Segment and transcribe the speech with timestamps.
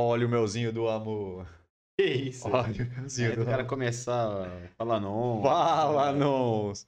[0.00, 1.44] Olha o melzinho do amor.
[1.98, 2.46] Que isso?
[2.46, 3.68] Olha o melzinho Aí do o cara amor.
[3.68, 5.42] começar a falar não.
[5.42, 6.86] Fala, nós!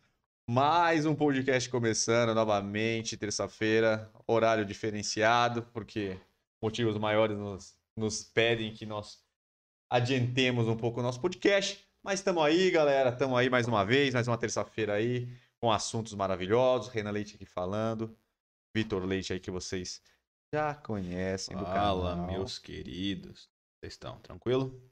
[0.49, 6.21] Mais um podcast começando novamente, terça-feira, horário diferenciado, porque
[6.63, 9.19] motivos maiores nos, nos pedem que nós
[9.91, 11.85] adiantemos um pouco o nosso podcast.
[12.05, 15.29] Mas estamos aí, galera, estamos aí mais uma vez, mais uma terça-feira aí,
[15.61, 16.93] com assuntos maravilhosos.
[16.93, 18.17] Renan Leite aqui falando,
[18.73, 20.01] Vitor Leite aí que vocês
[20.53, 22.27] já conhecem do Fala, canal.
[22.27, 23.49] meus queridos.
[23.79, 24.83] Vocês estão tranquilo?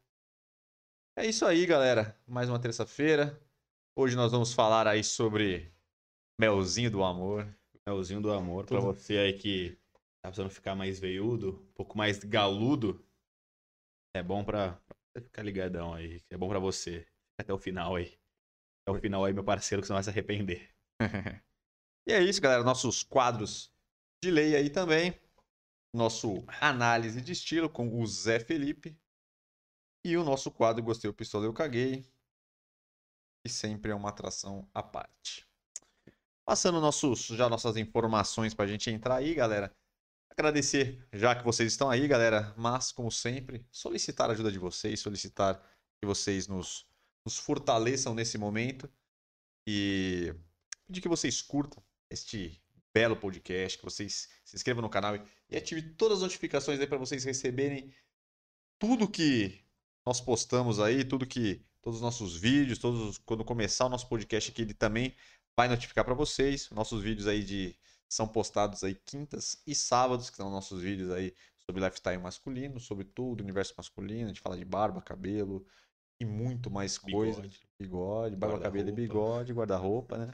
[1.17, 2.17] É isso aí, galera.
[2.27, 3.41] Mais uma terça-feira.
[3.97, 5.73] Hoje nós vamos falar aí sobre
[6.41, 7.53] melzinho do amor.
[7.87, 8.67] Melzinho do amor.
[8.67, 8.95] Pra Tudo.
[8.95, 9.77] você aí que
[10.23, 13.05] tá precisando ficar mais veiudo, um pouco mais galudo,
[14.15, 16.23] é bom você ficar ligadão aí.
[16.31, 17.05] É bom pra você.
[17.41, 18.17] Até o final aí.
[18.87, 20.71] Até o final aí, meu parceiro, que você não vai se arrepender.
[22.07, 22.63] e é isso, galera.
[22.63, 23.73] Nossos quadros
[24.23, 25.19] de lei aí também.
[25.93, 28.99] Nosso análise de estilo com o Zé Felipe.
[30.05, 32.05] E o nosso quadro Gostei, eu Pistolei, eu Caguei.
[33.45, 35.47] Que sempre é uma atração à parte.
[36.45, 39.75] Passando nossos, já nossas informações pra gente entrar aí, galera.
[40.31, 42.55] Agradecer já que vocês estão aí, galera.
[42.57, 45.61] Mas, como sempre, solicitar a ajuda de vocês, solicitar
[46.01, 46.87] que vocês nos,
[47.25, 48.91] nos fortaleçam nesse momento.
[49.67, 50.35] E
[50.87, 52.63] pedir que vocês curtam este
[52.95, 56.87] belo podcast, que vocês se inscrevam no canal e, e ativem todas as notificações aí
[56.87, 57.93] para vocês receberem
[58.79, 59.61] tudo que
[60.07, 64.09] nós postamos aí, tudo que todos os nossos vídeos, todos os- quando começar o nosso
[64.09, 65.15] podcast aqui, ele também
[65.57, 66.71] vai notificar para vocês.
[66.71, 67.77] Nossos vídeos aí de
[68.09, 73.05] são postados aí quintas e sábados, que são nossos vídeos aí sobre lifestyle masculino, sobre
[73.05, 75.67] tudo, universo masculino, a gente fala de barba, cabelo
[76.19, 77.43] e muito mais coisa.
[77.43, 77.69] Bigode.
[77.79, 80.33] Bigode, barba, cabelo e bigode, guarda-roupa, né?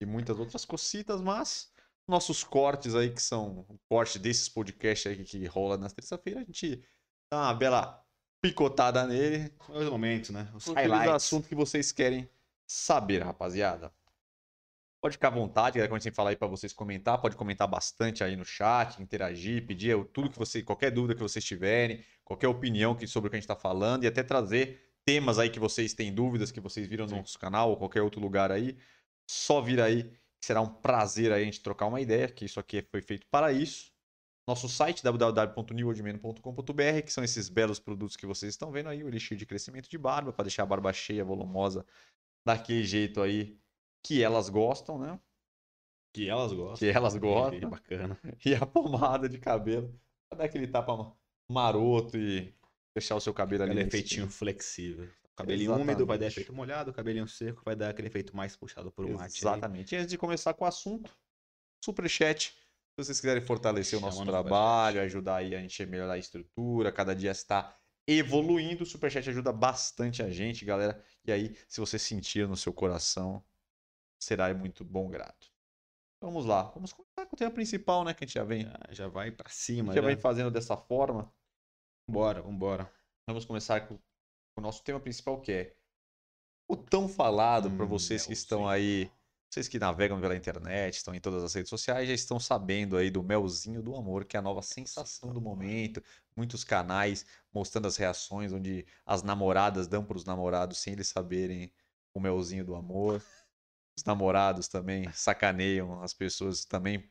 [0.00, 1.72] E muitas outras cocitas, mas
[2.06, 6.44] nossos cortes aí, que são o corte desses podcasts aí que, rola nas terça-feira, a
[6.44, 6.82] gente
[7.30, 8.04] dá uma bela
[8.42, 9.52] picotada nele.
[9.68, 10.50] Os momentos, né?
[10.54, 11.14] Os highlights.
[11.14, 12.28] assuntos que vocês querem
[12.66, 13.92] saber, rapaziada.
[15.00, 17.68] Pode ficar à vontade, galera, quando a gente falar aí pra vocês comentar, pode comentar
[17.68, 22.48] bastante aí no chat, interagir, pedir tudo que você, qualquer dúvida que vocês tiverem, qualquer
[22.48, 25.60] opinião que, sobre o que a gente tá falando e até trazer temas aí que
[25.60, 27.16] vocês têm dúvidas, que vocês viram no Sim.
[27.16, 28.78] nosso canal ou qualquer outro lugar aí.
[29.30, 32.58] Só vir aí, que será um prazer aí a gente trocar uma ideia, que isso
[32.60, 33.92] aqui foi feito para isso.
[34.46, 39.38] Nosso site, www.newoldman.com.br, que são esses belos produtos que vocês estão vendo aí, o elixir
[39.38, 41.86] de crescimento de barba, para deixar a barba cheia, volumosa,
[42.46, 43.58] daquele jeito aí
[44.02, 45.18] que elas gostam, né?
[46.14, 46.76] Que elas gostam.
[46.76, 47.70] Que elas gostam.
[47.70, 48.20] Bacana.
[48.44, 49.98] E a pomada de cabelo,
[50.28, 51.16] pra dar aquele tapa
[51.50, 52.54] maroto e
[52.94, 53.72] deixar o seu cabelo ali.
[53.72, 55.08] Aquele mais efeitinho flexível.
[55.36, 55.88] Cabelinho Exatamente.
[55.88, 59.14] úmido vai dar efeito molhado, cabelinho seco vai dar aquele efeito mais puxado por um
[59.14, 59.22] mate.
[59.34, 59.38] aí.
[59.40, 59.94] Exatamente.
[59.94, 61.10] E antes de começar com o assunto,
[61.84, 62.50] superchat.
[62.96, 66.92] Se vocês quiserem fortalecer o nosso trabalho, ajudar aí a gente a melhorar a estrutura,
[66.92, 71.02] cada dia está evoluindo, o superchat ajuda bastante a gente, galera.
[71.24, 73.44] E aí, se você sentir no seu coração,
[74.22, 75.52] será muito bom grato.
[76.22, 78.78] Vamos lá, vamos começar com o tema principal, né, que a gente já vem, Já,
[78.90, 79.92] já vai pra a cima.
[79.92, 81.34] gente já Já vem fazendo dessa forma.
[82.08, 82.92] Vambora, vambora.
[83.26, 83.98] Vamos começar com
[84.56, 85.76] o nosso tema principal, que é
[86.68, 88.34] o tão falado para Hum, vocês que melzinho.
[88.34, 89.10] estão aí,
[89.50, 93.10] vocês que navegam pela internet, estão em todas as redes sociais, já estão sabendo aí
[93.10, 96.02] do melzinho do amor, que é a nova sensação do momento.
[96.36, 101.72] Muitos canais mostrando as reações onde as namoradas dão para os namorados sem eles saberem
[102.14, 103.22] o melzinho do amor.
[103.96, 107.10] Os namorados também sacaneiam as pessoas também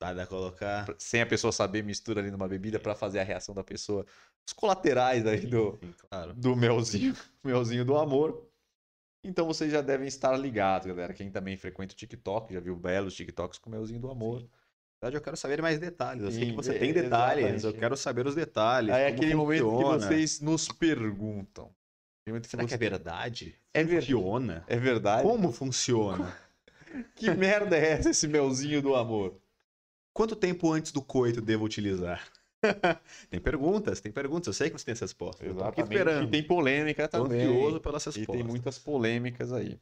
[0.00, 0.94] Dá pra colocar.
[0.98, 4.06] sem a pessoa saber, mistura ali numa bebida para fazer a reação da pessoa.
[4.50, 6.34] Os colaterais aí do, Sim, claro.
[6.34, 8.44] do melzinho, melzinho do amor.
[9.24, 11.14] Então vocês já devem estar ligados, galera.
[11.14, 14.40] Quem também frequenta o TikTok, já viu belos TikToks com o melzinho do amor.
[14.40, 16.24] Na verdade, eu quero saber mais detalhes.
[16.24, 17.44] Eu sei Sim, que você é- tem detalhes.
[17.44, 17.78] Eu exatamente.
[17.80, 18.92] quero saber os detalhes.
[18.92, 19.98] Aí é aquele momento que funciona.
[20.00, 21.70] vocês nos perguntam.
[22.42, 23.56] Será que é verdade?
[23.72, 23.84] É.
[23.86, 24.64] Funciona?
[24.66, 25.22] É verdade?
[25.22, 26.36] Como funciona?
[27.14, 29.40] Que merda é essa, esse melzinho do amor?
[30.12, 32.26] Quanto tempo antes do coito devo utilizar?
[33.30, 34.46] tem perguntas, tem perguntas.
[34.48, 35.44] Eu sei que você tem essa resposta.
[35.44, 36.28] Eu tô aqui esperando.
[36.28, 37.40] E tem polêmica Tô também.
[37.46, 38.34] ansioso pelas E respostas.
[38.36, 39.80] tem muitas polêmicas aí.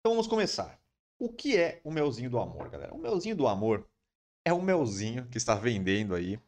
[0.00, 0.80] Então vamos começar.
[1.18, 2.94] O que é o melzinho do amor, galera?
[2.94, 3.86] O melzinho do amor
[4.44, 6.40] é um melzinho que está vendendo aí.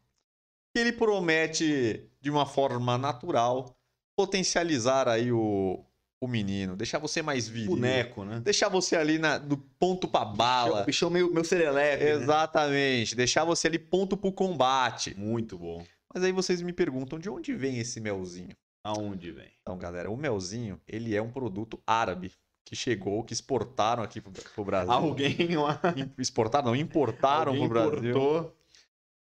[0.74, 3.76] Ele promete, de uma forma natural,
[4.16, 5.84] potencializar aí o,
[6.24, 7.70] o menino, deixar você mais viril.
[7.70, 8.38] Boneco, né?
[8.38, 10.84] Deixar você ali na, do ponto pra bala.
[10.84, 12.04] Bichão meio, meu serelepe.
[12.04, 12.10] né?
[12.12, 13.16] Exatamente.
[13.16, 15.18] Deixar você ali ponto pro combate.
[15.18, 15.84] Muito bom.
[16.14, 18.54] Mas aí vocês me perguntam de onde vem esse melzinho?
[18.84, 19.48] Aonde vem?
[19.62, 22.30] Então, galera, o melzinho, ele é um produto árabe
[22.64, 24.92] que chegou, que exportaram aqui pro, pro Brasil.
[24.92, 25.80] Alguém lá
[26.16, 28.10] Exportaram, não, importaram alguém pro Brasil.
[28.10, 28.56] importou.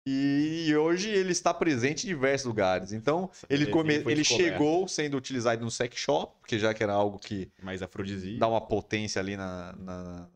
[0.06, 2.92] E hoje ele está presente em diversos lugares.
[2.92, 3.96] Então, ele, come...
[3.96, 8.40] ele chegou sendo utilizado no sex shop, porque já que era algo que Mais afrodisíaco.
[8.40, 10.30] dá uma potência ali na, na,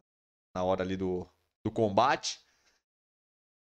[0.56, 1.28] na hora ali do,
[1.66, 2.40] do combate.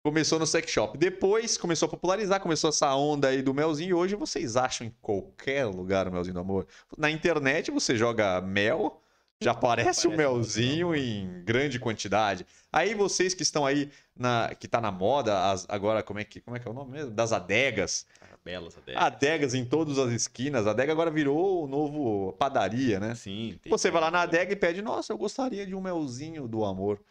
[0.05, 0.97] Começou no sex shop.
[0.97, 3.91] Depois começou a popularizar, começou essa onda aí do melzinho.
[3.91, 6.69] E hoje vocês acham em qualquer lugar o melzinho do amor.
[6.97, 9.03] Na internet você joga mel,
[9.41, 12.47] já aparece o Aparece o melzinho em grande quantidade.
[12.73, 16.41] Aí vocês que estão aí, na, que tá na moda, as- agora como é, que,
[16.41, 17.11] como é que é o nome mesmo?
[17.11, 18.07] Das adegas.
[18.45, 18.97] Belas até.
[18.97, 20.67] Adegas em todas as esquinas.
[20.67, 23.15] A adega agora virou o novo padaria, né?
[23.15, 23.59] Sim.
[23.69, 27.03] Você vai lá na adega e pede, nossa, eu gostaria de um melzinho do amor.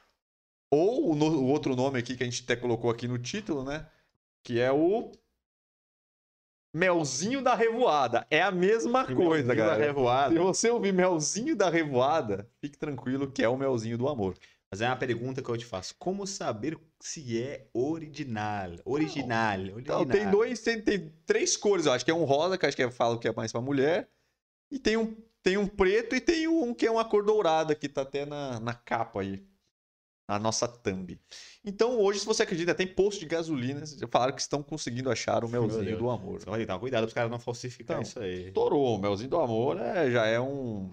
[0.72, 3.64] Ou o, no- o outro nome aqui que a gente até colocou aqui no título,
[3.64, 3.86] né?
[4.44, 5.12] Que é o
[6.78, 8.26] melzinho da revoada.
[8.30, 9.84] É a mesma coisa, Melzinho da galera.
[9.84, 10.34] revoada.
[10.34, 14.38] Se você ouvir melzinho da revoada, fique tranquilo que é o melzinho do amor.
[14.70, 15.96] Mas é uma pergunta que eu te faço.
[15.98, 18.76] Como saber se é original?
[18.86, 19.60] Original.
[19.60, 19.80] original.
[19.80, 22.68] Então, tem dois, tem, tem três cores, eu acho que é um rosa, que eu
[22.68, 24.10] acho que eu falo que é mais pra mulher.
[24.70, 27.88] E tem um, tem um preto e tem um que é uma cor dourada, que
[27.88, 29.47] tá até na, na capa aí.
[30.28, 31.18] Na nossa thumb.
[31.64, 35.46] Então, hoje, se você acredita, tem posto de gasolina, já falaram que estão conseguindo achar
[35.46, 36.40] o melzinho do amor.
[36.46, 38.48] Vai tomar cuidado para os caras não falsificar Então, isso aí.
[38.48, 40.92] Estourou, o melzinho do amor é, já é um.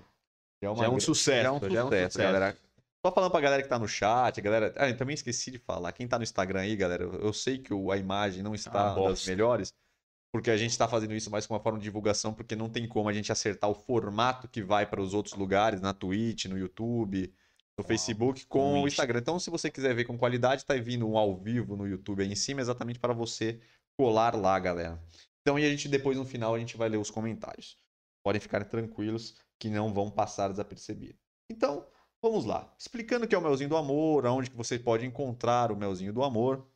[0.62, 1.42] Já é, uma Já é um sucesso.
[1.42, 1.48] Já
[1.80, 2.56] é um sucesso, galera.
[3.04, 4.72] Só falando pra galera que tá no chat, a galera.
[4.76, 5.92] Ah, eu também esqueci de falar.
[5.92, 9.26] Quem tá no Instagram aí, galera, eu sei que a imagem não está Ah, das
[9.26, 9.74] melhores,
[10.32, 12.88] porque a gente tá fazendo isso mais com uma forma de divulgação, porque não tem
[12.88, 16.56] como a gente acertar o formato que vai para os outros lugares, na Twitch, no
[16.56, 17.30] YouTube,
[17.78, 18.88] no Facebook, com o Insta.
[18.88, 19.18] Instagram.
[19.18, 22.30] Então, se você quiser ver com qualidade, tá vindo um ao vivo no YouTube aí
[22.30, 23.60] em cima, exatamente para você
[23.96, 25.02] colar lá, galera.
[25.40, 27.76] Então, e a gente depois no final a gente vai ler os comentários.
[28.24, 31.20] Podem ficar tranquilos que não vão passar desapercebidos.
[31.50, 31.86] Então,
[32.22, 32.74] vamos lá.
[32.78, 36.12] Explicando o que é o melzinho do amor, aonde que você pode encontrar o melzinho
[36.12, 36.66] do amor.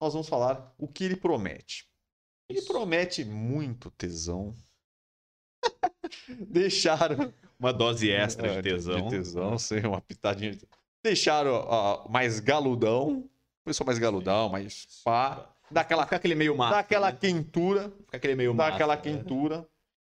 [0.00, 1.86] Nós vamos falar o que ele promete.
[2.48, 2.68] Ele Isso.
[2.68, 4.54] promete muito tesão.
[6.28, 9.02] Deixaram Uma dose extra é, de tesão.
[9.02, 10.52] De tesão, sim, uma pitadinha.
[10.52, 10.66] de-
[11.02, 13.24] Deixaram ó, mais galudão.
[13.64, 15.48] Começou mais galudão, mais pá.
[15.70, 16.72] Dá aquela, Fica aquele meio mato.
[16.72, 17.18] dá aquela né?
[17.20, 17.92] quentura.
[18.04, 19.00] Fica aquele meio Dá mato, aquela né?
[19.02, 19.66] quentura.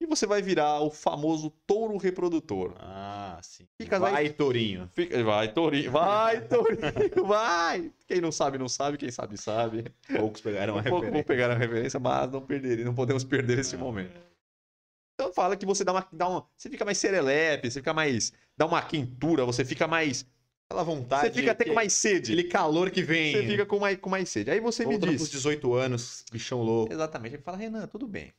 [0.01, 2.74] E você vai virar o famoso touro reprodutor.
[2.80, 3.66] Ah, sim.
[3.80, 4.90] Fica vai, daí- tourinho.
[4.94, 5.92] Fica- Vai, tourinho.
[5.92, 6.81] Vai, tourinho.
[7.25, 7.92] Vai.
[8.07, 8.98] Quem não sabe, não sabe.
[8.98, 9.86] Quem sabe, sabe.
[10.18, 11.24] Poucos pegaram a referência.
[11.24, 14.19] pegar a referência, mas não perder, não podemos perder esse momento.
[15.35, 18.65] Fala que você dá uma, dá uma, você fica mais serelepe, você fica mais, dá
[18.65, 20.25] uma quentura, você fica mais,
[20.69, 21.27] Aquela vontade.
[21.27, 22.31] você fica até que- com mais sede.
[22.33, 23.33] Aquele calor que vem.
[23.33, 24.51] Você fica com mais, com mais sede.
[24.51, 25.15] Aí você me diz.
[25.15, 26.91] pros 18 anos, bichão louco.
[26.94, 27.35] Exatamente.
[27.35, 28.31] Ele fala, Renan, tudo bem.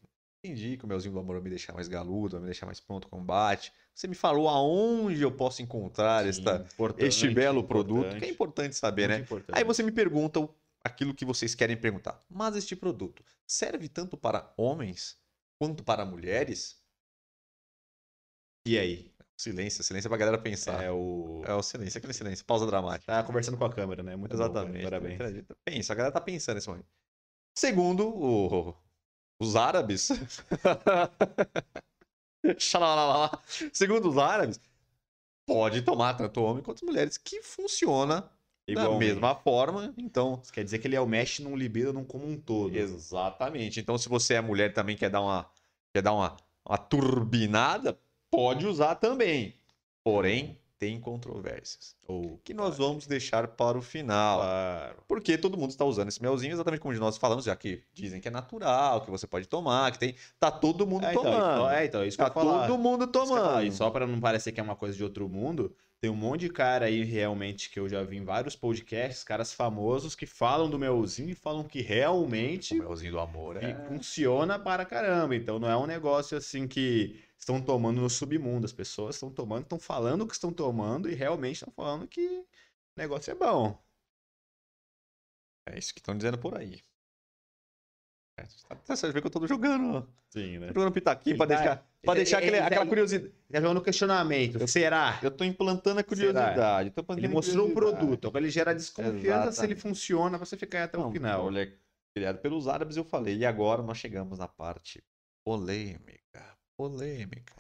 [0.45, 2.79] Entendi que o melzinho do amor vai me deixar mais galudo, vai me deixar mais
[2.79, 3.73] pronto ao combate.
[3.95, 8.19] Você me falou aonde eu posso encontrar esta, Sim, importante, este belo produto, importante.
[8.21, 9.15] que é importante saber, né?
[9.17, 9.57] Muito importante.
[9.57, 10.47] Aí você me pergunta
[10.85, 12.21] aquilo que vocês querem perguntar.
[12.29, 15.17] Mas este produto serve tanto para homens
[15.59, 16.77] quanto para mulheres?
[18.67, 19.13] E aí?
[19.37, 20.83] Silêncio, silêncio é pra galera pensar.
[20.83, 21.43] É o.
[21.45, 23.13] É o silêncio, aquele silêncio, pausa dramática.
[23.13, 24.17] Tá conversando com a câmera, né?
[24.17, 24.85] Muito bom, Exatamente.
[24.85, 25.01] cara.
[25.01, 25.45] Parabéns.
[25.65, 26.87] Pensa, a galera tá pensando nesse momento.
[27.55, 28.75] Segundo o-
[29.41, 30.09] os árabes.
[33.73, 34.61] Segundo os árabes,
[35.47, 38.31] pode tomar tanto homem quanto mulheres, que funciona da
[38.73, 39.13] Igualmente.
[39.15, 39.93] mesma forma.
[39.97, 42.77] Então, Isso quer dizer que ele é o mesh num libido num como um todo.
[42.77, 43.81] Exatamente.
[43.81, 45.51] Então, se você é mulher também quer dar uma,
[45.93, 46.37] quer dar uma,
[46.67, 47.99] uma turbinada,
[48.35, 49.55] pode usar também.
[50.03, 51.95] Porém, tem controvérsias.
[52.07, 54.39] Ou Que nós vamos deixar para o final.
[54.41, 54.97] Claro.
[55.09, 58.29] Porque todo mundo está usando esse melzinho, exatamente como nós falamos, já que dizem que
[58.29, 60.15] é natural, que você pode tomar, que tem.
[60.39, 61.57] Tá todo mundo É, então, tomando.
[61.63, 62.67] isso- é, então, é isso tá ia falar.
[62.67, 63.63] todo mundo tomando.
[63.67, 66.41] E só pra não parecer que é uma coisa de outro mundo, tem um monte
[66.41, 70.69] de cara aí realmente que eu já vi em vários podcasts, caras famosos que falam
[70.69, 73.75] do melzinho e falam que realmente O melzinho do amor é.
[73.89, 75.35] funciona para caramba.
[75.35, 78.65] Então não é um negócio assim que estão tomando no submundo.
[78.65, 82.47] As pessoas estão tomando, estão falando que estão tomando e realmente estão falando que o
[82.97, 83.79] negócio é bom.
[85.69, 86.81] É isso que estão dizendo por aí.
[88.39, 90.09] É, tá- Você vê que eu tô jogando.
[90.29, 90.69] Sim, né?
[90.69, 93.33] Tô jogando pitaquinho pra Ele deixar, tá- pra ele- deixar aquele- ele- aquela curiosidade.
[93.49, 94.67] Já jogando questionamento.
[94.69, 95.21] Será?
[95.23, 96.91] Eu tô implantando a curiosidade.
[96.91, 98.33] tô implantando Ele mostrou o produto.
[98.35, 99.81] Ele gera desconfiança se ele Exatamente.
[99.81, 101.45] funciona pra você ficar aí até o Não, final.
[101.47, 101.73] Olha,
[102.15, 103.37] criado pelos árabes, eu falei.
[103.37, 105.03] E agora nós chegamos na parte
[105.45, 106.54] polêmica.
[106.77, 107.55] Polêmica.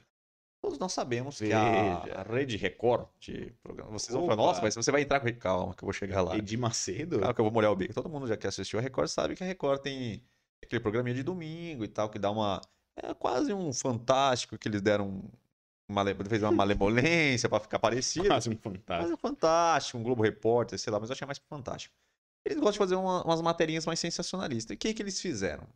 [0.62, 2.22] Todos nós sabemos que a, Veja.
[2.22, 3.90] Rede Record de programa.
[3.92, 5.30] Vocês vão falar, nossa, mas você vai entrar com.
[5.34, 6.36] Calma, que eu vou chegar lá.
[6.36, 7.18] Edir Macedo?
[7.18, 7.92] Calma, que eu vou molhar o bico.
[7.92, 10.24] Todo mundo já que assistiu a Record sabe que a Record tem
[10.64, 12.62] aquele programinha de domingo e tal, que dá uma.
[12.96, 15.08] É quase um fantástico que eles deram
[15.86, 18.28] uma, male- fez uma malemolência pra ficar parecido.
[18.28, 19.12] Quase um Mas fantasma.
[19.12, 21.94] é fantástico, um Globo Repórter, sei lá, mas eu achei mais fantástico.
[22.46, 24.74] Eles gostam de fazer uma- umas materinhas mais sensacionalistas.
[24.74, 25.66] E o que, que eles fizeram?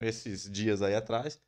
[0.00, 1.40] Esses dias aí atrás,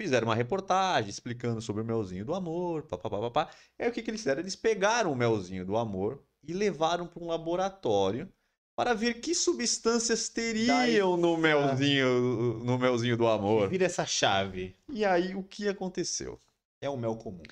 [0.00, 3.48] fizeram uma reportagem explicando sobre o melzinho do amor, papapá.
[3.78, 4.40] Aí o que, que eles fizeram?
[4.40, 8.28] Eles pegaram o melzinho do amor e levaram para um laboratório
[8.76, 13.68] para ver que substâncias teriam no melzinho, no melzinho do amor.
[13.70, 14.76] Vira essa chave.
[14.90, 16.38] E aí o que aconteceu?
[16.80, 17.42] É o mel comum.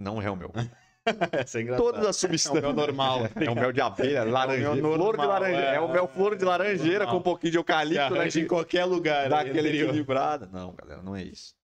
[0.00, 0.50] Não é o mel.
[1.30, 1.92] Essa é engraçada.
[1.92, 2.64] Todas as É substâncias.
[2.64, 3.20] o mel normal.
[3.36, 4.74] É o mel de abelha, laranjeira.
[4.74, 5.66] mel flor de normal, laranjeira.
[5.70, 7.14] É, é, o mel flor de é, laranjeira normal.
[7.14, 8.28] com um pouquinho de eucalipto, né?
[8.28, 9.28] em qualquer lugar.
[9.28, 9.90] Dá anterior.
[9.90, 10.46] equilibrada.
[10.52, 11.54] Não, galera, não é isso.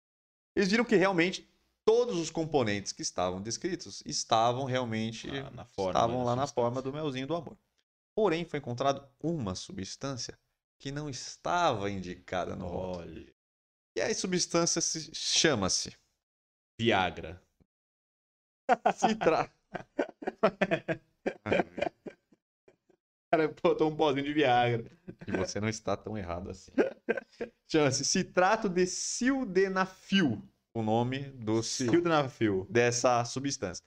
[0.54, 1.48] Eles viram que realmente
[1.84, 6.82] todos os componentes que estavam descritos estavam realmente Ah, na forma estavam lá na forma
[6.82, 7.56] do melzinho do amor.
[8.14, 10.38] Porém, foi encontrado uma substância
[10.78, 13.04] que não estava indicada no rótulo.
[13.04, 13.34] Olha.
[13.96, 15.96] E a substância se chama-se
[16.78, 17.42] Viagra.
[18.94, 19.52] citra...
[20.42, 21.08] O
[23.32, 24.90] cara botou um pozinho de Viagra.
[25.26, 26.70] E você não está tão errado assim.
[27.66, 30.42] Chama-se citrato de sildenafil,
[30.74, 32.66] o nome do sil- Sildenafil.
[32.68, 33.82] dessa substância,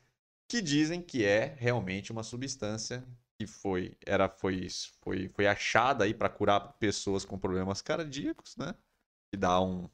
[0.50, 3.04] que dizem que é realmente uma substância
[3.40, 4.68] que foi era foi
[5.02, 8.74] foi foi achada aí para curar pessoas com problemas cardíacos, né?
[9.32, 9.90] Que dá um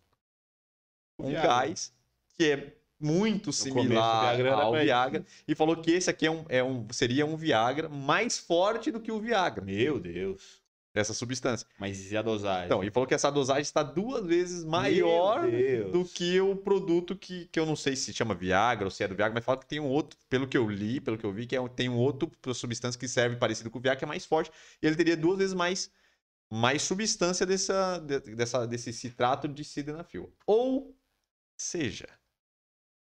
[1.19, 1.49] um Viagra.
[1.49, 1.93] gás
[2.37, 6.45] que é muito começo, similar era ao Viagra e falou que esse aqui é um,
[6.49, 10.61] é um seria um Viagra mais forte do que o Viagra Meu Deus.
[10.93, 11.65] dessa substância.
[11.79, 12.65] Mas e a dosagem?
[12.65, 15.41] Então, ele falou que essa dosagem está duas vezes maior
[15.91, 19.07] do que o produto que, que eu não sei se chama Viagra ou se é
[19.07, 21.31] do Viagra, mas fala que tem um outro, pelo que eu li, pelo que eu
[21.31, 24.07] vi, que é, tem um outro substância que serve parecido com o Viagra, que é
[24.07, 25.89] mais forte, e ele teria duas vezes mais,
[26.51, 30.31] mais substância dessa, de- dessa, desse citrato de sildenafil.
[30.45, 30.93] Ou
[31.57, 32.07] seja,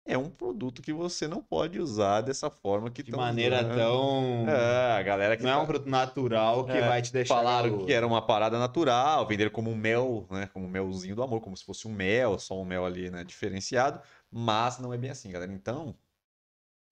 [0.08, 3.74] é um produto que você não pode usar dessa forma que de maneira usando.
[3.76, 4.48] tão.
[4.48, 7.34] É, a galera que Não é tá- um produto natural que É, vai te deixar.
[7.36, 7.86] Falaram garoto.
[7.86, 10.48] que era uma parada natural, venderam como um mel, né?
[10.52, 13.22] Como um melzinho do amor, como se fosse um mel, só um mel ali, né?
[13.22, 14.00] Diferenciado.
[14.30, 15.52] Mas não é bem assim, galera.
[15.52, 15.94] Então,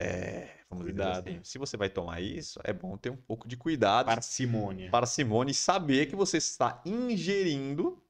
[0.01, 1.27] é, vamos Cuidado.
[1.29, 4.91] assim, se você vai tomar isso, é bom ter um pouco de cuidado, Parcimônia.
[4.91, 8.03] parcimônia e saber que você está ingerindo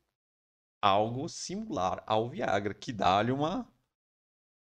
[0.82, 3.66] algo similar ao Viagra, que dá-lhe uma,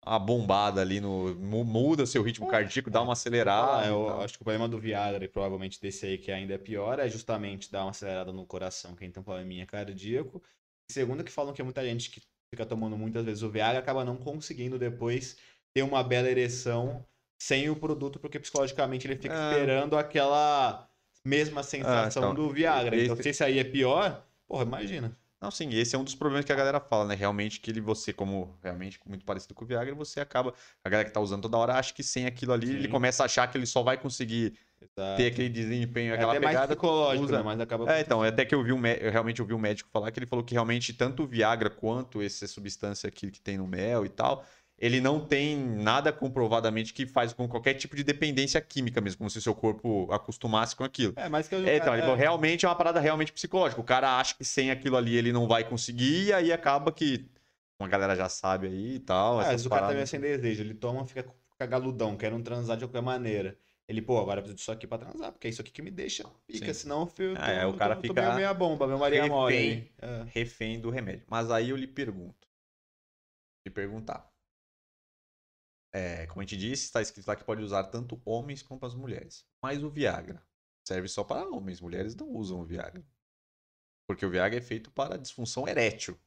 [0.07, 1.35] uma bombada ali no.
[1.35, 3.79] mu- muda seu ritmo cardíaco, dá uma acelerada.
[3.83, 4.21] Ah, eu tal.
[4.23, 7.09] acho que o problema do Viagra, e provavelmente desse aí que ainda é pior, é
[7.09, 10.43] justamente dar uma acelerada no coração, quem tem um probleminha cardíaco.
[10.91, 12.21] E segundo, que falam que muita gente que
[12.53, 15.37] fica tomando muitas vezes o Viagra acaba não conseguindo depois
[15.75, 17.05] ter uma bela ereção
[17.41, 19.51] sem o produto, porque psicologicamente ele fica É.
[19.51, 20.89] esperando aquela
[21.25, 22.97] mesma sensação então, do Viagra.
[22.97, 25.17] Então, esse- se esse aí é pior, porra, imagina.
[25.45, 27.15] Não, sim, esse é um dos problemas que a galera fala, né?
[27.15, 30.55] Realmente que ele, você, como realmente muito parecido com o Viagra, você acaba.
[30.83, 32.89] A galera que tá usando toda hora acha que sem aquilo ali, ele Sim.
[32.89, 35.19] começa a achar que ele só vai conseguir Exato.
[35.19, 36.75] ter aquele desempenho, é aquela até mais pegada.
[36.75, 37.45] psicológico, usa- né?
[37.45, 37.93] Mas acaba.
[37.93, 40.27] É, então, até que eu vi um, eu realmente ouvi um médico falar que ele
[40.27, 44.09] falou que realmente tanto o Viagra quanto essa substância aqui que tem no mel e
[44.09, 44.47] tal,
[44.85, 49.31] ele não tem nada comprovadamente que faz com qualquer tipo de dependência química mesmo, como
[49.31, 51.15] se seu corpo acostumasse com aquilo.
[51.17, 53.81] É, mas que eu É, então, ele falou, realmente é uma parada realmente psicológica.
[53.81, 57.25] O cara acha que sem aquilo ali ele não vai conseguir, e aí acaba que
[57.81, 59.41] uma galera já sabe aí e tal.
[59.41, 60.11] Ah, vezes o cara meio paradas.
[60.11, 63.57] sem desejo, ele toma, fica, fica galudão, quer um transar de qualquer maneira.
[63.89, 65.91] Ele, pô, agora eu preciso disso aqui pra transar, porque é isso aqui que me
[65.91, 66.81] deixa pica, Sim.
[66.81, 67.35] senão eu fico.
[67.39, 69.55] Ah, é, o cara tô, fica Tô meio meia bomba, meu Maria Mole.
[69.55, 69.71] refém.
[70.03, 70.11] aí.
[70.11, 70.27] É.
[70.27, 71.25] refém do remédio.
[71.27, 72.47] Mas aí eu lhe pergunto.
[73.67, 74.34] Lhe perguntar.
[75.95, 78.97] É, como a gente disse, está escrito lá que pode usar tanto homens quanto as
[78.97, 79.47] mulheres.
[79.63, 80.43] Mas o Viagra
[80.85, 83.05] serve só para homens, mulheres não usam o Viagra.
[84.07, 86.19] Porque o Viagra é feito para disfunção erétil,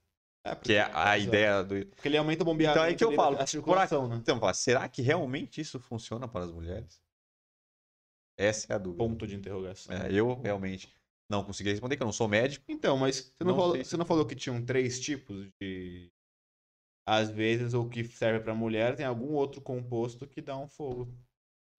[0.44, 1.20] É, que é a Exato.
[1.28, 1.86] ideia do.
[1.88, 4.16] Porque ele aumenta o bombeamento Então é que eu falo, a circulação, né?
[4.16, 7.02] Então, será que realmente isso funciona para as mulheres?
[8.38, 9.04] Essa é a dúvida.
[9.04, 9.96] Ponto de interrogação.
[9.96, 10.90] É, eu realmente
[11.30, 12.64] não consegui responder, que eu não sou médico.
[12.70, 16.10] Então, mas você não, Não falou, você não falou que tinham três tipos de.
[17.08, 21.08] Às vezes, o que serve pra mulher tem algum outro composto que dá um fogo.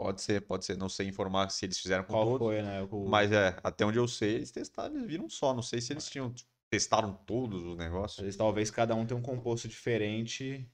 [0.01, 0.79] Pode ser, pode ser.
[0.79, 2.47] Não sei informar se eles fizeram com Qual todos.
[2.47, 2.83] foi, né?
[2.91, 3.07] O...
[3.07, 5.53] Mas é, até onde eu sei, eles testaram, eles viram só.
[5.53, 6.33] Não sei se eles tinham.
[6.71, 8.23] Testaram todos os negócios.
[8.23, 10.67] vezes, talvez cada um tenha um composto diferente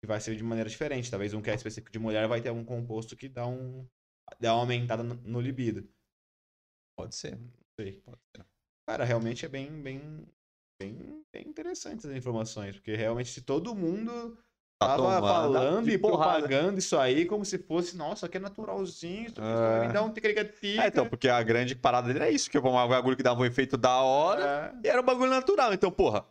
[0.00, 1.10] que vai ser de maneira diferente.
[1.10, 3.84] Talvez um que é específico de mulher vai ter um composto que dá um
[4.38, 5.88] dá uma aumentada no, no libido.
[6.96, 7.36] Pode ser.
[7.36, 7.50] Não
[7.80, 8.00] sei.
[8.02, 8.46] Pode ser.
[8.86, 10.28] Cara, realmente é bem bem
[10.78, 14.38] bem, bem interessante essas informações, porque realmente se todo mundo
[14.80, 16.38] Tá tava falando de e porrada.
[16.46, 19.86] propagando isso aí como se fosse, nossa, aqui é naturalzinho, isso aqui É.
[19.88, 20.84] me dar um tica-tica.
[20.84, 23.40] É, então, porque a grande parada dele é isso, que é um bagulho que dava
[23.40, 24.86] um efeito da hora É.
[24.86, 25.72] e era um bagulho natural.
[25.74, 26.24] Então, porra,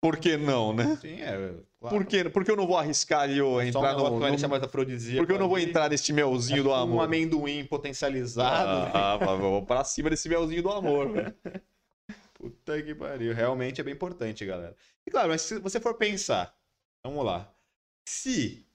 [0.00, 0.98] Por que não, né?
[1.00, 1.54] Sim, é.
[1.80, 1.96] Claro.
[1.96, 4.20] Por que, por que eu não vou arriscar ali eu um entrar negócio no.
[4.20, 7.04] no- mais afrodisíaco Por que eu não vou entrar neste melzinho do Um amor?
[7.04, 8.90] amendoim potencializado.
[8.94, 11.34] Ah, vamos pra cima desse melzinho do amor, velho.
[12.44, 13.32] Puta que pariu.
[13.32, 14.76] Realmente é bem importante, galera.
[15.06, 16.54] E claro, mas se você for pensar,
[17.02, 17.50] vamos lá.
[18.06, 18.66] Se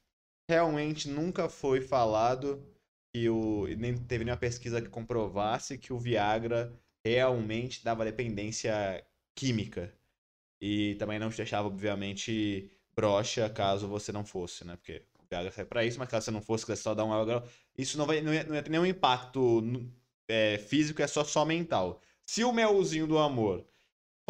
[0.50, 2.66] realmente nunca foi falado
[3.14, 3.68] que o.
[3.78, 6.74] Nem teve nenhuma pesquisa que comprovasse que o Viagra
[7.06, 9.94] realmente dava dependência química.
[10.60, 14.78] E também não te deixava, obviamente, broxa caso você não fosse, né?
[14.78, 17.10] Porque o Viagra serve pra isso, mas caso você não fosse, quisesse só dar um
[17.12, 17.48] Viagra,
[17.78, 19.62] isso não, vai, não, ia, não ia ter nenhum impacto
[20.28, 22.02] é, físico, é só, só mental.
[22.32, 23.66] Se o melzinho do amor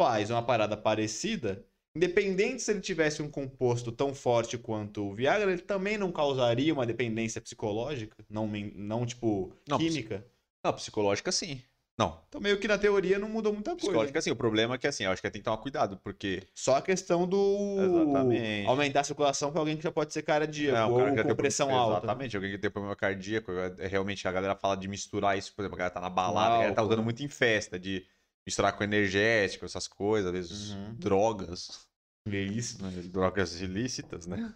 [0.00, 1.62] faz uma parada parecida,
[1.94, 6.72] independente se ele tivesse um composto tão forte quanto o Viagra, ele também não causaria
[6.72, 10.26] uma dependência psicológica, não, não tipo, Não, química.
[10.64, 11.62] Não, psicológica sim.
[12.00, 13.82] Não, Então meio que na teoria não mudou muita coisa.
[13.82, 14.30] psicológica sim.
[14.30, 16.42] O problema é que assim, eu acho que tem que tomar cuidado, porque.
[16.54, 18.66] Só a questão do Exatamente.
[18.66, 21.26] aumentar a circulação para alguém que já pode ser cardíaco Não, ou cara que com
[21.28, 21.98] tem pressão alta.
[21.98, 23.52] Exatamente, alguém que tem problema cardíaco.
[23.52, 26.54] é, Realmente a galera fala de misturar isso, por exemplo, a galera tá na balada,
[26.54, 27.04] a galera tá usando né?
[27.04, 28.06] muito em festa, de
[28.46, 30.94] misturar com energético, essas coisas, às vezes Uhum.
[30.94, 31.86] drogas.
[32.26, 32.82] Isso.
[32.82, 34.54] né, drogas ilícitas, né?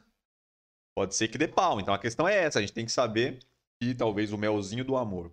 [0.96, 1.78] Pode ser que dê pau.
[1.78, 3.38] Então a questão é essa, a gente tem que saber
[3.82, 5.30] que talvez o melzinho do amor,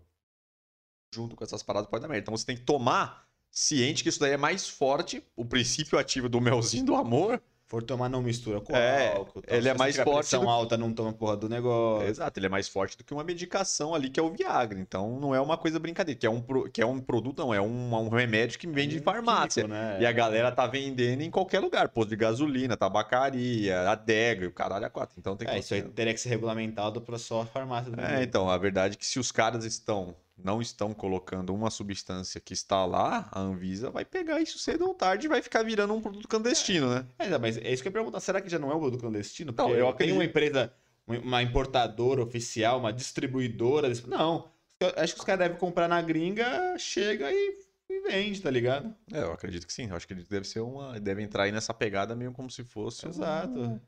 [1.14, 2.22] junto com essas paradas, pode dar merda.
[2.24, 6.30] Então você tem que tomar ciente que isso daí é mais forte, o princípio ativo
[6.30, 7.42] do melzinho do amor.
[7.68, 9.42] For tomar, não mistura com É, álcool.
[9.42, 9.58] tal.
[9.58, 12.06] ele é mais forte pressão do- alta, não toma porra do negócio.
[12.06, 14.78] Exato, ele é mais forte do que uma medicação ali, que é o Viagra.
[14.78, 17.62] Então não é uma coisa brincadeira, que é um, que é um produto, não, é
[17.62, 19.64] um, um remédio que vende em Um farmácia.
[19.64, 20.02] químico, né?
[20.02, 24.52] E a galera tá vendendo em qualquer lugar, posto de gasolina, tabacaria, adega, e o
[24.52, 25.16] caralho a quatro.
[25.18, 27.90] Então tem que É, isso aí teria que ser regulamentado para só a farmácia.
[27.90, 28.22] do É, mundo.
[28.24, 32.54] então, a verdade é que se os caras estão não estão colocando uma substância que
[32.54, 36.02] está lá, a Anvisa vai pegar isso cedo ou tarde e vai ficar virando um
[36.02, 37.06] produto clandestino, né?
[37.20, 38.20] É, mas é isso que eu ia perguntar.
[38.20, 39.54] Será que já não é o produto clandestino?
[39.56, 40.16] Não, Porque eu tem acredito.
[40.16, 40.74] uma empresa,
[41.08, 43.92] uma importadora oficial, uma distribuidora.
[44.08, 44.50] Não.
[44.80, 47.58] Eu acho que os caras devem comprar na gringa, chega e,
[47.90, 48.94] e vende, tá ligado?
[49.14, 49.88] É, eu acredito que sim.
[49.90, 51.00] Eu acho que ele deve ser uma.
[51.00, 53.06] Deve entrar aí nessa pegada meio como se fosse.
[53.06, 53.80] um- Exato.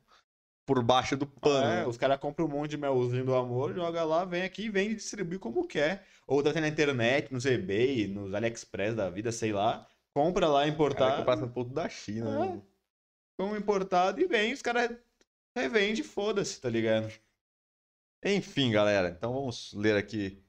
[0.66, 1.66] Por baixo do pano.
[1.66, 1.88] É, né?
[1.88, 4.94] os caras compram um monte de melzinho do amor, joga lá, vem aqui e vende
[4.94, 6.06] e distribui como quer.
[6.26, 9.86] Ou ter na internet, nos eBay, nos AliExpress da vida, sei lá.
[10.14, 11.18] Compra lá importado.
[11.18, 12.30] comprar esse produto da China.
[12.30, 12.50] É.
[12.50, 12.62] né?
[13.38, 14.96] como importado e vem, os caras
[15.56, 17.12] revende, foda-se, tá ligado?
[18.24, 19.10] Enfim, galera.
[19.10, 20.42] Então vamos ler aqui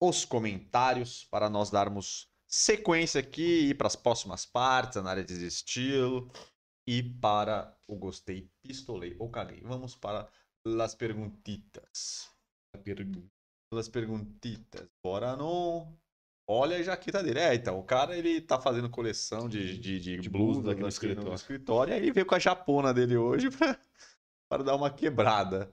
[0.00, 5.46] os comentários para nós darmos sequência aqui e ir para as próximas partes, análises de
[5.46, 6.30] estilo
[6.86, 9.60] e para o gostei, pistolei ou caguei.
[9.62, 10.28] Vamos para
[10.80, 12.30] as perguntitas.
[13.72, 14.88] As perguntitas.
[15.02, 15.86] Bora no.
[16.48, 17.38] Olha a jaqueta dele.
[17.38, 20.88] É, então, o cara ele tá fazendo coleção de, de, de, De blusas aqui no
[20.88, 21.34] escritório.
[21.34, 21.92] escritório.
[21.92, 23.78] E aí ele veio com a japona dele hoje pra,
[24.50, 25.72] para dar uma quebrada.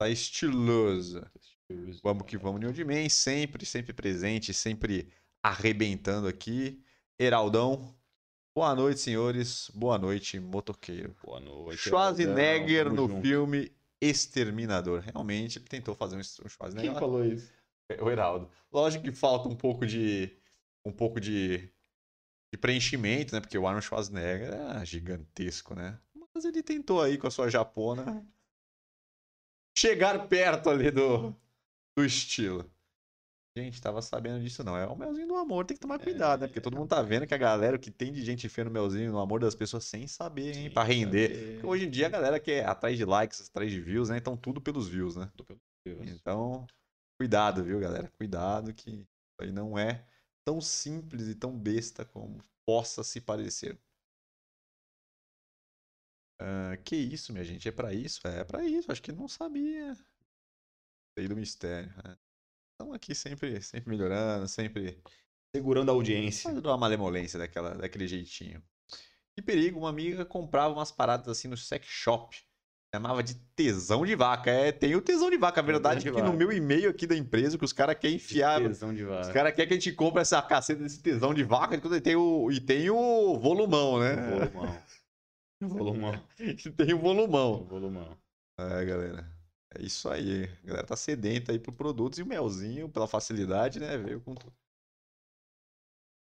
[0.00, 1.22] Tá estiloso.
[2.02, 6.82] Vamos que vamos, New Man, sempre, sempre presente, sempre arrebentando aqui.
[7.18, 7.94] Heraldão,
[8.54, 9.70] boa noite, senhores.
[9.74, 11.16] Boa noite, motoqueiro.
[11.24, 11.78] Boa noite.
[11.78, 13.22] Schwarzenegger no junto.
[13.22, 15.00] filme Exterminador.
[15.00, 16.94] Realmente, ele tentou fazer um Quem Schwarzenegger.
[16.94, 17.52] falou isso?
[18.00, 18.50] O Heraldo.
[18.72, 20.36] Lógico que falta um pouco de.
[20.84, 21.58] Um pouco de,
[22.52, 23.40] de preenchimento, né?
[23.40, 25.98] Porque o Arnold Schwarzenegger é gigantesco, né?
[26.34, 28.26] Mas ele tentou aí com a sua japona
[29.76, 31.34] chegar perto ali do,
[31.96, 32.70] do estilo.
[33.56, 34.76] Gente, tava sabendo disso não.
[34.76, 36.46] É o melzinho do amor, tem que tomar cuidado, né?
[36.46, 39.10] Porque todo mundo tá vendo que a galera, que tem de gente feia no melzinho,
[39.10, 40.70] no amor das pessoas, sem saber, hein?
[40.70, 41.64] Pra render.
[41.64, 44.18] hoje em dia a galera quer atrás de likes, atrás de views, né?
[44.18, 45.30] Então tudo pelos views, né?
[45.84, 46.64] Então,
[47.18, 48.08] cuidado, viu, galera?
[48.16, 49.08] Cuidado que isso
[49.40, 50.06] aí não é
[50.44, 53.76] tão simples e tão besta como possa se parecer.
[56.40, 57.68] Ah, que isso, minha gente?
[57.68, 58.26] É pra isso?
[58.26, 58.90] É pra isso.
[58.90, 59.94] Acho que não sabia.
[61.18, 61.92] Sei do mistério.
[62.80, 64.98] Estamos aqui sempre, sempre melhorando, sempre
[65.54, 66.48] Segurando a audiência.
[66.48, 68.62] fazendo uma malemolência daquela, daquele jeitinho.
[69.36, 72.34] Que perigo, uma amiga comprava umas paradas assim no sex shop.
[72.94, 74.50] Chamava de tesão de vaca.
[74.50, 75.60] É, tem o tesão de vaca.
[75.60, 78.16] A verdade de é que no meu e-mail aqui da empresa, que os caras querem
[78.16, 78.62] enfiar.
[78.62, 79.32] Tesão de Os vaca.
[79.34, 82.50] caras querem que a gente compre essa caceta desse tesão de vaca e tem o,
[82.50, 84.16] e tem o volumão, né?
[84.16, 84.82] Volumão.
[85.60, 86.26] Volumão.
[86.38, 87.62] E tem o volumão.
[87.64, 88.16] Volumão.
[88.58, 89.39] É, galera.
[89.74, 90.44] É isso aí.
[90.64, 93.96] A galera tá sedenta aí por produtos e o melzinho, pela facilidade, né?
[93.96, 94.52] Veio com tudo.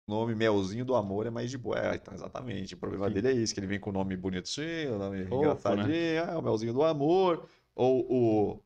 [0.07, 1.79] O nome Melzinho do Amor é mais de boa.
[1.79, 2.75] É, então, exatamente.
[2.75, 3.13] O problema Sim.
[3.13, 5.95] dele é isso, que ele vem com o nome bonitinho, o nome Fofo, engraçadinho.
[5.95, 7.49] É o Melzinho do Amor.
[7.73, 8.63] Ou o,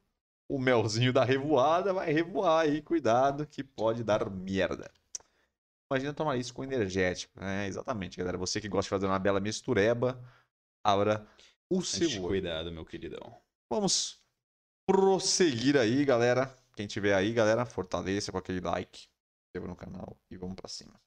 [0.49, 2.81] o Melzinho da Revoada vai revoar aí.
[2.81, 4.91] Cuidado que pode dar merda.
[5.89, 7.33] Imagina tomar isso com energético.
[7.41, 8.37] É, exatamente, galera.
[8.37, 10.21] Você que gosta de fazer uma bela mistureba,
[10.83, 11.25] abra
[11.69, 12.21] o seu.
[12.21, 13.33] Cuidado, meu queridão.
[13.71, 14.18] Vamos
[14.89, 16.57] prosseguir aí, galera.
[16.75, 19.07] Quem tiver aí, galera, fortaleça com aquele like,
[19.45, 20.99] inscreva no canal e vamos pra cima.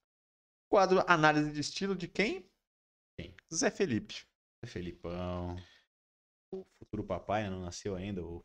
[0.70, 2.48] Quadro Análise de Estilo de quem?
[3.18, 3.34] Quem?
[3.52, 4.24] Zé Felipe.
[4.64, 5.56] Felipão.
[6.54, 8.24] O futuro papai né, não nasceu ainda.
[8.24, 8.44] O...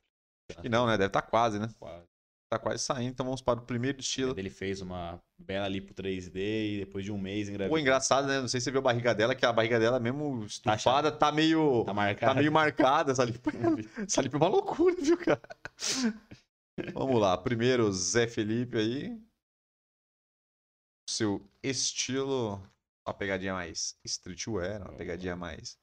[0.50, 0.94] Acho que não, né?
[0.94, 1.68] Deve estar quase, né?
[1.78, 2.08] Quase.
[2.50, 4.34] Tá quase saindo, então vamos para o primeiro estilo.
[4.38, 7.76] Ele fez uma bela lipo 3D e depois de um mês engravidou.
[7.76, 8.40] Pô, engraçado, né?
[8.40, 11.30] Não sei se você viu a barriga dela, que a barriga dela, mesmo estufada, tá
[11.30, 11.80] meio.
[11.82, 12.40] Tá Tá marcado.
[12.40, 13.12] meio marcada.
[13.12, 13.50] Essa lipo,
[13.98, 15.42] essa lipo é uma loucura, viu, cara?
[16.94, 17.38] Vamos lá.
[17.38, 19.22] Primeiro, Zé Felipe aí.
[21.10, 22.64] Seu estilo.
[23.06, 25.78] Uma pegadinha mais streetwear, uma pegadinha mais.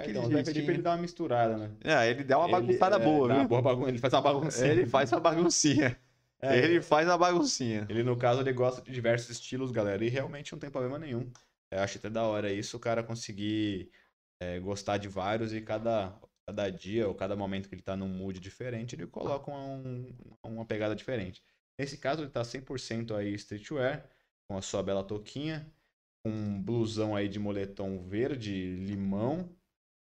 [0.00, 0.54] É, então, o Zé jeitinho.
[0.54, 1.70] Felipe ele dá uma misturada, né?
[1.84, 3.36] É, ele dá uma Ele, bagunçada é, boa, viu?
[3.36, 4.66] uma boa bagun- Ele faz uma bagunça.
[4.66, 5.98] Ele faz uma baguncinha.
[6.42, 7.86] É, Ele faz uma baguncinha.
[7.86, 11.30] Ele, no caso, ele gosta de diversos estilos, galera, e realmente não tem problema nenhum.
[11.70, 13.90] Eu acho até da hora isso, o cara conseguir
[14.40, 18.08] é, gostar de vários e cada, cada dia ou cada momento que ele tá num
[18.08, 21.42] mood diferente, ele coloca um- uma pegada diferente.
[21.78, 24.08] Nesse caso, ele tá 100% aí streetwear,
[24.48, 25.70] com a sua bela touquinha,
[26.24, 29.54] com um blusão aí de moletom verde, limão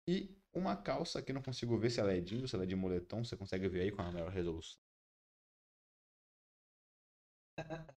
[0.07, 2.75] e uma calça que não consigo ver se ela é jeans, se ela é de
[2.75, 4.79] moletom, você consegue ver aí com a maior resolução.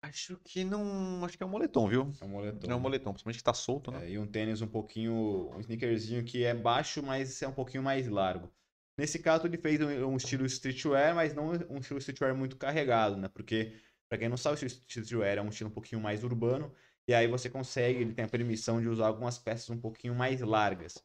[0.00, 1.24] Acho que não.
[1.24, 2.12] Acho que é um moletom, viu?
[2.20, 2.68] É um moletom.
[2.68, 4.06] Não é um moletom, principalmente que tá solto, né?
[4.06, 7.82] É, e um tênis um pouquinho, um sneakerzinho que é baixo, mas é um pouquinho
[7.82, 8.52] mais largo.
[8.96, 13.16] Nesse caso, ele fez um, um estilo streetwear, mas não um estilo streetwear muito carregado,
[13.16, 13.28] né?
[13.28, 16.72] Porque, pra quem não sabe, o streetwear é um estilo um pouquinho mais urbano,
[17.08, 20.40] e aí você consegue, ele tem a permissão de usar algumas peças um pouquinho mais
[20.40, 21.04] largas.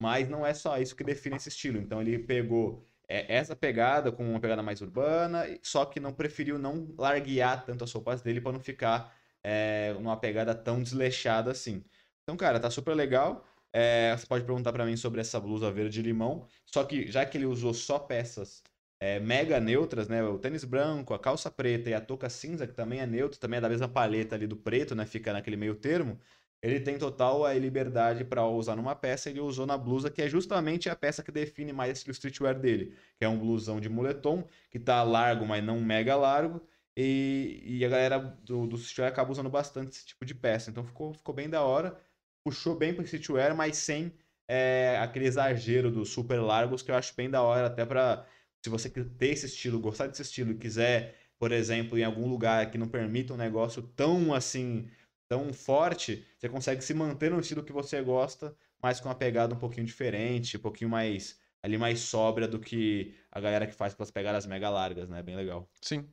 [0.00, 1.78] Mas não é só isso que define esse estilo.
[1.78, 6.58] Então ele pegou é, essa pegada com uma pegada mais urbana, só que não preferiu
[6.58, 11.84] não larguear tanto as roupas dele para não ficar é, numa pegada tão desleixada assim.
[12.22, 13.46] Então, cara, tá super legal.
[13.72, 16.46] É, você pode perguntar pra mim sobre essa blusa verde limão.
[16.66, 18.62] Só que já que ele usou só peças
[19.00, 20.22] é, mega neutras, né?
[20.22, 23.58] O tênis branco, a calça preta e a touca cinza, que também é neutro, também
[23.58, 25.06] é da mesma paleta ali do preto, né?
[25.06, 26.18] Fica naquele meio termo.
[26.62, 30.28] Ele tem total a liberdade para usar numa peça, ele usou na blusa, que é
[30.28, 34.46] justamente a peça que define mais esse streetwear dele, que é um blusão de moletom,
[34.70, 36.60] que tá largo, mas não mega largo,
[36.96, 40.84] e, e a galera do, do streetwear acaba usando bastante esse tipo de peça, então
[40.84, 41.98] ficou, ficou bem da hora,
[42.44, 44.12] puxou bem pro streetwear, mas sem
[44.46, 48.26] é, aquele exagero dos super largos, que eu acho bem da hora, até para
[48.62, 52.70] se você ter esse estilo, gostar desse estilo e quiser, por exemplo, em algum lugar
[52.70, 54.88] que não permita um negócio tão assim
[55.30, 59.54] tão forte, você consegue se manter no estilo que você gosta, mas com uma pegada
[59.54, 63.92] um pouquinho diferente, um pouquinho mais ali mais sóbria do que a galera que faz
[63.92, 65.22] aquelas pegadas mega largas, né?
[65.22, 65.70] Bem legal.
[65.80, 66.12] Sim.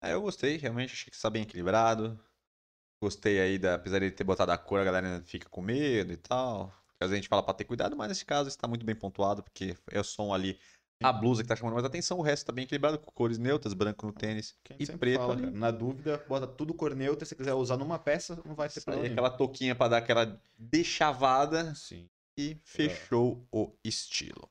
[0.00, 2.22] É, eu gostei, realmente, achei que está bem equilibrado.
[3.02, 6.12] Gostei aí, da, apesar de ter botado a cor, a galera ainda fica com medo
[6.12, 6.68] e tal.
[7.00, 9.42] Às vezes a gente fala pra ter cuidado, mas nesse caso está muito bem pontuado,
[9.42, 10.60] porque é o som ali,
[11.02, 13.74] a blusa que tá chamando mais atenção, o resto tá bem equilibrado, com cores neutras,
[13.74, 15.36] branco no tênis Que a gente e preto fala.
[15.36, 18.74] Na dúvida, bota tudo cor neutra, se você quiser usar numa peça, não vai aí,
[18.74, 19.02] problema.
[19.02, 19.12] nenhum.
[19.12, 22.08] aquela touquinha pra dar aquela deixavada Sim.
[22.38, 24.48] e fechou o estilo.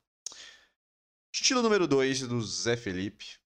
[1.33, 3.37] Estilo número 2 do Zé Felipe.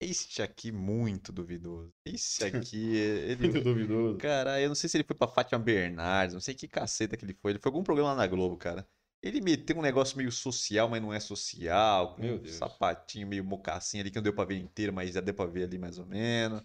[0.00, 1.92] Este aqui muito duvidoso.
[2.04, 4.18] Esse aqui, ele, Muito duvidoso.
[4.18, 7.24] Cara, eu não sei se ele foi pra Fátima Bernardes, não sei que caceta que
[7.24, 7.52] ele foi.
[7.52, 8.86] Ele foi algum programa lá na Globo, cara.
[9.24, 12.56] Ele meteu um negócio meio social, mas não é social, Meu um Deus.
[12.56, 15.64] sapatinho meio mocassim ali que não deu pra ver inteiro, mas já deu pra ver
[15.64, 16.62] ali mais ou menos.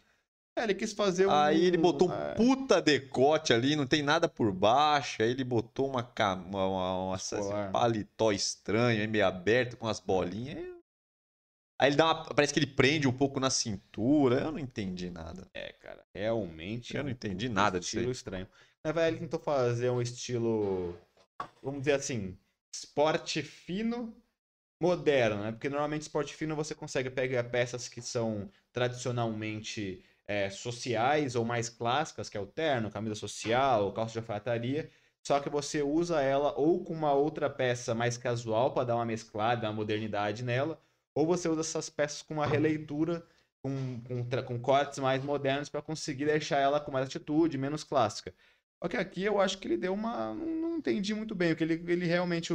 [0.57, 1.31] É, ele quis fazer um...
[1.31, 5.23] Aí ele botou um é, puta decote ali, não tem nada por baixo.
[5.23, 7.71] Aí ele botou uma, uma, uma, uma- Colar.
[7.71, 10.57] paletó estranho, aí meio aberto, com as bolinhas.
[11.79, 14.41] Aí ele dá uma, parece que ele prende um pouco na cintura.
[14.41, 15.47] Eu não entendi nada.
[15.53, 16.93] É, cara, realmente.
[16.93, 18.01] Eu é não um entendi puta nada disso aí.
[18.01, 18.47] estilo estranho.
[18.83, 20.93] Na verdade, ele tentou fazer um estilo,
[21.63, 22.37] vamos dizer assim,
[22.71, 24.15] esporte fino,
[24.81, 25.51] moderno, né?
[25.51, 31.69] Porque normalmente esporte fino você consegue pegar peças que são tradicionalmente é, sociais ou mais
[31.69, 34.89] clássicas, que é o terno, camisa social, calça de alfaiataria.
[35.23, 39.05] Só que você usa ela ou com uma outra peça mais casual para dar uma
[39.05, 40.79] mesclada, uma modernidade nela,
[41.13, 43.25] ou você usa essas peças com uma releitura
[43.61, 48.33] com, com, com cortes mais modernos para conseguir deixar ela com mais atitude, menos clássica.
[48.81, 50.33] Só que aqui eu acho que ele deu uma.
[50.33, 52.53] Não, entendi muito bem, porque ele, ele realmente.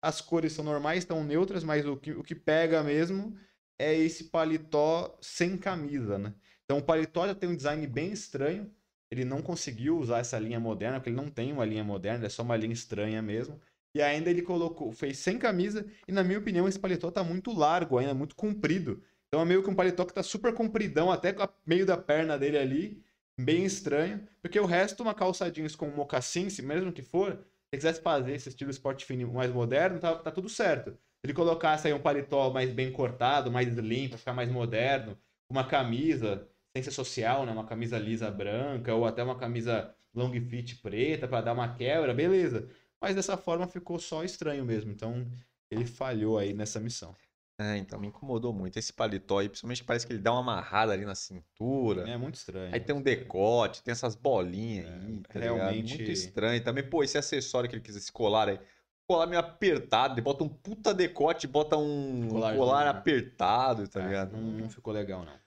[0.00, 3.36] as cores são normais, estão neutras, mas o que, o que pega mesmo
[3.78, 6.34] é esse paletó sem camisa, né?
[6.64, 8.70] Então o paletó já tem um design bem estranho.
[9.10, 12.28] Ele não conseguiu usar essa linha moderna, porque ele não tem uma linha moderna, é
[12.28, 13.60] só uma linha estranha mesmo.
[13.94, 17.52] E ainda ele colocou, fez sem camisa, e na minha opinião esse paletó tá muito
[17.52, 19.02] largo ainda, muito comprido.
[19.28, 21.34] Então é meio que um paletó que tá super compridão, até
[21.64, 23.02] meio da perna dele ali,
[23.38, 24.26] bem estranho.
[24.42, 28.32] Porque o resto, uma calça jeans com mocassim, se mesmo que for, ele quisesse fazer
[28.34, 30.90] esse estilo esporte fino mais moderno, tá, tá tudo certo.
[30.90, 35.18] Se ele colocasse aí um paletó mais bem cortado, mais limpo, ficar mais moderno,
[35.50, 37.52] uma camisa, sem ser social, né?
[37.52, 42.14] Uma camisa lisa branca, ou até uma camisa long fit preta para dar uma quebra,
[42.14, 42.68] beleza.
[43.00, 44.90] Mas dessa forma ficou só estranho mesmo.
[44.90, 45.26] Então
[45.70, 47.14] ele falhou aí nessa missão.
[47.58, 50.92] É, então me incomodou muito esse paletó aí, principalmente parece que ele dá uma amarrada
[50.92, 52.06] ali na cintura.
[52.08, 52.74] É muito estranho.
[52.74, 55.88] Aí tem um decote, tem essas bolinhas É, aí, tá realmente- ligado?
[55.96, 56.62] Muito estranho.
[56.64, 58.60] Também, pô, esse acessório que ele quis, esse colar aí,
[59.08, 62.90] colar meio apertado, ele bota um puta decote, bota um Colarzinho, colar né?
[62.90, 64.32] apertado, tá É, ligado?
[64.36, 65.38] não, não ficou legal, não.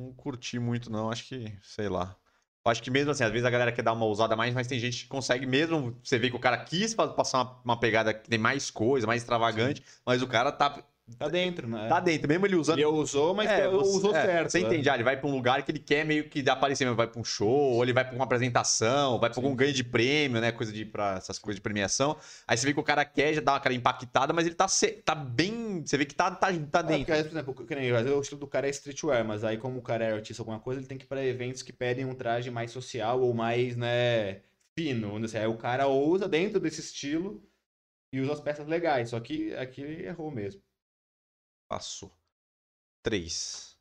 [0.00, 1.10] Não curti muito, não.
[1.10, 2.14] Acho que, sei lá.
[2.66, 4.78] Acho que mesmo assim, às vezes a galera quer dar uma ousada mais, mas tem
[4.78, 5.98] gente que consegue mesmo.
[6.02, 9.22] Você vê que o cara quis passar uma, uma pegada que tem mais coisa, mais
[9.22, 10.82] extravagante, mas o cara tá,
[11.18, 11.86] Tá dentro, né?
[11.86, 12.26] tá dentro.
[12.26, 12.78] Mesmo ele usando.
[12.78, 14.50] Ele usou, mas É, você- usou é, certo.
[14.50, 14.66] Você né?
[14.68, 14.88] entende?
[14.88, 16.96] Ah, ele vai pra um lugar que ele quer meio que aparecer mesmo.
[16.96, 19.84] Vai pra um show, ou ele vai pra uma apresentação, vai pra algum ganho de
[19.84, 20.50] prêmio, né?
[20.50, 20.82] Coisa de.
[20.86, 22.16] Pra essas coisas de premiação.
[22.48, 24.66] Aí você vê que o cara quer já dar aquela impactada, mas ele tá,
[25.04, 25.82] tá bem.
[25.84, 27.04] Você vê que tá, tá, tá É, dentro.
[27.04, 29.58] porque, por exemplo, que nem, às vezes o estilo do cara é streetwear, mas aí
[29.58, 32.06] como o cara é artista alguma coisa, ele tem que ir pra eventos que pedem
[32.06, 34.40] um traje mais social ou mais, né,
[34.78, 35.22] fino.
[35.22, 35.36] assim.
[35.36, 37.42] Aí o cara ousa dentro desse estilo
[38.10, 39.10] e usa as peças legais.
[39.10, 40.62] Só que aqui ele errou mesmo.
[41.68, 42.12] Passou.
[43.02, 43.78] Três.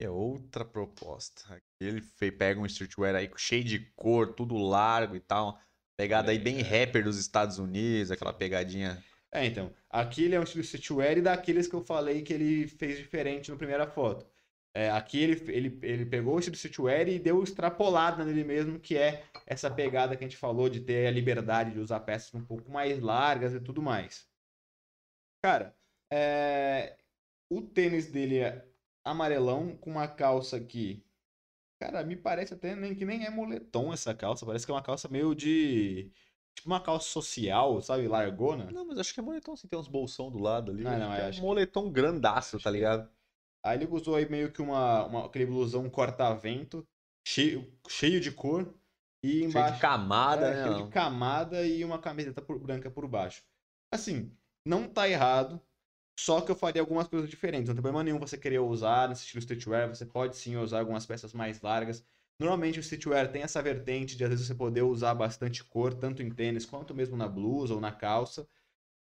[0.00, 1.62] É outra proposta.
[1.80, 2.00] Ele
[2.32, 5.60] pega um streetwear aí cheio de cor, tudo largo e tal.
[5.96, 6.62] Pegada aí bem É.
[6.62, 9.04] rapper dos Estados Unidos, aquela pegadinha.
[9.32, 12.66] É, então, aqui ele é um estilo streetwear e daqueles que eu falei que ele
[12.66, 14.26] fez diferente na primeira foto.
[14.74, 18.96] É, aqui ele, ele, ele pegou o estilo streetwear e deu extrapolada nele mesmo, que
[18.96, 22.44] é essa pegada que a gente falou de ter a liberdade de usar peças um
[22.44, 24.29] pouco mais largas e tudo mais.
[25.42, 25.74] Cara,
[26.12, 26.96] é,
[27.50, 28.66] o tênis dele é
[29.04, 31.04] amarelão com uma calça aqui.
[31.80, 34.44] Cara, me parece até nem, que nem é moletom essa calça.
[34.44, 36.12] Parece que é uma calça meio de.
[36.54, 38.06] Tipo uma calça social, sabe?
[38.06, 38.70] Largona.
[38.70, 40.86] Não, mas acho que é moletom assim, tem uns bolsão do lado ali.
[40.86, 42.80] Ah, não, que é, é acho um que- moletom grandaço, acho tá que é.
[42.80, 43.10] ligado?
[43.64, 46.86] Aí ele usou aí meio que uma, uma- aquele blusão corta-vento,
[47.26, 48.74] cheio, cheio de cor.
[49.22, 49.74] E Cheio embaixo.
[49.74, 50.62] de camada, é, né?
[50.72, 53.42] cheio de camada e uma camiseta por- branca por baixo.
[53.92, 55.60] Assim, não tá errado.
[56.18, 57.68] Só que eu faria algumas coisas diferentes.
[57.68, 59.88] Não tem problema nenhum você querer usar nesse estilo streetwear.
[59.88, 62.04] Você pode sim usar algumas peças mais largas.
[62.38, 66.22] Normalmente o streetwear tem essa vertente de às vezes você poder usar bastante cor, tanto
[66.22, 68.46] em tênis quanto mesmo na blusa ou na calça.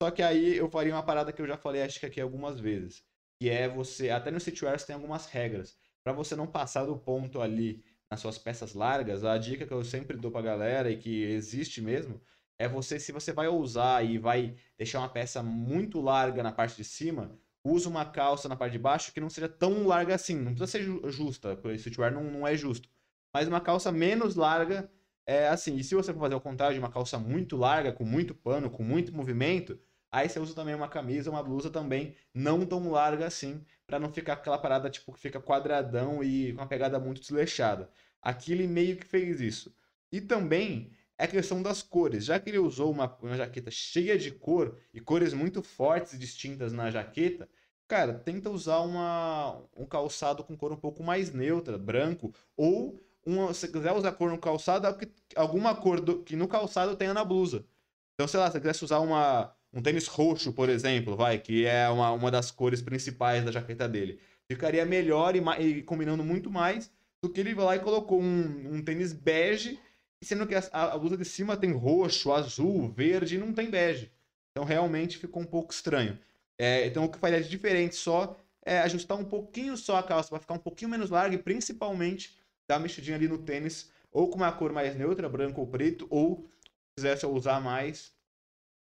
[0.03, 2.61] Só que aí eu faria uma parada que eu já falei, acho que aqui algumas
[2.61, 3.05] vezes.
[3.41, 5.79] Que é você, até no streetwear você tem algumas regras.
[6.05, 9.85] Pra você não passar do ponto ali nas suas peças largas, a dica que eu
[9.85, 12.21] sempre dou pra galera e que existe mesmo,
[12.59, 16.77] é você, se você vai usar e vai deixar uma peça muito larga na parte
[16.77, 20.37] de cima, usa uma calça na parte de baixo que não seja tão larga assim.
[20.37, 22.89] Não precisa ser ju- justa, porque o streetwear não, não é justo.
[23.33, 24.91] Mas uma calça menos larga
[25.27, 25.77] é assim.
[25.77, 28.71] E se você for fazer o contrário de uma calça muito larga, com muito pano,
[28.71, 29.79] com muito movimento,
[30.11, 34.13] aí você usa também uma camisa, uma blusa também não tão larga assim, pra não
[34.13, 37.91] ficar aquela parada tipo que fica quadradão e com uma pegada muito desleixada.
[38.23, 39.75] Aqui ele meio que fez isso.
[40.11, 42.25] E também é a questão das cores.
[42.25, 46.19] Já que ele usou uma, uma jaqueta cheia de cor e cores muito fortes e
[46.19, 47.49] distintas na jaqueta,
[47.87, 53.53] cara, tenta usar uma, um calçado com cor um pouco mais neutra, branco, ou uma,
[53.53, 54.95] se quiser usar cor no calçado, é
[55.35, 57.67] alguma cor do- que no calçado tenha na blusa.
[58.15, 61.89] Então, sei lá, se quisesse usar uma, um tênis roxo, por exemplo, vai, que é
[61.89, 64.19] uma, uma das cores principais da jaqueta dele,
[64.51, 66.91] ficaria melhor e, e combinando muito mais
[67.23, 69.79] do que ele vai lá e colocou um, um tênis bege,
[70.23, 74.11] sendo que a, a blusa de cima tem roxo, azul, verde e não tem bege.
[74.51, 76.19] Então realmente ficou um pouco estranho.
[76.59, 80.29] É, então o que faria de diferente só é ajustar um pouquinho só a calça
[80.29, 82.37] para ficar um pouquinho menos larga e principalmente
[82.69, 86.07] dar uma mexidinha ali no tênis ou com uma cor mais neutra, branco ou preto,
[86.11, 88.13] ou se quisesse usar mais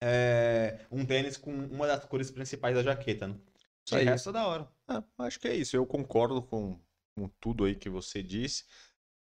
[0.01, 3.27] é, um tênis com uma das cores principais da jaqueta.
[3.27, 3.35] Né?
[3.85, 4.05] Isso De aí.
[4.05, 4.67] resto, é da hora.
[4.87, 5.75] Ah, acho que é isso.
[5.75, 6.79] Eu concordo com,
[7.15, 8.65] com tudo aí que você disse.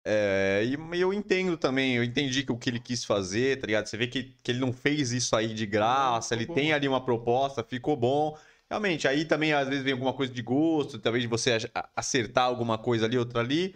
[0.04, 3.86] É, e eu entendo também, eu entendi que o que ele quis fazer, tá ligado?
[3.86, 6.76] Você vê que, que ele não fez isso aí de graça, ele ficou tem bom.
[6.76, 8.36] ali uma proposta, ficou bom.
[8.70, 11.58] Realmente, aí também às vezes vem alguma coisa de gosto, talvez de você
[11.96, 13.76] acertar alguma coisa ali, outra ali.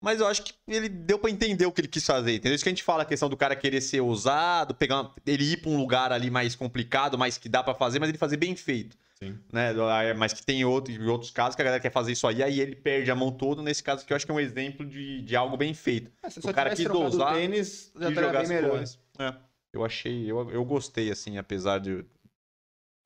[0.00, 2.54] Mas eu acho que ele deu pra entender o que ele quis fazer, entendeu?
[2.54, 5.44] Isso que a gente fala, a questão do cara querer ser ousado, pegar uma- ele
[5.52, 8.36] ir pra um lugar ali mais complicado, mais que dá pra fazer, mas ele fazer
[8.36, 9.38] bem feito Sim.
[9.50, 9.72] né?
[10.14, 12.76] Mas que tem outro, outros casos que a galera quer fazer isso aí, aí ele
[12.76, 13.62] perde a mão toda.
[13.62, 16.12] Nesse caso aqui, eu acho que é um exemplo de, de algo bem feito.
[16.22, 18.48] Ah, se O só cara quis trocado dosar o tênis, já e jogar bem as
[18.50, 18.70] melhor.
[18.72, 18.98] cores.
[19.18, 19.34] É,
[19.72, 22.04] eu achei, eu, eu gostei, assim, apesar de,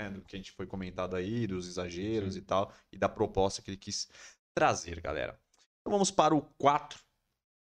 [0.00, 2.40] né, do que a gente foi comentado aí, dos exageros Sim.
[2.40, 4.08] e tal, e da proposta que ele quis
[4.52, 5.38] trazer, galera.
[5.80, 7.00] Então vamos para o 4,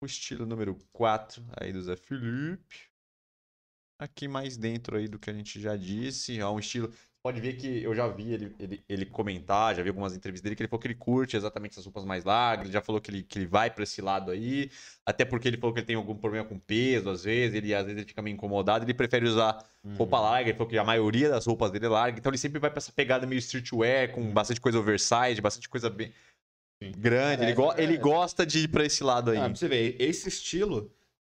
[0.02, 2.90] o estilo número 4 aí do Zé Felipe.
[4.00, 6.40] aqui mais dentro aí do que a gente já disse.
[6.40, 6.92] É um estilo.
[7.24, 10.56] Pode ver que eu já vi ele, ele, ele comentar, já vi algumas entrevistas dele
[10.56, 12.66] que ele falou que ele curte exatamente essas roupas mais largas.
[12.68, 14.70] Ele já falou que ele, que ele vai para esse lado aí.
[15.04, 17.56] Até porque ele falou que ele tem algum problema com peso, às vezes.
[17.56, 18.86] Ele às vezes ele fica meio incomodado.
[18.86, 19.96] Ele prefere usar Uhum.
[19.96, 20.50] roupa larga.
[20.50, 22.18] Ele falou que a maioria das roupas dele é larga.
[22.20, 25.90] Então ele sempre vai pra essa pegada meio streetwear, com bastante coisa oversize, bastante coisa
[25.90, 26.12] bem
[26.82, 26.92] Sim.
[26.98, 27.44] grande.
[27.44, 29.38] É, ele, go- essa- ele essa- gosta de ir pra esse lado aí.
[29.38, 30.92] Ah, pra você ver, esse estilo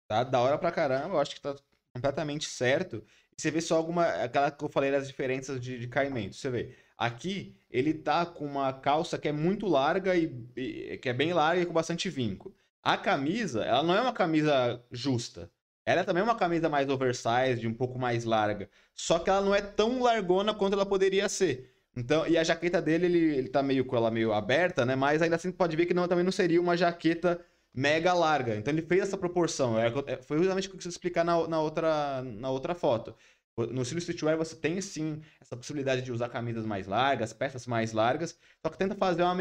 [0.08, 1.56] tá da hora pra caramba, eu acho que tá
[1.94, 3.04] completamente certo.
[3.38, 4.06] E você vê só alguma.
[4.06, 6.36] Aquela que eu falei das diferenças de, de caimento.
[6.36, 11.10] Você vê, aqui ele tá com uma calça que é muito larga e, e- que
[11.10, 12.54] é bem larga e com bastante vinco.
[12.84, 15.50] A camisa, ela não é uma camisa justa.
[15.86, 18.70] Ela é também uma camisa mais oversized, um pouco mais larga.
[18.94, 21.71] Só que ela não é tão largona quanto ela poderia ser.
[21.96, 24.96] Então, e a jaqueta dele, ele, ele tá meio com ela meio aberta, né?
[24.96, 28.56] Mas ainda assim pode ver que não, também não seria uma jaqueta mega larga.
[28.56, 29.78] Então ele fez essa proporção.
[29.80, 33.16] É, é- foi justamente o que eu quis explicar na, na, outra, na outra foto.
[33.58, 37.92] No estilo streetwear você tem sim essa possibilidade de usar camisas mais largas, peças mais
[37.92, 39.34] largas, só que tenta fazer uma,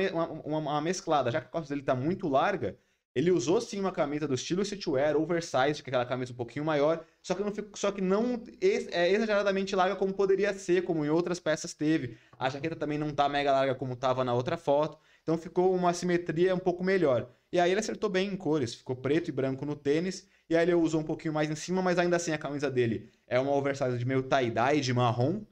[0.45, 1.31] uma, uma- mesclada.
[1.31, 2.77] Já que a calça dele tá muito larga,
[3.15, 6.65] ele usou sim uma camisa do estilo streetwear, oversized, que é aquela camisa um pouquinho
[6.65, 11.09] maior, só que não, só que não é exageradamente larga como poderia ser, como em
[11.09, 12.17] outras peças teve.
[12.39, 14.99] A jaqueta também não tá mega larga como tava na outra foto.
[15.23, 17.29] Então ficou uma simetria um pouco melhor.
[17.53, 20.63] E aí ele acertou bem em cores, ficou preto e branco no tênis, e aí
[20.63, 23.53] ele usou um pouquinho mais em cima, mas ainda assim a camisa dele é uma
[23.53, 25.43] oversize de meio tie-dye, de marrom,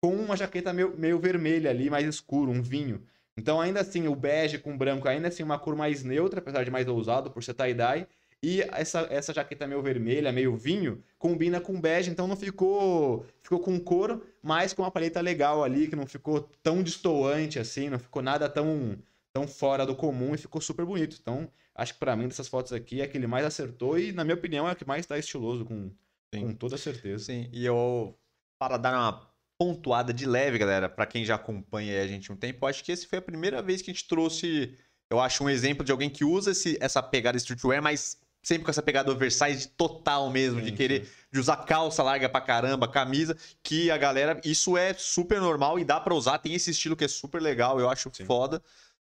[0.00, 3.02] com uma jaqueta meio, meio vermelha ali, mais escuro, um vinho.
[3.36, 6.70] Então ainda assim o bege com branco, ainda assim uma cor mais neutra, apesar de
[6.70, 8.06] mais ousado por ser tie-dye,
[8.42, 13.58] e essa, essa jaqueta meio vermelha, meio vinho, combina com bege, então não ficou ficou
[13.58, 17.98] com cor, mas com uma paleta legal ali, que não ficou tão destoante assim, não
[17.98, 18.98] ficou nada tão
[19.32, 21.16] tão fora do comum e ficou super bonito.
[21.20, 24.12] Então, acho que pra mim dessas fotos aqui é a que ele mais acertou e
[24.12, 25.90] na minha opinião é a que mais tá estiloso com,
[26.32, 26.42] Sim.
[26.42, 27.24] com toda certeza.
[27.24, 28.14] Sim, e eu,
[28.58, 29.33] para dar uma
[29.64, 33.06] pontuada de leve, galera, pra quem já acompanha a gente um tempo, acho que esse
[33.06, 34.76] foi a primeira vez que a gente trouxe,
[35.08, 38.70] eu acho, um exemplo de alguém que usa esse, essa pegada streetwear, mas sempre com
[38.70, 43.34] essa pegada oversize total mesmo, de Sim, querer, de usar calça larga pra caramba, camisa,
[43.62, 47.04] que a galera, isso é super normal e dá pra usar, tem esse estilo que
[47.04, 48.26] é super legal, eu acho Sim.
[48.26, 48.62] foda.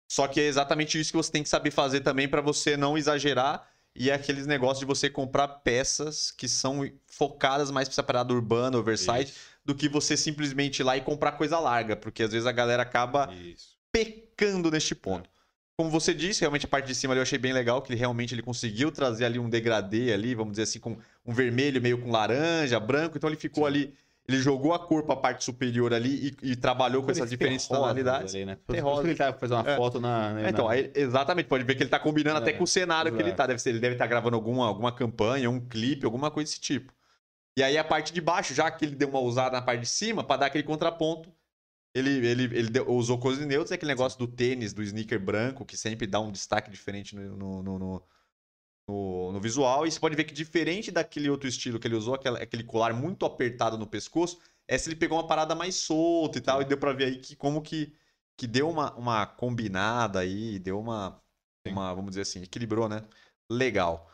[0.07, 2.99] Só que é exatamente isso que você tem que saber fazer também pra você não
[2.99, 3.67] exagerar.
[3.97, 8.35] E é aqueles negócios de você comprar peças que são focadas mais pra essa parada
[8.35, 11.97] urbana, oversize, Isso, do que você simplesmente ir lá e comprar coisa larga.
[11.97, 13.77] Porque às vezes a galera acaba isso.
[13.91, 15.29] pecando neste ponto.
[15.77, 17.99] Como você disse, realmente a parte de cima ali eu achei bem legal, que ele
[17.99, 20.97] realmente ele conseguiu trazer ali um degradê ali, vamos dizer assim, com
[21.27, 23.17] um vermelho meio com laranja, branco.
[23.17, 23.69] Então ele ficou Sim.
[23.69, 23.95] ali,
[24.29, 28.33] ele jogou a cor pra parte superior ali e, e trabalhou com essas diferentes tonalidades.
[28.37, 28.57] Ali, né?
[28.69, 28.93] Terrosa.
[28.95, 29.77] isso que ele tá fazendo uma É.
[29.77, 30.35] foto na.
[30.35, 32.69] na- É, então, aí, exatamente, pode ver que ele tá combinando até É, com o
[32.69, 33.37] cenário que ele exato.
[33.39, 33.47] tá.
[33.49, 36.93] Deve ser, ele deve estar gravando alguma, alguma campanha, um clipe, alguma coisa desse tipo.
[37.57, 39.87] E aí a parte de baixo, já que ele deu uma usada na parte de
[39.89, 41.33] cima, pra dar aquele contraponto,
[41.95, 45.65] ele, ele, ele deu- usou cores neutras, é aquele negócio do tênis, do sneaker branco,
[45.67, 48.03] que sempre dá um destaque diferente no, no, no,
[48.89, 49.87] no- no- visual.
[49.87, 52.93] E você pode ver que diferente daquele outro estilo que ele usou, aquela- aquele colar
[52.95, 56.79] muito apertado no pescoço, essa ele pegou uma parada mais solta e tal, e deu
[56.79, 57.95] pra ver aí que como que,
[58.37, 61.21] que deu uma, uma combinada aí, deu uma,
[61.67, 63.03] uma, vamos dizer assim, equilibrou, né?
[63.51, 64.11] Legal.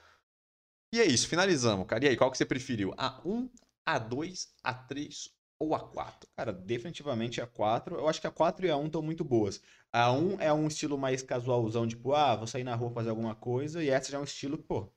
[0.93, 2.05] E é isso, finalizamos, cara.
[2.05, 2.93] E aí, qual que você preferiu?
[2.97, 3.49] A1,
[3.89, 6.27] A2, A3 ou A4?
[6.37, 7.97] Cara, definitivamente a 4.
[7.97, 9.63] Eu acho que a 4 e a 1 estão muito boas.
[9.93, 13.37] A 1 é um estilo mais casualzão, tipo, ah, vou sair na rua fazer alguma
[13.37, 13.83] coisa.
[13.85, 14.93] E essa já é um estilo pô,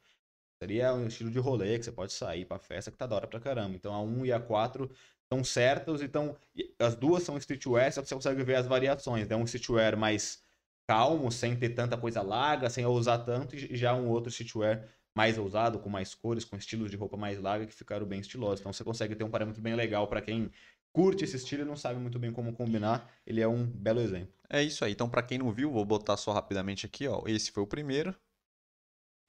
[0.62, 3.28] seria um estilo de rolê, que você pode sair pra festa, que tá da hora
[3.28, 3.76] pra caramba.
[3.76, 4.92] Então a 1 e a 4
[5.24, 6.38] estão certas, então
[6.80, 9.30] as duas são streetwear, só que você consegue ver as variações.
[9.32, 10.44] É um streetwear mais
[10.88, 15.38] calmo, sem ter tanta coisa larga, sem ousar tanto, e já um outro streetwear mais
[15.38, 18.60] ousado, com mais cores, com estilos de roupa mais larga que ficaram bem estilosos.
[18.60, 20.52] Então você consegue ter um parâmetro bem legal pra quem
[20.92, 23.12] curte esse estilo e não sabe muito bem como combinar.
[23.26, 24.34] Ele é um belo exemplo.
[24.50, 24.92] É isso aí.
[24.92, 27.24] Então, pra quem não viu, vou botar só rapidamente aqui, ó.
[27.26, 28.16] Esse foi o primeiro.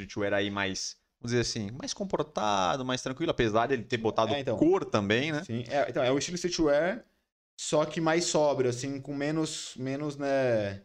[0.00, 4.34] Streetwear aí mais, vamos dizer assim, mais comportado, mais tranquilo, apesar de ele ter botado
[4.34, 4.58] É, então.
[4.58, 5.44] cor também, né?
[5.44, 7.04] Sim, é, então, é o estilo streetwear,
[7.58, 10.82] só que mais sóbrio, assim, com menos, menos, né,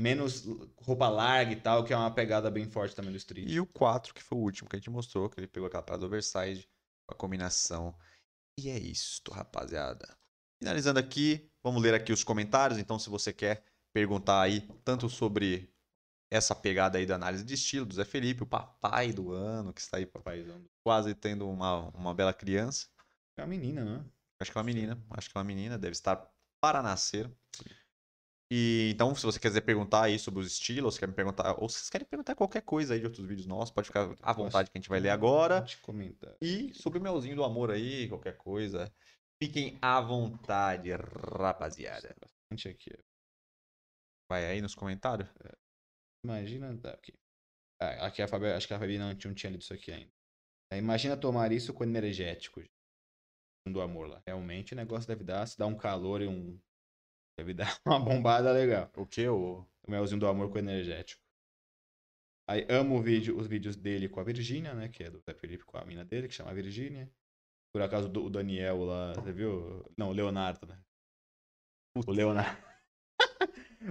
[0.00, 0.44] menos
[0.76, 3.48] roupa larga e tal, que é uma pegada bem forte também do street.
[3.48, 5.82] E o 4, que foi o último que a gente mostrou, que ele pegou aquela
[5.82, 6.68] parada oversize
[7.06, 7.96] com a combinação.
[8.58, 10.16] E é isso, rapaziada.
[10.62, 12.78] Finalizando aqui, vamos ler aqui os comentários.
[12.78, 15.72] Então, se você quer perguntar aí tanto sobre
[16.30, 19.80] essa pegada aí da análise de estilo do Zé Felipe, o papai do ano, que
[19.80, 20.64] está aí Papaizão.
[20.82, 22.88] quase tendo uma, uma bela criança.
[23.38, 24.04] É uma menina, né?
[24.40, 26.30] Acho que é uma menina, acho que é uma menina, deve estar
[26.60, 27.30] para nascer.
[28.50, 31.78] E então, se você quiser perguntar aí sobre os estilos, quer me perguntar, ou se
[31.78, 34.78] vocês querem perguntar qualquer coisa aí de outros vídeos nossos, pode ficar à vontade que
[34.78, 35.60] a gente vai ler agora.
[35.60, 36.36] Pode comentar.
[36.40, 38.92] E sobre o melzinho do amor aí, qualquer coisa.
[39.42, 42.14] Fiquem à vontade, rapaziada.
[42.20, 42.96] Bastante aqui.
[44.30, 45.28] Vai aí nos comentários?
[46.24, 46.76] Imagina.
[46.78, 47.12] Tá, aqui.
[47.80, 50.10] Ah, aqui a Fabi, acho que a Fabi não, não tinha lido isso aqui ainda.
[50.72, 52.62] É, imagina tomar isso com energético.
[53.68, 54.22] Do amor lá.
[54.26, 56.58] Realmente o negócio deve dar, se dá um calor e um.
[57.38, 58.90] Deve dar uma bombada legal.
[58.96, 59.26] O que?
[59.28, 59.66] O...
[59.86, 61.22] O melzinho do amor com energético.
[62.48, 64.88] Aí amo o vídeo, os vídeos dele com a Virgínia, né?
[64.88, 67.08] Que é do Zé Felipe com a mina dele, que chama Virgínia.
[67.72, 69.84] Por acaso o Daniel lá, você viu?
[69.96, 70.78] Não, o Leonardo, né?
[72.06, 72.75] O Leonardo.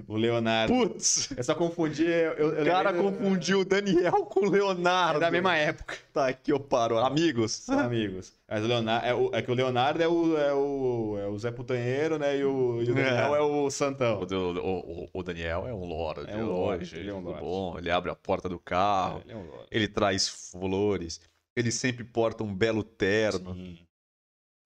[0.06, 0.72] O Leonardo.
[0.72, 1.30] Putz!
[1.36, 2.04] Eu só confundi.
[2.04, 5.16] Eu, eu, O cara confundiu o Daniel com o Leonardo.
[5.18, 5.96] É da mesma época.
[6.12, 6.98] Tá aqui, eu paro.
[6.98, 7.52] Amigos.
[7.52, 8.32] São amigos.
[8.48, 9.06] Mas o Leonardo.
[9.06, 12.36] É, o- é que o Leonardo é o, é o, é o Zé Putanheiro, né?
[12.38, 14.20] E o, e o Daniel é, o Santão.
[14.20, 16.24] O, o- o- o Daniel é um lord.
[16.30, 17.40] É um lorde, ele é um lorde.
[17.40, 17.78] bom.
[17.78, 19.66] Ele abre a porta do carro, É, ele é um lorde.
[19.70, 21.20] ele traz flores,
[21.56, 23.54] ele sempre porta um belo terno.
[23.54, 23.78] Sim.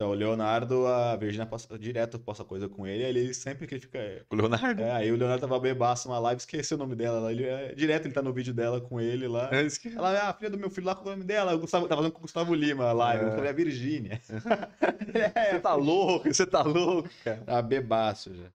[0.01, 3.82] Então, o Leonardo, a Virgínia posta, direto posta coisa com ele, ele sempre que ele
[3.82, 4.24] fica.
[4.30, 4.80] O Leonardo?
[4.82, 7.30] É, aí o Leonardo tava bebaço numa live, esqueci o nome dela lá.
[7.30, 9.51] Ele, é, direto ele tá no vídeo dela com ele lá.
[9.55, 11.55] É que- Ela, ah, a filha do meu filho lá, qual é o nome dela?
[11.55, 13.24] O Gustavo, tá falando com o Gustavo Lima a live.
[13.24, 13.26] É.
[13.26, 14.20] Gustavo é a Virgínia.
[14.24, 16.32] Você tá louco?
[16.32, 17.42] Você tá louco, cara?
[17.42, 18.51] Tá bebaço já.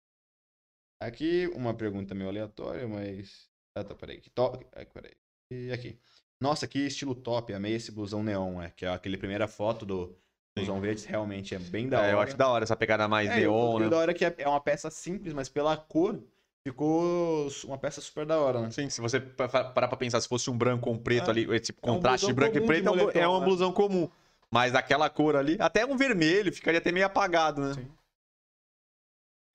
[1.01, 3.49] Aqui, uma pergunta meio aleatória, mas.
[3.75, 4.21] Ah, tá, peraí.
[4.21, 4.57] Que to...
[4.71, 5.11] ah, peraí.
[5.51, 5.99] E aqui.
[6.41, 7.53] Nossa, que estilo top.
[7.53, 8.69] Amei esse blusão neon, é.
[8.69, 10.17] Que é aquele primeira foto do
[10.55, 11.05] blusão verde.
[11.07, 12.07] Realmente é bem da hora.
[12.07, 13.89] É, eu acho da hora essa pegada mais É, neon, né?
[13.89, 16.21] da hora é que é é uma peça simples, mas pela cor
[16.65, 18.71] ficou uma peça super da hora, né?
[18.71, 21.27] Sim, se você pa- pa- parar pra pensar, se fosse um branco ou um preto
[21.27, 21.31] É.
[21.31, 23.39] ali, esse um contraste de blusão branco e preto de é um, moletom, é uma
[23.39, 23.45] né?
[23.45, 24.09] blusão comum.
[24.51, 27.73] Mas aquela cor ali, até um vermelho, ficaria até meio apagado, né?
[27.73, 27.91] Sim.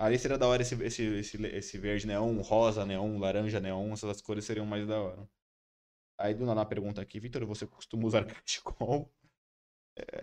[0.01, 4.21] Ali seria da hora esse, esse, esse, esse verde neon, rosa neon, laranja neon, essas
[4.21, 5.29] cores seriam mais da hora.
[6.19, 9.09] Aí do nada uma pergunta aqui, Vitor, você costuma usar cachecol?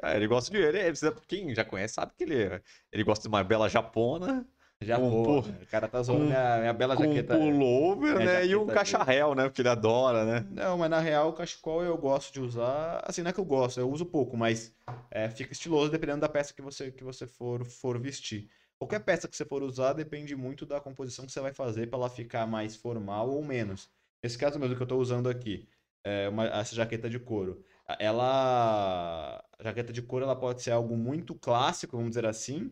[0.04, 0.58] É, ele gosta de.
[0.58, 2.62] Ele, precisa- quem já conhece sabe que ele,
[2.92, 4.46] ele gosta de uma bela japona,
[4.82, 5.42] Já Com vou.
[5.42, 5.60] pu- né?
[5.62, 7.38] O cara tá zoando minha, minha bela com um jaqueta.
[7.38, 8.46] pullover, é, né?
[8.46, 9.44] E um cacharel, né?
[9.46, 10.46] Porque ele adora, né?
[10.52, 13.02] Não, mas na real o cachecol eu gosto de usar.
[13.06, 14.74] Assim, não é que eu gosto, eu uso pouco, mas
[15.10, 18.50] é, fica estiloso dependendo da peça que você, que você for, for vestir.
[18.78, 21.98] Qualquer peça que você for usar depende muito da composição que você vai fazer para
[21.98, 23.90] ela ficar mais formal ou menos.
[24.22, 25.68] Nesse caso mesmo que eu tô usando aqui,
[26.04, 27.64] é uma, essa jaqueta de couro.
[28.00, 29.44] Ela.
[29.60, 32.72] A jaqueta de couro ela pode ser algo muito clássico, vamos dizer assim,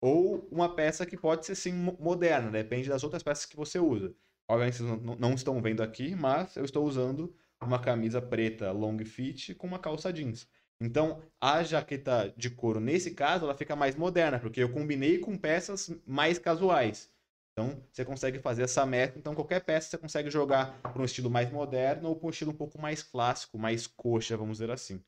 [0.00, 3.78] ou uma peça que pode ser sim mo- moderna, depende das outras peças que você
[3.78, 4.14] usa.
[4.48, 8.98] Obviamente vocês não- não estão vendo aqui, mas eu estou usando uma camisa preta long
[9.04, 10.46] fit com uma calça jeans.
[10.80, 15.38] Então, a jaqueta de couro, nesse caso, ela fica mais moderna, porque eu combinei com
[15.38, 17.10] peças mais casuais.
[17.56, 19.18] Então, você consegue fazer essa mescla.
[19.18, 22.50] Então, qualquer peça você consegue jogar para um estilo mais moderno ou para um estilo
[22.50, 25.02] um pouco mais clássico, mais coxa, vamos dizer assim.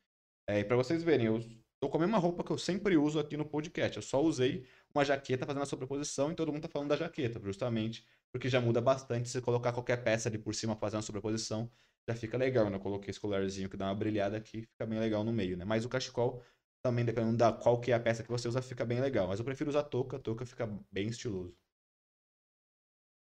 [0.49, 1.39] É, e para vocês verem, eu
[1.79, 3.97] tô com a mesma roupa que eu sempre uso aqui no podcast.
[3.97, 7.39] Eu só usei uma jaqueta fazendo a sobreposição e todo mundo tá falando da jaqueta,
[7.43, 11.69] justamente porque já muda bastante se colocar qualquer peça ali por cima fazendo a sobreposição
[12.07, 12.77] já fica legal, né?
[12.77, 15.65] Eu coloquei esse colarzinho que dá uma brilhada aqui, fica bem legal no meio, né?
[15.65, 16.41] Mas o cachecol,
[16.81, 19.27] também dependendo da qual que é a peça que você usa, fica bem legal.
[19.27, 21.53] Mas eu prefiro usar touca, touca fica bem estiloso.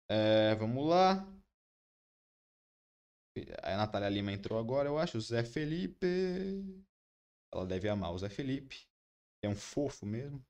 [0.09, 1.27] É, vamos lá.
[3.63, 5.17] A Natália Lima entrou agora, eu acho.
[5.17, 6.05] O Zé Felipe.
[7.53, 8.87] Ela deve amar o Zé Felipe.
[9.43, 10.43] É um fofo mesmo.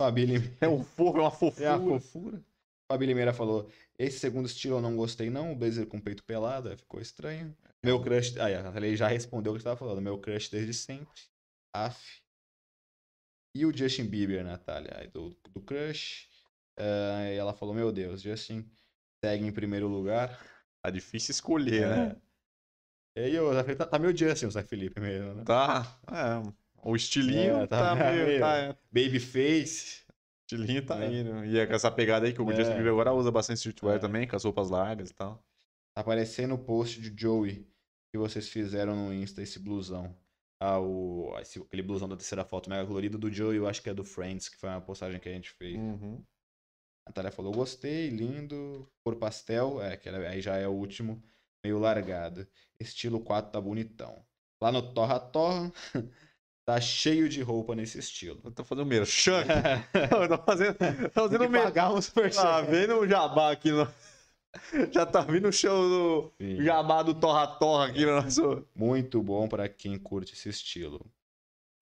[0.00, 0.56] Fabi Limeira.
[0.60, 1.74] É um fofo, é uma É fofura.
[1.74, 2.44] a fofura.
[2.90, 5.52] Fabi Limeira falou: Esse segundo estilo eu não gostei, não.
[5.52, 7.56] O blazer com peito pelado, ficou estranho.
[7.84, 8.38] Meu crush.
[8.40, 10.00] Aí, a Natália já respondeu o que estava falando.
[10.00, 11.20] Meu crush desde sempre.
[11.74, 12.22] Af.
[13.54, 16.28] E o Justin Bieber, Natália, do, do crush.
[16.78, 18.68] Ah, e ela falou: Meu Deus, Justin
[19.24, 20.38] segue em primeiro lugar.
[20.82, 22.16] Tá difícil escolher, né?
[23.16, 23.20] É.
[23.20, 25.44] E aí, Felipe tá, tá meio Justin, o Zé Felipe mesmo, né?
[25.44, 25.98] Tá.
[26.12, 26.52] É.
[26.82, 28.26] O estilinho É, tá, tá meio.
[28.26, 28.76] meio- Tá, é.
[28.92, 30.04] Babyface.
[30.08, 30.12] O
[30.54, 31.12] estilinho tá É.
[31.12, 31.44] indo.
[31.46, 32.54] E é com essa pegada aí que o É.
[32.54, 33.98] Justin Bieber agora usa bastante streetwear É.
[33.98, 35.36] também, com as roupas largas e tal.
[35.94, 37.66] Tá aparecendo o post de Joey
[38.12, 40.14] que vocês fizeram no Insta, esse blusão.
[40.60, 43.90] Ah, o, esse- aquele blusão da terceira foto mega colorido do Joey, eu acho que
[43.90, 45.74] é do Friends, que foi uma postagem que a gente fez.
[45.76, 46.22] Uhum.
[47.06, 48.86] A Natália falou, gostei, lindo.
[49.04, 51.22] Cor pastel, é, que aí já é o último,
[51.64, 52.46] meio largado.
[52.80, 54.24] Estilo 4 tá bonitão.
[54.60, 55.72] Lá no Torra Torra,
[56.66, 58.40] tá cheio de roupa nesse estilo.
[58.44, 59.44] Eu tô fazendo merchan.
[59.94, 60.76] Eu tô fazendo,
[61.14, 61.64] tô fazendo merchan.
[61.64, 63.86] pagar um super Tá vendo o jabá aqui no...
[64.92, 68.66] Já tá vindo o show do jabá do Torra Torra aqui no nosso.
[68.74, 71.06] Muito bom pra quem curte esse estilo.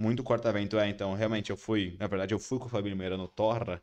[0.02, 0.78] Muito corta-vento.
[0.78, 1.96] É, então, realmente, eu fui.
[1.98, 3.80] Na verdade, eu fui com o Fabio Limeira no Torra.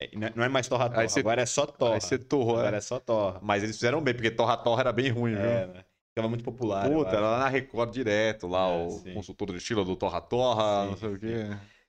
[0.00, 1.94] É, não é- Não é mais torra torra, Aí você- agora é só torra.
[1.94, 2.78] Aí você torrou, Agora é.
[2.78, 3.38] é só torra.
[3.42, 5.44] Mas eles fizeram bem, porque Torra Torra era bem ruim, viu?
[5.44, 5.84] É, né?
[6.08, 6.88] Ficava muito popular.
[6.90, 9.14] Puta, era lá na Record direto, lá, É, o sim.
[9.14, 11.36] consultor de estilo do Torra Torra, Sim, não sei o quê.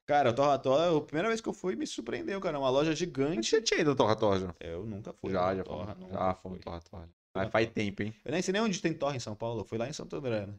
[0.05, 2.59] Cara, o Torra Torra, a primeira vez que eu fui, me surpreendeu, cara.
[2.59, 3.49] Uma loja gigante.
[3.51, 4.55] já tinha ido no Torra Torra.
[4.59, 5.31] Eu nunca fui.
[5.31, 6.59] Já, já Torra, nunca Já fui.
[6.59, 7.09] Torra Torra.
[7.33, 8.13] Mas faz tempo, hein?
[8.25, 9.61] Eu nem sei nem onde tem torre em São Paulo.
[9.61, 10.53] Eu fui lá em Santo André, né?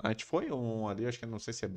[0.00, 1.68] A gente foi um ali, acho que não sei se é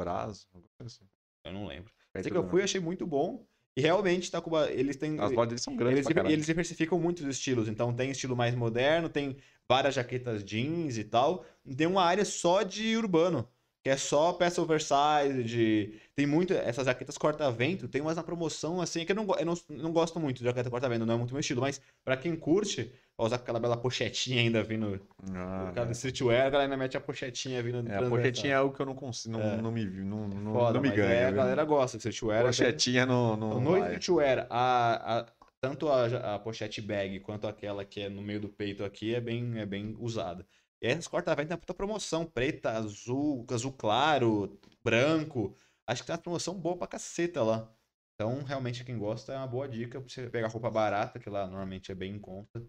[0.83, 1.05] assim.
[1.43, 1.91] Eu não lembro.
[2.13, 3.45] Sei que eu do- fui, achei muito bom.
[3.77, 4.69] E realmente tá com uma...
[4.71, 7.67] eles têm As lojas deles são grandes eles, pra eles diversificam muito os estilos.
[7.67, 9.35] Então tem estilo mais moderno, tem
[9.67, 11.45] várias jaquetas jeans e tal.
[11.75, 13.47] Tem uma área só de urbano,
[13.83, 15.99] que é só peça oversized.
[16.15, 19.55] Tem muito essas jaquetas corta-vento, tem umas na promoção assim que eu não, eu não,
[19.69, 22.93] não gosto muito de jaqueta corta-vento, não é muito meu estilo, mas pra quem curte,
[23.17, 24.99] vai usar aquela bela pochetinha ainda vindo,
[25.33, 28.53] Ah, o cara do streetwear, a galera ainda mete a pochetinha vindo é, a pochetinha
[28.53, 29.61] é algo que eu não consigo, não, É.
[29.61, 31.09] não me não, não, Foda, não me ganha.
[31.13, 31.37] é, a viu?
[31.37, 32.39] galera gosta de streetwear.
[32.41, 35.25] até- Pochetinha no, no, No streetwear, a, a-
[35.61, 39.21] tanto a, a pochete bag quanto aquela que é no meio do peito aqui é
[39.21, 40.45] bem, é bem usada.
[40.81, 45.55] E aí as corta-vento tem puta promoção, preta, azul, azul claro, branco.
[45.87, 47.71] Acho que tem uma promoção boa pra caceta lá.
[48.13, 51.45] Então, realmente, quem gosta é uma boa dica pra você pegar roupa barata, que lá
[51.47, 52.61] normalmente é bem em conta.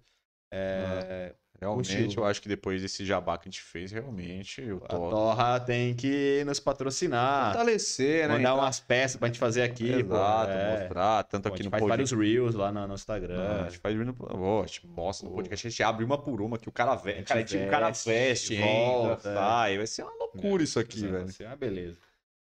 [0.53, 4.88] É, Realmente, eu acho que depois desse jabá que a gente fez, realmente, eu a
[4.88, 5.09] tô...
[5.09, 8.34] Torra tem que nos patrocinar, Fortalecer, né?
[8.34, 9.88] mandar Então, umas peças pra gente fazer aqui.
[9.90, 10.80] Exato, É.
[10.80, 12.14] mostrar, tanto Pô, a aqui gente no faz podcast.
[12.14, 13.40] vários reels lá no, no Instagram.
[13.40, 14.12] Ah, a gente faz no...
[14.12, 16.92] Pô, a gente mostra no podcast, a gente abre uma por uma que o cara
[16.92, 17.18] A veste.
[17.20, 19.34] gente Cara, tipo, o cara veste, veste, volta, é.
[19.34, 19.76] sai.
[19.78, 21.32] Vai ser uma loucura isso aqui, Vai velho.
[21.32, 21.97] ser uma beleza.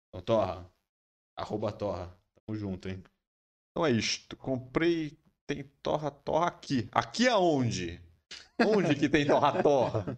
[0.08, 0.66] Então, Torra.
[1.36, 2.16] Arroba Torra.
[2.46, 3.02] Tamo junto, hein?
[3.70, 4.36] Então é isto.
[4.38, 5.18] Comprei.
[5.54, 6.88] Tem torra-torra aqui.
[6.90, 8.00] Aqui aonde?
[8.58, 10.16] Onde que tem torra-torra?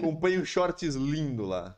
[0.00, 1.74] Comprei um shorts lindo lá.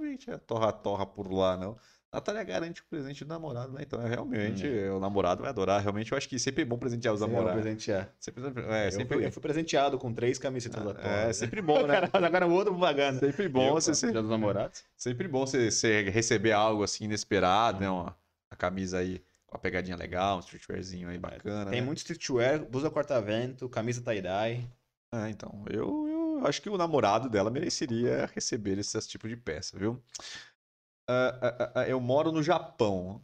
[0.00, 1.76] Que tinha torra-torra por lá, não.
[2.10, 3.80] Natália garante o presente do namorado, né?
[3.82, 5.82] Então, é realmente, o namorado vai adorar.
[5.82, 7.60] Realmente, eu acho que sempre é bom presentear os vai namorados.
[7.60, 8.14] presentear.
[8.18, 11.06] Sempre, é, eu, sempre, fui, eu fui presenteado com três camisetas da Torra.
[11.06, 11.32] é, né?
[11.32, 12.00] sempre bom, né?
[12.00, 13.18] Caralho, agora o outro propaganda.
[13.18, 14.84] Sempre bom Eu, você ser- dos namorados.
[14.96, 17.90] Sempre bom você, você receber algo assim inesperado, né?
[17.90, 18.16] Uma,
[18.50, 19.20] a camisa aí
[19.54, 21.70] com a pegadinha legal, um streetwearzinho aí bacana.
[21.70, 21.86] Tem né?
[21.86, 24.68] muito streetwear, blusa corta-vento, camisa tie-dye.
[25.14, 29.78] É, então, eu, eu acho que o namorado dela mereceria receber esse tipo de peça,
[29.78, 30.02] viu?
[31.08, 33.22] Ah, ah, ah, eu moro no Japão.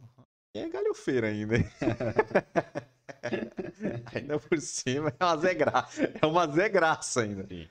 [0.55, 1.55] É galhofeira ainda.
[4.15, 6.13] ainda por cima é uma Zé Graça.
[6.21, 7.45] É uma Zé Graça ainda.
[7.47, 7.67] Sim.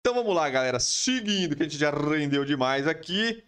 [0.00, 0.78] Então vamos lá, galera.
[0.78, 3.42] Seguindo, que a gente já rendeu demais aqui.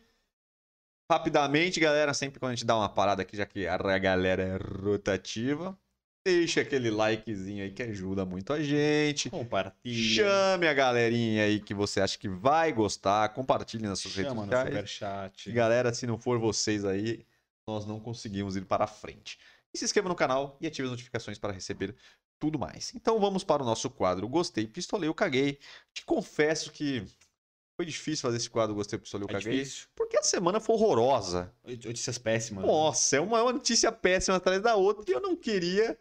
[1.11, 4.57] Rapidamente, galera, sempre quando a gente dá uma parada aqui, já que a galera é
[4.81, 5.77] rotativa,
[6.25, 9.29] deixa aquele likezinho aí que ajuda muito a gente.
[9.29, 10.15] Compartilha.
[10.15, 13.29] Chame a galerinha aí que você acha que vai gostar.
[13.31, 14.69] Compartilhe nas suas redes Chama no sociais.
[14.69, 15.51] superchat.
[15.51, 17.27] Galera, se não for vocês aí,
[17.67, 19.37] nós não conseguimos ir para frente.
[19.75, 21.93] E se inscreva no canal e ative as notificações para receber
[22.39, 22.95] tudo mais.
[22.95, 25.59] Então vamos para o nosso quadro Gostei, Pistolei, eu Caguei.
[25.93, 27.05] Te confesso que
[27.81, 29.59] foi difícil fazer esse quadro Gostei, Pistolei, eu É Caguei.
[29.59, 29.89] difícil.
[29.97, 31.51] Porque a semana foi horrorosa.
[31.65, 32.63] Notícias péssimas.
[32.65, 35.99] Nossa, é uma, é uma notícia péssima atrás da outra e eu não queria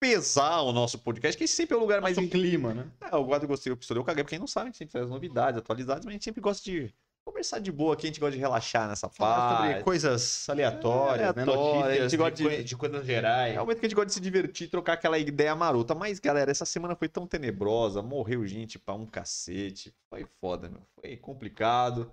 [0.00, 2.90] pesar o nosso podcast, que sempre é o lugar mais Mas o clima, né?
[3.00, 4.24] é, eu gosto de gostei do pistolei, eu caguei.
[4.24, 6.64] Pra quem não sabe, a gente sempre traz novidades, atualizadas, mas a gente sempre gosta
[6.68, 6.92] de
[7.24, 9.64] conversar de boa aqui, a gente gosta de relaxar nessa parte.
[9.66, 11.42] sobre coisas aleatórias, né?
[11.42, 13.54] Aleatório, a Notícias gente de, gosta de- coi- de coisas gerais.
[13.54, 15.94] É o momento que a gente gosta de se divertir, trocar aquela ideia marota.
[15.94, 19.94] Mas, galera, essa semana foi tão tenebrosa, morreu gente pra um cacete.
[20.10, 20.82] Foi foda, meu.
[21.00, 22.12] Foi complicado.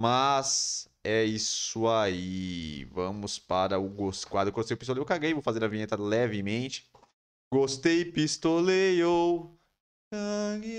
[0.00, 2.84] Mas é isso aí.
[2.92, 3.88] Vamos para o
[4.28, 5.32] quadro Gostei, Pistolei, eu caguei.
[5.32, 6.90] Vou fazer a vinheta levemente.
[7.52, 9.55] Gostei, pistolei, eu
[10.10, 10.76] caguei.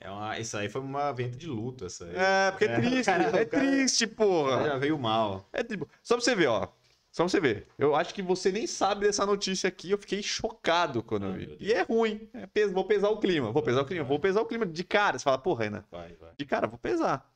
[0.00, 2.14] É uma, isso aí foi uma venta de luto, essa aí.
[2.16, 4.64] É, porque é É, triste, cara, é cara- triste, porra.
[4.64, 5.48] Já veio mal.
[5.52, 6.68] É tipo, só pra você ver, ó.
[7.10, 7.68] Só pra você ver.
[7.78, 9.90] Eu acho que você nem sabe dessa notícia aqui.
[9.92, 11.56] Eu fiquei chocado quando eu vi.
[11.60, 12.28] E é ruim.
[12.32, 13.52] É pes- vou pesar o clima.
[13.52, 14.04] Vou pesar o clima.
[14.04, 15.16] Vou pesar o clima de cara.
[15.16, 15.84] Você fala, porra, Renan.
[15.92, 16.32] Vai, vai.
[16.36, 17.30] De cara, vou pesar.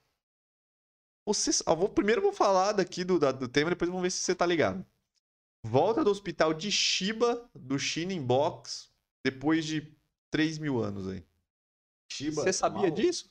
[1.25, 4.19] Você, vou, primeiro eu vou falar daqui do, da- do tema, depois vamos ver se
[4.19, 4.85] você tá ligado.
[5.63, 8.89] Volta do hospital de Shiba, do Shining Box,
[9.31, 9.87] depois de
[10.31, 11.23] 3 mil anos aí.
[12.13, 12.91] Shiba, Você sabia mal?
[12.91, 13.31] disso?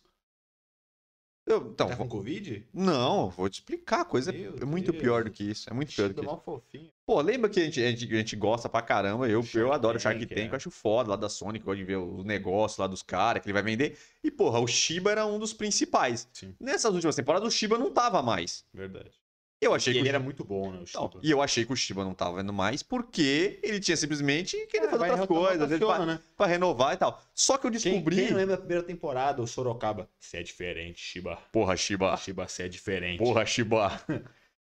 [1.46, 2.68] Eu, então, Tá com vou- Covid?
[2.74, 4.02] não, vou te explicar.
[4.02, 5.02] A coisa é- Meu é muito Deus.
[5.02, 5.70] pior do que isso.
[5.70, 6.36] É muito pior do Shiba que isso.
[6.36, 6.92] mal fofinho.
[7.06, 9.30] Pô, lembra que a gente, a gente, a gente gosta pra caramba?
[9.30, 10.50] Eu, Shark eu adoro Shark Tank, é.
[10.50, 13.42] eu acho foda lá da Sony, que gosto de ver os negócios lá dos caras
[13.42, 13.98] que ele vai vender.
[14.22, 16.28] E, porra, o Shiba era um dos principais.
[16.34, 16.54] Sim.
[16.60, 18.66] Nessas últimas temporadas, o Shiba não tava mais.
[18.74, 19.12] Verdade.
[19.60, 20.84] Eu achei que ele era muito bom, né?
[20.94, 24.56] Não, e eu achei que o Shiba não tava vendo mais porque ele tinha simplesmente
[24.68, 26.20] querido É, fazer outras coisas, vezes pra, né?
[26.38, 27.20] pra renovar e tal.
[27.34, 28.16] Só que eu Quem, descobri.
[28.18, 30.08] quem lembra da primeira temporada, o Sorocaba?
[30.20, 31.38] Você é diferente, Shiba.
[31.52, 32.16] Porra, Shiba.
[32.18, 33.18] Shiba, você é diferente.
[33.18, 34.00] Porra, Shiba.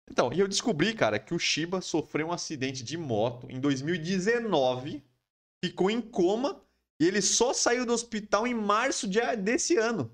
[0.09, 5.03] Então, e eu descobri, cara, que o Shiba sofreu um acidente de moto em 2019,
[5.63, 6.61] ficou em coma
[6.99, 10.09] e ele só saiu do hospital em março de- desse ano.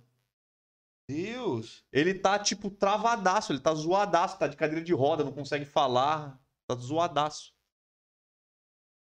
[1.14, 1.84] Deus!
[1.92, 6.40] Ele tá, tipo, travadaço, ele tá zoadaço, tá de cadeira de roda, não consegue falar,
[6.68, 7.54] tá zoadaço.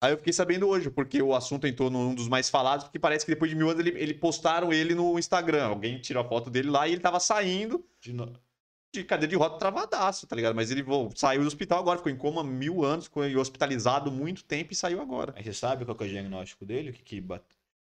[0.01, 3.25] Aí eu fiquei sabendo hoje, porque o assunto entrou num dos mais falados, porque parece
[3.25, 5.65] que depois de mil anos ele, ele postaram ele no Instagram.
[5.67, 8.33] Alguém tirou a foto dele lá e ele tava saindo De no-
[8.93, 10.53] de cadeira de roda travadaço, tá ligado?
[10.55, 10.83] Mas ele
[11.15, 15.01] saiu do hospital agora, ficou em coma mil anos, ficou hospitalizado muito tempo e saiu
[15.01, 15.33] agora.
[15.35, 16.91] Mas você sabe qual que é o diagnóstico dele?
[16.91, 17.21] O que, que.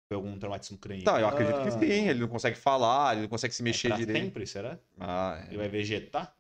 [0.10, 1.04] Foi algum traumatismo craniano?
[1.04, 3.64] Então, eu acredito que Ah, sim, ele não consegue falar, ele não consegue se é
[3.64, 4.20] mexer pra direito.
[4.20, 4.80] sempre, será?
[5.00, 5.50] Ah, é.
[5.50, 6.36] Ele vai vegetar?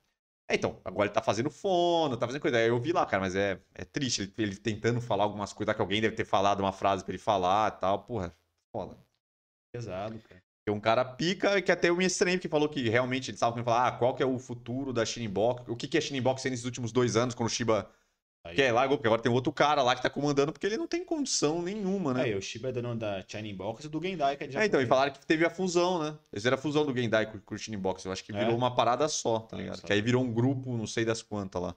[0.47, 2.57] É, então, agora ele tá fazendo fono, tá fazendo coisa.
[2.57, 4.23] Aí Eu vi lá, cara, mas é, é triste.
[4.23, 7.21] Ele, ele tentando falar algumas coisas que alguém deve ter falado uma frase pra ele
[7.21, 7.99] falar e tal.
[7.99, 8.35] Porra,
[8.71, 8.97] foda.
[9.71, 10.41] Pesado, cara.
[10.65, 13.53] Tem um cara pica que até eu me estranhei, que falou que realmente eles estavam
[13.53, 16.43] querendo falar ah, qual que é o futuro da Shinbox, o que, que é Shinbox
[16.45, 17.89] nesses últimos dois anos, quando o Shiba
[18.43, 20.87] Aí, quer largou, porque agora tem outro cara lá que tá comandando, porque ele não
[20.87, 22.23] tem condição nenhuma, né?
[22.23, 24.65] aí o Shiba é dono da Shining Box e do Gendai, que é de É,
[24.65, 26.07] então, e falaram que teve a fusão, né?
[26.07, 28.05] Eles fizeram a fusão do Gendai com, o Shinbox.
[28.05, 28.39] Eu acho que É?
[28.39, 29.81] virou uma parada só, tá não ligado?
[29.81, 31.75] Que aí virou um grupo, não sei das quantas lá.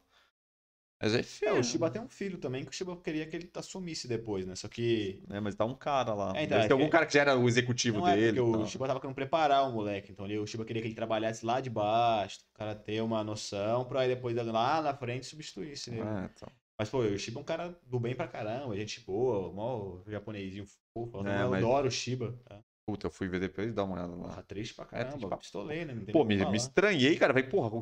[1.03, 1.59] Mas é É, feio.
[1.59, 4.55] o Shiba tem um filho também, que o Shiba queria que ele assumisse depois, né?
[4.55, 5.21] Só que.
[5.29, 5.41] né?
[5.41, 6.33] Mas tá um cara lá.
[6.37, 8.41] É, então, é ter algum que- cara que já era o executivo Não é dele.
[8.41, 8.67] porque e o.
[8.67, 10.13] Shiba tava querendo preparar o moleque.
[10.13, 13.25] Então ali, o Shiba queria que ele trabalhasse lá de baixo, o cara ter uma
[13.25, 15.99] noção, pra aí depois lá na frente substituísse, né?
[15.99, 16.49] É, então.
[16.79, 20.65] Mas, pô, o Shiba é um cara do bem pra caramba, gente boa, mó japonesinho
[20.95, 21.19] fofo.
[21.19, 22.39] Eu É, mas- adoro o Shiba.
[22.45, 22.61] Tá?
[22.85, 24.29] Puta, eu fui ver depois e dar uma olhada lá.
[24.29, 25.29] Porra, triste pra É, triste caramba.
[25.29, 27.33] pra- Pistoleiro, não tem Pô, me, me estranhei, cara.
[27.33, 27.81] Falei, porra, o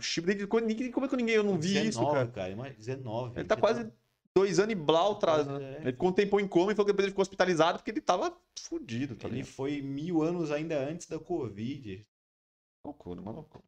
[0.48, 2.26] quando ninguém, como é que ninguém eu não vi 19, isso, cara?
[2.28, 2.50] cara.
[2.50, 3.40] Imagina, 19.
[3.40, 3.90] Ele tá quase
[4.36, 5.78] dois anos e blau atrás, né?
[5.78, 5.82] é.
[5.82, 8.00] Ele ficou um tempo em coma e falou que depois ele ficou hospitalizado porque ele
[8.00, 9.52] tava fudido, tá Ele ligado?
[9.52, 12.06] foi mil anos ainda antes da Covid.
[12.84, 13.64] Loucura, uma loucura.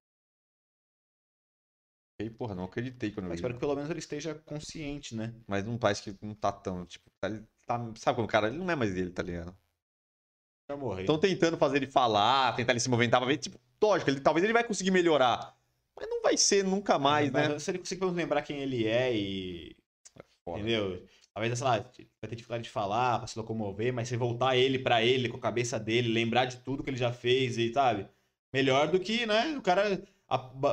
[2.20, 3.42] E, porra, não acreditei quando eu Mas vi.
[3.42, 5.34] espero que pelo menos ele esteja consciente, né?
[5.48, 7.28] Mas não parece que não tá tão, tipo, tá,
[7.66, 9.56] tá- sabe quando o cara, ele não é mais ele, tá ligado?
[11.00, 14.44] Estão tentando fazer ele falar, tentar ele se movimentar pra ver, tipo, lógico, ele, talvez
[14.44, 15.54] ele vai conseguir melhorar.
[15.96, 17.58] Mas não vai ser nunca mais, Mas né?
[17.58, 19.76] Se ele conseguir lembrar quem ele é e.
[20.44, 20.60] Foda.
[20.60, 21.04] Entendeu?
[21.34, 24.78] Talvez, sei lá, vai ter dificuldade de falar, pra se locomover, mas você voltar ele
[24.78, 28.06] pra ele, com a cabeça dele, lembrar de tudo que ele já fez e, sabe?
[28.52, 29.56] Melhor do que, né?
[29.56, 30.02] O cara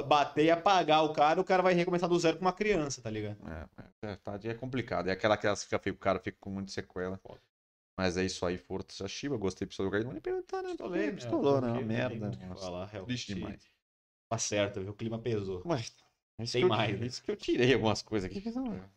[0.05, 3.09] bater e apagar o cara, o cara vai recomeçar do zero com uma criança, tá
[3.09, 3.37] ligado?
[3.47, 5.07] É, é, tá, é complicado.
[5.09, 7.17] É aquela que fica feio, o cara fica com muita sequela.
[7.17, 7.41] Foda.
[7.99, 9.35] Mas é isso aí, Força Shiba.
[9.35, 10.01] Gostei do seu lugar.
[10.05, 10.69] Não nem perguntar, né?
[10.69, 11.11] Pistolei, né?
[11.11, 11.67] Pistolou, né?
[11.69, 12.31] Uma merda.
[12.55, 12.87] falar.
[13.03, 13.61] Triste demais.
[14.29, 14.91] Tá certo, viu?
[14.91, 15.61] O clima pesou.
[15.65, 15.93] Mas,
[16.39, 17.05] isso Tem que eu- mais, né?
[17.07, 18.49] Isso que eu tirei algumas coisas aqui.
[18.51, 18.89] não-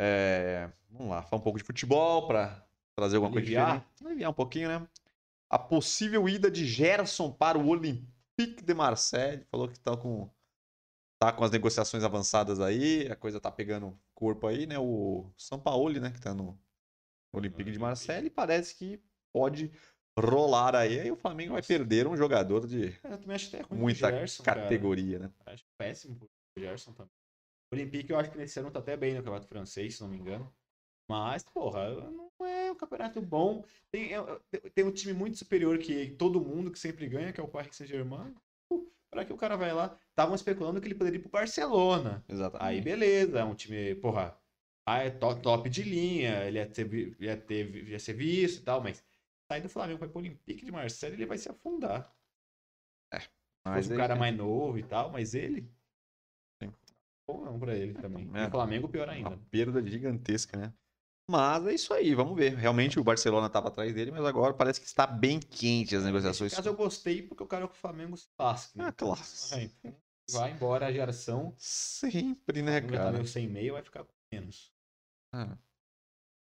[0.00, 2.66] É, vamos lá, falar um pouco de futebol pra
[2.96, 3.66] trazer alguma Aliviar?
[3.66, 4.06] coisa diferente.
[4.06, 4.88] Aliviar um pouquinho, né?
[5.50, 9.44] A possível ida de Gerson para o Olympique de Marseille.
[9.50, 10.30] Falou que tá com,
[11.18, 14.78] tá com as negociações avançadas aí, a coisa tá pegando corpo aí, né?
[14.78, 16.58] O Sampaoli, né, que tá no
[17.32, 19.00] Olympique de Marseille, parece que
[19.32, 19.72] pode
[20.18, 21.00] rolar aí.
[21.00, 24.42] Aí o Flamengo vai perder um jogador de Eu também acho até ruim muita Gerson,
[24.44, 24.62] cara.
[24.62, 25.30] categoria, né?
[25.46, 26.28] Acho péssimo pro
[26.58, 27.10] Gerson também.
[27.72, 30.08] O Olympique eu acho que nesse ano tá até bem no campeonato francês, se não
[30.08, 30.52] me engano.
[31.08, 33.64] Mas, porra, não é um campeonato bom.
[33.90, 34.40] Tem, é-
[34.74, 37.74] tem um time muito superior que todo mundo que sempre ganha, que é o Paris
[37.76, 38.34] Saint-Germain.
[39.10, 39.98] Para que o cara vai lá?
[40.08, 42.24] Estavam especulando que ele poderia ir pro Barcelona.
[42.28, 42.66] Exatamente.
[42.66, 44.34] Aí beleza, é um time, porra,
[44.86, 48.82] é to- top de linha, ele ia, ter, ia, ter, ia ser visto e tal,
[48.82, 49.04] mas
[49.50, 52.12] sair do Flamengo vai pro Olympique de Marseille, ele vai se afundar.
[53.14, 53.28] Se
[53.64, 55.70] Mas um cara mais novo e tal, mas ele.
[56.60, 56.72] Sim.
[57.28, 58.28] Bom não pra ele também.
[58.34, 58.44] É.
[58.44, 59.36] E o Flamengo pior Uma ainda.
[59.50, 60.74] perda gigantesca, né?
[61.30, 62.56] Mas é isso aí, vamos ver.
[62.56, 66.50] Realmente o Barcelona estava atrás dele, mas agora parece que está bem quente as negociações.
[66.50, 68.76] Nesse caso eu gostei porque eu quero que o Flamengo se lasque.
[68.76, 68.86] Né?
[68.88, 69.20] Ah, claro.
[69.20, 69.70] Vai,
[70.28, 71.54] então, embora a geração.
[71.56, 73.12] Sempre, né, Vai estar cara?
[73.12, 74.71] meio sem meio, vai ficar com menos.
[75.32, 75.56] Ah.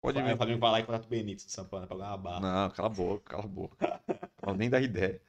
[0.01, 0.33] Pode vir.
[0.33, 2.39] o Flamengo vai lá e contrata o Benítez do Sampana pra ganhar uma barra.
[2.39, 4.01] Não, cala a boca, cala a boca.
[4.45, 5.19] Não, nem dá ideia.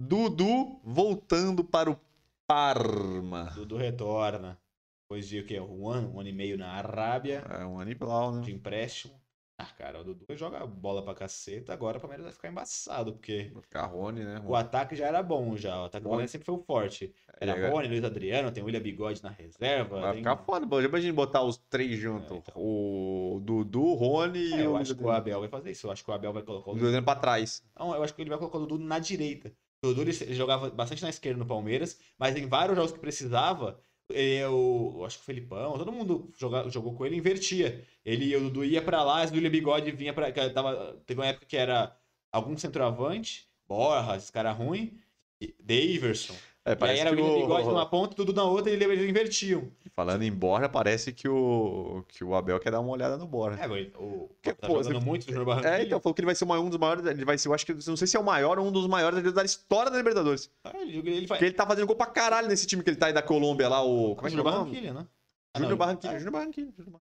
[0.00, 2.00] Dudu voltando para o
[2.46, 3.50] Parma.
[3.54, 4.58] Dudu retorna.
[5.02, 5.60] Depois de o quê?
[5.60, 7.44] Um ano, um ano e meio na Arábia.
[7.50, 8.56] É um animal, de né?
[8.56, 9.20] empréstimo.
[9.60, 13.52] Ah, cara, o Dudu joga bola pra caceta, agora o Palmeiras vai ficar embaçado, porque
[13.68, 14.40] Carrone, né?
[14.46, 17.12] o ataque já era bom já, o ataque do Palmeiras sempre foi o forte.
[17.40, 20.00] Era É, Rony, Luiz Adriano, tem o William Bigode na reserva.
[20.00, 20.80] Vai tem- ficar foda, pô.
[20.80, 22.30] Já imagina botar os três juntos.
[22.30, 22.54] É, então.
[22.56, 25.88] O Dudu, o Rony É, e eu o acho que o Abel vai fazer isso,
[25.88, 26.90] eu acho que o Abel vai colocar o Dudu...
[26.92, 27.62] Dudu pra trás.
[27.76, 29.52] Não, eu acho que ele vai colocar o Dudu na direita.
[29.84, 33.80] O Dudu ele jogava bastante na esquerda no Palmeiras, mas em vários jogos que precisava,
[34.10, 37.84] eu, eu acho que o Felipão, todo mundo joga, jogou com ele e invertia.
[38.04, 40.32] Ele, o Dudu ia pra lá, o William Bigode vinha pra.
[40.50, 41.94] Tava, teve uma época que era
[42.32, 44.98] algum centroavante, Borja, esse cara ruim,
[45.40, 46.34] e Daverson.
[46.68, 47.70] É, E aí era o William Bigode o...
[47.70, 49.70] numa ponta e tudo na outra, e eles invertiam.
[49.96, 52.04] Falando em Borja, parece que o...
[52.06, 53.58] que o Abel quer dar uma olhada no Borja.
[53.62, 53.66] É,
[53.98, 55.76] o Que, tá pô, jogando você- muito no Júnior Barranquilla.
[55.76, 57.06] É, então, falou que ele vai ser uma- um dos maiores.
[57.06, 58.86] Ele vai ser, eu acho que, não sei se é o maior ou um dos
[58.86, 60.50] maiores da história da Libertadores.
[60.64, 61.38] Ah, ele, ele vai...
[61.38, 63.68] Porque ele tá fazendo gol pra caralho nesse time que ele tá aí da Colômbia
[63.68, 64.14] lá, o.
[64.14, 64.44] Como é que é Júnior?
[64.52, 65.06] Barranquilla, né?
[65.54, 66.12] Ah, Júnior não, Barranquilla.
[66.12, 66.72] ah, Júnior Barranquilla.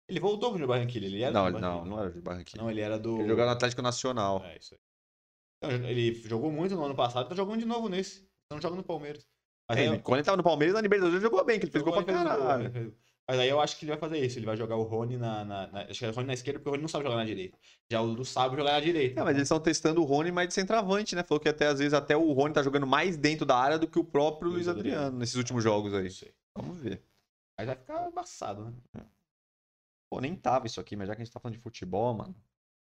[0.09, 2.63] Ele voltou pro Júnior Barranquilla, ele era Não, ele- não, não era Júnior Barranquilla.
[2.65, 3.21] Não, ele era do...
[3.21, 4.43] Ele jogava no Atlético Nacional.
[4.45, 4.81] É, isso aí.
[5.57, 8.29] Então, ele jogou muito no ano passado, tá jogando de novo nesse.
[8.47, 9.27] Então joga no Palmeiras.
[9.69, 11.73] Mas aí, É, quando ele tava no Palmeiras, na Libertadores, ele jogou bem, que ele
[11.73, 12.71] fez gol pra caralho.
[12.71, 12.93] gol.
[13.27, 14.39] Mas aí eu acho que ele vai fazer isso.
[14.39, 15.43] Ele vai jogar o Rony na.
[15.47, 17.17] na- na- acho que é o Rony na esquerda, porque o Rony não sabe jogar
[17.17, 17.57] na direita.
[17.91, 19.19] Já o Dudu sabe jogar na direita.
[19.19, 21.23] É, mas eles estão testando o Rony mais de centroavante, né?
[21.23, 23.89] Falou que até às vezes até o Rony tá jogando mais dentro da área do
[23.89, 25.19] que o próprio Luiz Luiz Adriano, Adriano.
[25.19, 26.09] nesses últimos jogos aí.
[26.55, 27.03] Vamos ver.
[27.59, 29.07] Mas vai ficar embaçado, né?
[30.13, 32.37] Pô, nem tava isso aqui, mas já que a gente tá falando de futebol, mano.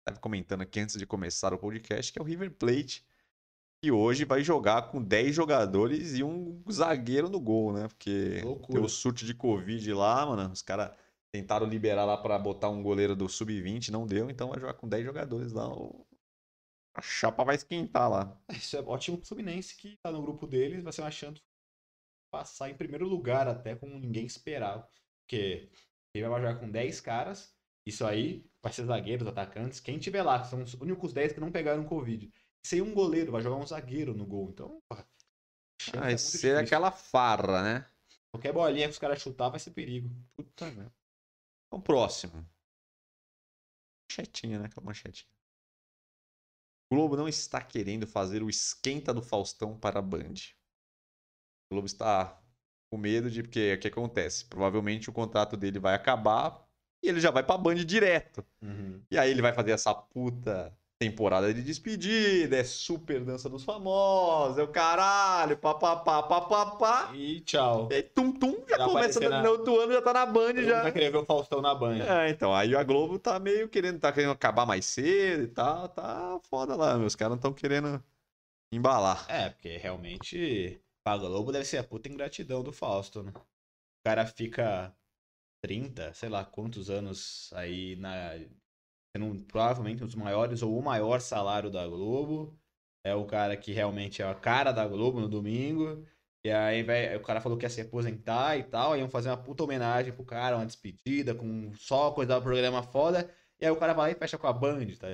[0.04, 3.06] Tava comentando aqui antes de começar o podcast que é o River Plate.
[3.86, 7.88] Que hoje vai jogar com 10 jogadores e um zagueiro no gol, né?
[7.88, 8.82] Porque Loucura.
[8.82, 10.52] o surto de Covid lá, mano.
[10.52, 10.90] Os caras
[11.32, 14.90] tentaram liberar lá pra botar um goleiro do Sub-20, não deu, então vai jogar com
[14.90, 15.68] 10 jogadores lá.
[16.96, 18.36] A chapa vai esquentar lá.
[18.50, 21.44] Isso é ótimo pro Fluminense que tá no grupo deles, vai ser uma chance de
[22.32, 24.90] passar em primeiro lugar até como ninguém esperava.
[25.22, 25.70] Porque
[26.12, 27.56] ele vai jogar com 10 caras,
[27.86, 31.40] isso aí vai ser zagueiros, atacantes, quem tiver lá, que são os únicos 10 que
[31.40, 32.34] não pegaram Covid.
[32.66, 34.50] Sem um goleiro, vai jogar um zagueiro no gol.
[34.50, 35.06] Então, pô, a
[35.80, 36.58] chance é Vai ser difícil.
[36.58, 37.92] aquela farra, né?
[38.32, 40.10] Qualquer bolinha que os caras chutar vai ser perigo.
[40.36, 40.92] Puta merda.
[41.68, 42.44] Então, próximo.
[44.10, 44.66] Manchetinha, né?
[44.66, 45.32] Aquela manchetinha.
[46.92, 50.34] O Globo não está querendo fazer o esquenta do Faustão para a Band.
[51.70, 52.42] O Globo está
[52.92, 53.44] com medo de.
[53.44, 54.44] Porque o que acontece?
[54.46, 56.68] Provavelmente o contrato dele vai acabar
[57.04, 58.44] e ele já vai para a Band direto.
[59.12, 64.58] E aí ele vai fazer essa puta temporada de despedida, é super dança dos famosos,
[64.58, 67.12] é o caralho, papapá, papapá.
[67.14, 67.90] E tchau.
[67.92, 70.26] E aí, tum, tum, já Já começa no na- final do ano, já tá na
[70.26, 70.84] Band já.
[70.84, 72.04] vai querer ver o Faustão na banha.
[72.06, 75.90] É, então, aí a Globo tá meio querendo, tá querendo acabar mais cedo e tal,
[75.90, 78.02] tá foda lá, meus caras não estão querendo
[78.72, 79.26] embalar.
[79.30, 83.32] É, porque realmente pra Globo deve ser a puta ingratidão do Fausto, né?
[83.36, 84.96] O cara fica
[85.62, 88.40] 30, sei lá quantos anos aí na.
[89.16, 92.54] Sendo um- provavelmente um dos maiores ou o maior salário da Globo.
[93.02, 96.06] É o cara que realmente é a cara da Globo no domingo.
[96.44, 98.92] E aí vai, o cara falou que ia se aposentar e tal.
[98.92, 102.84] Aí iam fazer uma puta homenagem pro cara, uma despedida, com só coisa do programa
[102.84, 103.30] foda.
[103.58, 105.08] E aí o cara vai lá e fecha com a Band, tá?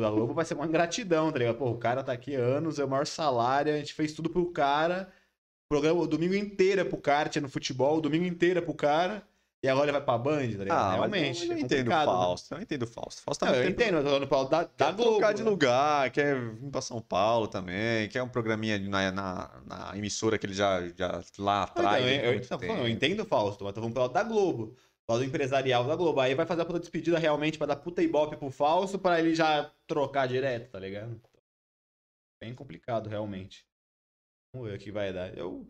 [0.00, 1.58] Da Globo vai ser uma ingratidão, tá ligado?
[1.58, 4.50] Pô, o cara tá aqui anos, é o maior salário, a gente fez tudo pro
[4.50, 5.12] cara.
[5.66, 8.62] O programa o domingo inteiro é pro cara, tinha no futebol, o domingo inteiro é
[8.62, 9.22] pro cara.
[9.64, 10.70] E agora ele vai pra Band, tá ligado?
[10.72, 11.46] Ah, mas Realmente.
[11.46, 12.12] eu, eu é entendo o complicado, né?
[12.12, 13.22] Fausto, eu entendo o Fausto.
[13.22, 15.10] Fausto tá Não, eu entendo, eu tô falando Paulo da, da Quer Globo.
[15.12, 15.50] trocar de né?
[15.50, 20.46] lugar, quer vir pra São Paulo também, quer um programinha na, na, na emissora que
[20.46, 22.02] ele já, já lá atrás.
[22.02, 24.24] Não, há eu, eu, falando, eu entendo o Fausto, mas tô falando pro lado da
[24.24, 24.76] Globo.
[25.08, 26.20] Lado empresarial da Globo.
[26.20, 29.32] Aí vai fazer a puta despedida realmente pra dar puta ibope pro Fausto pra ele
[29.32, 31.20] já trocar direto, tá ligado?
[32.42, 33.64] Bem complicado, realmente.
[34.52, 35.36] Vamos ver o que vai dar.
[35.36, 35.68] Eu,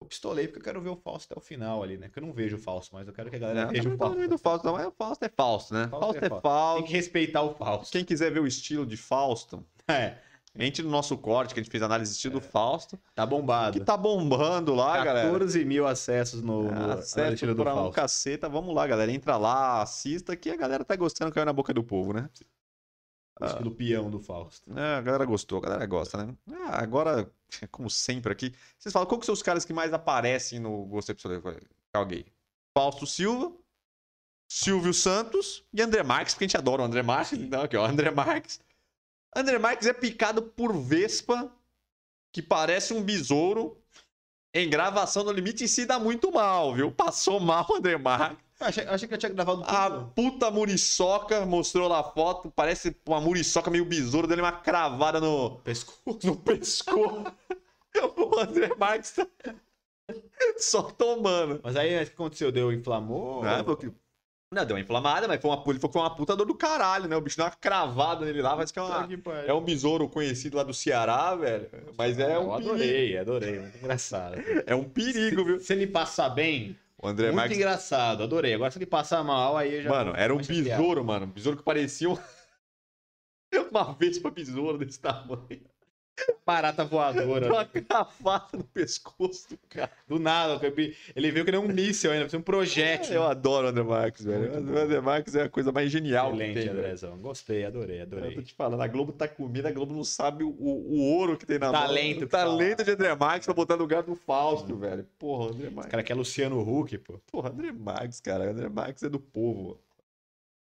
[0.00, 2.08] eu pistolei porque eu quero ver o Fausto até o final ali, né?
[2.08, 3.90] Porque eu não vejo o Fausto, mas eu quero que a galera Não, veja o
[3.92, 4.14] não tô Fausto.
[4.16, 5.88] falando do Fausto, não, mas o Fausto é Fausto, né?
[5.88, 6.42] Fausto Fausto, é é Fausto.
[6.42, 6.76] Fausto.
[6.78, 7.92] Tem que respeitar o Fausto.
[7.92, 10.16] Quem quiser ver o estilo de Fausto, É,
[10.56, 13.76] entre no nosso corte, que a gente fez análise de estilo do Fausto, tá bombado.
[13.78, 15.28] que tá bombando lá, galera.
[15.28, 17.92] 14 mil acessos no, no Acesso estilo do pra um Fausto.
[17.94, 18.48] caceta.
[18.48, 19.10] Vamos lá, galera.
[19.10, 22.30] Entra lá, assista, que a galera tá gostando, caiu na boca do povo, né?
[23.40, 24.78] O estilo peão do Fausto.
[24.78, 26.34] É, a galera gostou, a galera gosta, né?
[26.52, 27.30] Ah, agora,
[27.70, 31.14] como sempre aqui, vocês falam, qual que são os caras que mais aparecem no Gostei
[31.14, 31.60] Episódio
[31.92, 32.24] Alguém?
[32.76, 33.52] Fausto Silva,
[34.48, 37.38] Silvio Santos e André Marques, porque a gente adora o André Marques.
[37.38, 38.60] Então, aqui, ó, André Marques.
[39.34, 41.52] André Marques é picado por Vespa,
[42.32, 43.76] que parece um besouro,
[44.52, 46.92] em gravação no limite e se dá muito mal, viu?
[46.92, 48.44] Passou mal o André Marques.
[48.64, 49.70] Eu achei, achei que eu tinha gravado tudo.
[49.76, 55.20] A puta muriçoca mostrou lá a foto, parece uma muriçoca meio besouro, dele uma cravada
[55.20, 56.18] no, pescoço.
[56.26, 57.24] no pescoço.
[58.16, 59.26] o André Marques tá
[60.58, 61.60] só tomando.
[61.62, 62.50] Mas aí, o que aconteceu?
[62.50, 63.44] Deu, inflamou?
[63.44, 63.90] Ah, porque-
[64.52, 67.16] Não, deu uma inflamada, mas foi uma, ele foi uma puta dor do caralho, né?
[67.16, 69.08] O bicho deu uma cravada nele lá, parece que é, uma-
[69.46, 71.68] é um besouro conhecido lá do Ceará, velho.
[71.98, 72.70] Mas é Eu um perigo.
[72.70, 73.58] adorei, adorei.
[73.60, 74.36] Muito engraçado.
[74.66, 75.60] É um perigo, viu?
[75.60, 77.56] Se ele passar bem, O André muito Marques.
[77.56, 78.54] engraçado, adorei.
[78.54, 79.90] Agora se ele passar mal, aí eu já.
[79.90, 81.26] Mano, era um besouro, mano.
[81.26, 82.16] Um besouro que parecia um...
[83.70, 85.73] uma vespa besouro desse tamanho.
[86.46, 87.46] Barata voadora.
[87.52, 89.90] Uma cravata no pescoço do cara.
[90.06, 90.60] Do nada,
[91.16, 93.14] ele veio que nem um míssil ainda, um projétil.
[93.14, 94.52] Eu adoro o André Marques, velho.
[94.52, 96.78] Muito O André Marques é a coisa mais genial que Excelente, tem, velho.
[96.78, 97.18] Andrezão.
[97.18, 98.42] Gostei, adorei, Eu tô adorei.
[98.42, 101.58] te falando, a Globo tá comida, a Globo não sabe o, o ouro que tem
[101.58, 102.18] na Talento mão.
[102.18, 105.04] que O talento tá de André Marques pra botar no lugar do Fausto, velho.
[105.18, 105.90] Porra, André Esse Marques.
[105.90, 107.18] cara aqui é Luciano Huck, pô.
[107.32, 108.50] Porra, André Marques, cara.
[108.50, 109.80] André Marques é do povo.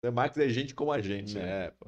[0.04, 1.36] André Marques é gente como a gente.
[1.36, 1.66] né?
[1.68, 1.88] É, pô.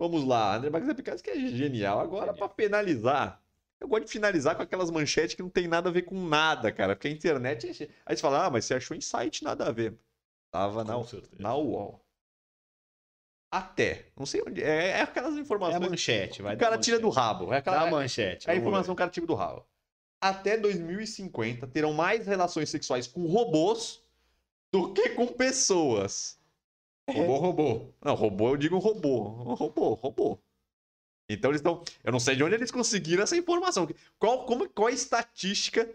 [0.00, 2.00] Vamos lá, André Marques é Picasso que é genial.
[2.00, 3.40] Agora, pra finalizar,
[3.78, 6.72] eu gosto de finalizar com aquelas manchetes que não tem nada a ver com nada,
[6.72, 6.96] cara.
[6.96, 7.66] Porque a internet.
[7.84, 9.94] é- Aí você fala, ah, mas você achou em site nada a ver.
[10.50, 11.30] Tava na, certeza.
[11.38, 12.02] na UOL.
[13.52, 14.06] Até.
[14.16, 14.62] Não sei onde.
[14.62, 15.90] É, é aquelas É a informações.
[15.90, 17.52] manchete, vai o cara tira do rabo.
[17.52, 18.48] É aquela Dá a é manchete.
[18.48, 18.88] a vamos informação ver.
[18.88, 19.66] que o cara tira do rabo.
[20.18, 24.02] Até 2050 terão mais relações sexuais com robôs
[24.72, 26.39] do que com pessoas.
[27.10, 27.86] Robô, robô.
[28.04, 29.18] Não, robô eu digo robô.
[29.54, 30.38] Robô, robô.
[31.28, 31.82] Então eles estão.
[32.02, 33.88] Eu não sei de onde eles conseguiram essa informação.
[34.18, 35.88] Qual, como, qual é a estatística?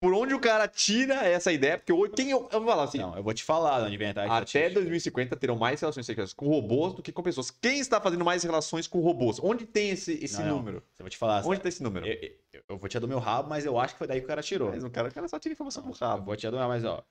[0.00, 1.78] Por onde o cara tira essa ideia?
[1.78, 2.98] Porque hoje, quem eu, eu vou falar assim.
[2.98, 4.74] Não, eu vou te falar de onde vem a Até estatística.
[4.74, 7.50] 2050 terão mais relações sexuais com robôs do que com pessoas.
[7.50, 9.40] Quem está fazendo mais relações com robôs?
[9.42, 10.56] Onde tem esse, esse Não, não.
[10.58, 10.76] número?
[10.98, 11.42] Eu vou te falar.
[11.46, 12.06] Onde tem esse número?
[12.06, 12.12] Eu,
[12.52, 14.28] eu- eu vou tirar do meu rabo, mas eu acho que foi daí que o
[14.28, 14.68] cara tirou.
[14.70, 16.24] Mas o cara, o cara só tira informação do Eu rabo.
[16.26, 17.02] vou tirar do meu mas ó.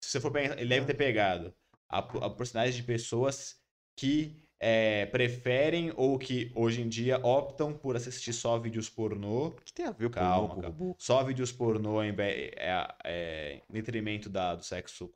[0.00, 1.52] Se você for pensar, ele deve ter pegado
[1.88, 3.56] a, a porcentagem de pessoas
[3.96, 9.52] que é, preferem ou que hoje em dia optam por assistir só vídeos pornô O
[9.52, 10.94] que tem a ver com Calma, calma.
[10.98, 15.08] só vídeos pornô em, é, é, em detrimento da, do sexo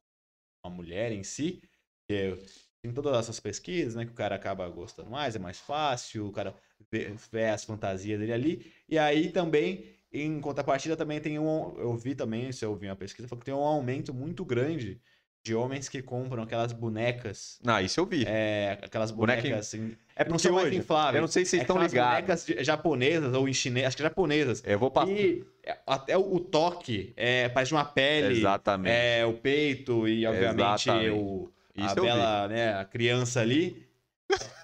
[0.63, 1.63] com a mulher em si.
[2.09, 2.35] Que
[2.83, 4.05] tem todas essas pesquisas, né?
[4.05, 6.55] Que o cara acaba gostando mais, é mais fácil, o cara
[6.91, 8.73] vê, vê as fantasias dele ali.
[8.89, 11.79] E aí também, em contrapartida, também tem um.
[11.79, 15.01] Eu vi também, se eu vi uma pesquisa, falou que tem um aumento muito grande
[15.43, 17.59] de homens que compram aquelas bonecas.
[17.67, 18.25] Ah, isso eu vi.
[18.27, 19.73] É, aquelas Boneca- bonecas.
[19.75, 21.15] em- É não porque são mais hoje, infláveis.
[21.15, 22.45] eu não sei se vocês é estão ligados.
[22.45, 24.63] bonecas japonesas ou em chinês, acho que japonesas.
[24.67, 25.11] Eu vou passar.
[25.13, 28.93] E é, até o o toque é, parece uma pele, Exatamente.
[28.95, 30.61] é, o peito e, obviamente,
[30.91, 31.11] Exatamente.
[31.11, 33.87] o, a Isso bela, né, a criança ali.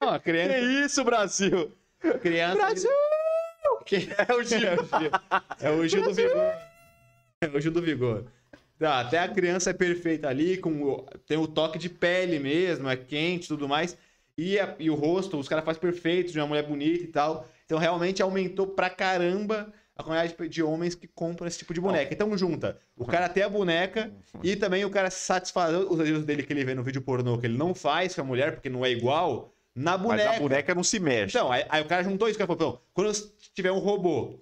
[0.00, 1.72] Não, a Que criança, isso, Brasil?
[2.22, 2.90] criança Brasil!
[3.86, 4.60] Que- É o Gil.
[4.68, 5.10] é o Gil,
[5.60, 6.52] é o Gil do Vigor.
[7.40, 8.24] É o Gil do Vigor.
[8.84, 12.94] Tá, até a criança é perfeita ali, com tem o toque de pele mesmo, é
[12.96, 13.96] quente e tudo mais.
[14.36, 17.48] E, a- e o rosto, os caras fazem perfeito, de uma mulher bonita e tal.
[17.64, 22.12] Então realmente aumentou pra caramba a quantidade de- homens que compram esse tipo de boneca.
[22.12, 24.12] Então junta, o cara tem a boneca
[24.42, 27.46] e também o cara satisfaz os desejos dele que ele vê no vídeo pornô, que
[27.46, 30.30] ele não faz com a mulher, porque não é igual, na Mas boneca.
[30.30, 31.36] a boneca não se mexe.
[31.38, 33.12] Então, aí, aí o cara juntou isso, o cara falou, "Pô, quando
[33.54, 34.40] tiver um robô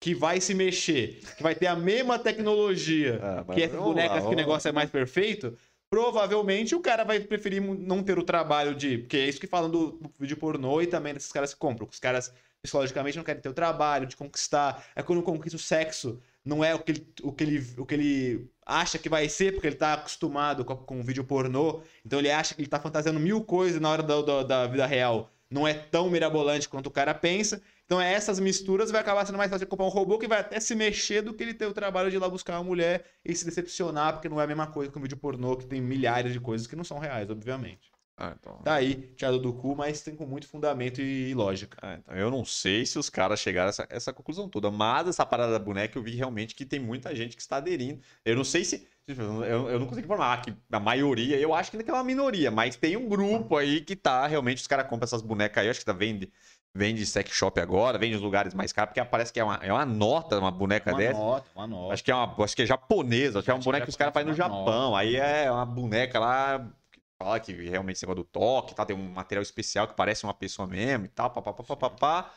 [0.00, 4.20] que vai se mexer, que vai ter a mesma tecnologia Ah, que essas vamos lá,
[4.20, 5.54] que o negócio é mais perfeito,
[5.90, 8.98] provavelmente o cara vai preferir não ter o trabalho de...
[8.98, 11.86] Porque é isso que falam do, do vídeo pornô e também desses caras que compram.
[11.86, 12.32] Os caras,
[12.62, 14.82] psicologicamente, não querem ter o trabalho de conquistar.
[14.96, 17.94] É quando conquista o sexo, não é o que ele, o que ele, o que
[17.94, 21.82] ele acha que vai ser, porque ele tá acostumado com, com o vídeo pornô.
[22.06, 24.86] Então ele acha que ele tá fantasiando mil coisas na hora da, da, da vida
[24.86, 25.30] real.
[25.50, 27.60] Não é tão mirabolante quanto o cara pensa.
[27.90, 30.60] Então essas misturas vai acabar sendo mais fácil de comprar um robô que vai até
[30.60, 33.34] se mexer do que ele ter o trabalho de ir lá buscar uma mulher e
[33.34, 36.32] se decepcionar, porque não é a mesma coisa que um vídeo pornô que tem milhares
[36.32, 37.90] de coisas que não são reais, obviamente.
[38.16, 38.58] Ah, então...
[38.62, 41.78] Tá aí, tirado do cu, mas tem com muito fundamento e lógica.
[41.82, 45.08] Ah, então eu não sei se os caras chegaram a essa, essa conclusão toda, mas
[45.08, 48.00] essa parada da boneca eu vi realmente que tem muita gente que está aderindo.
[48.24, 48.86] Eu não sei se.
[49.08, 52.48] Eu, eu não consigo informar que a maioria, eu acho que ainda é uma minoria,
[52.48, 55.70] mas tem um grupo aí que tá realmente, os caras compram essas bonecas aí, eu
[55.72, 56.30] acho que tá, vende,
[56.74, 59.72] vende sex shop agora, vende nos lugares mais caros, porque parece que é uma, é
[59.72, 61.18] uma nota uma boneca Uma dessa.
[61.18, 61.94] nota, uma nota.
[61.94, 63.90] Acho que é uma, acho que é japonesa, acho que é uma que boneca que
[63.90, 64.96] os caras fazem no uma Japão.
[64.96, 66.58] Aí é uma boneca lá
[66.92, 68.86] que fala que realmente esse negócio do toque, tá?
[68.86, 72.32] Tem um material especial que parece uma pessoa mesmo e tal, papapá, papapá.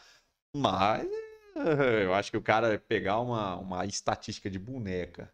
[0.55, 1.07] Mas
[1.55, 5.31] eh, eu acho que o cara pegar uma, uma estatística de boneca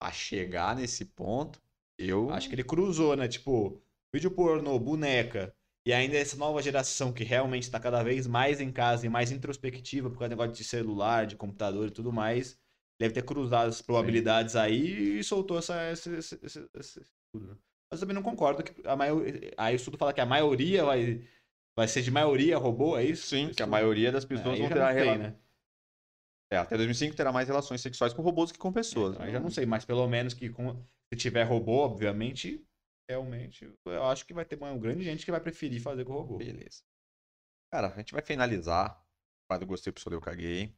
[0.00, 1.60] a chegar nesse ponto,
[1.98, 3.26] eu Acho que ele cruzou, né?
[3.26, 3.82] Tipo,
[4.14, 5.52] vídeo pornô, boneca.
[5.88, 9.32] E ainda essa nova geração que realmente tá cada vez mais em casa e mais
[9.32, 12.60] introspectiva por causa do negócio de celular, de computador e tudo mais.
[13.00, 17.54] Deve ter cruzado as probabilidades aí e soltou essa, esse, esse, esse, esse estudo.
[17.54, 17.56] né?
[17.90, 19.54] Mas eu também não concordo que a maioria.
[19.56, 21.26] Aí o estudo fala que a maioria vai,
[21.74, 23.26] vai ser de maioria robô, é isso?
[23.28, 25.36] sim, que a maioria das É, pessoas aí vão ter a sei, rela- né?
[26.50, 29.14] É, até 2005 terá mais relações sexuais com robôs que com pessoas.
[29.14, 32.67] Então, aí já não sei, mas pelo menos que com- se tiver robô, obviamente,
[33.08, 36.36] realmente, eu acho que vai ter uma grande gente que vai preferir fazer com robô.
[36.36, 36.82] Beleza.
[37.72, 39.00] Cara, a gente vai finalizar.
[39.44, 40.74] o quadro gostei, pessoal, eu caguei.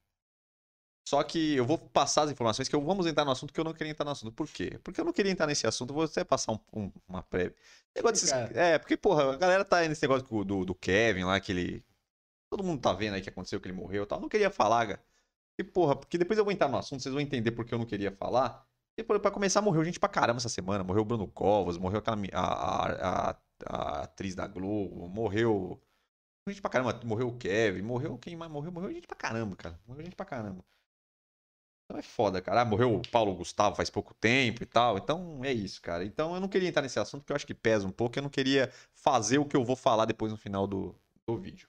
[1.09, 3.65] Só que eu vou passar as informações que eu vamos entrar no assunto que eu
[3.65, 4.33] não queria entrar no assunto.
[4.33, 4.79] Por quê?
[4.85, 7.57] Porque eu não queria entrar nesse assunto, eu vou até passar um- um- uma prévia.
[7.97, 8.57] Negócio desses-.
[8.57, 11.53] É, porque, porra, a galera tá aí nesse negócio do, do, do Kevin lá, que
[11.53, 11.85] ele
[12.51, 14.19] Todo mundo tá vendo aí que aconteceu, que ele morreu e tal.
[14.19, 15.05] Eu não queria falar, cara.
[15.59, 17.87] E, porra, porque depois eu vou entrar no assunto, vocês vão entender porque eu não
[17.87, 18.67] queria falar.
[19.05, 20.85] Pra começar, morreu gente pra caramba essa semana.
[20.85, 23.37] Morreu o Bruno Covas, morreu a, a, a,
[23.67, 25.81] a atriz da Globo, morreu.
[26.49, 28.73] Gente pra caramba, morreu o Kevin, morreu quem mais morreu?
[28.73, 29.79] Morreu gente pra caramba, cara.
[29.87, 30.65] Morreu gente pra caramba.
[31.91, 32.61] Então é foda, cara.
[32.63, 34.97] Ah, morreu o Paulo Gustavo faz pouco tempo e tal.
[34.97, 36.05] Então é isso, cara.
[36.05, 38.19] Então eu não queria entrar nesse assunto porque eu acho que pesa um pouco.
[38.19, 40.95] Eu não queria fazer o que eu vou falar depois no final do,
[41.27, 41.69] do vídeo.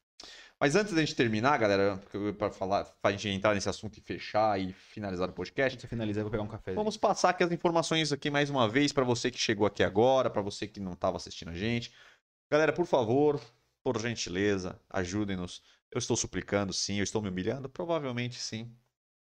[0.62, 2.00] Mas antes da gente terminar, galera,
[2.38, 5.74] para falar, pra gente entrar nesse assunto e fechar e finalizar o podcast.
[5.74, 6.76] Antes de finalizar, eu vou pegar um café.
[6.76, 10.30] Vamos passar aqui as informações aqui mais uma vez para você que chegou aqui agora,
[10.30, 11.92] para você que não estava assistindo a gente.
[12.52, 13.42] Galera, por favor,
[13.84, 15.64] por gentileza, ajudem-nos.
[15.90, 18.72] Eu estou suplicando, sim, eu estou me humilhando, provavelmente sim.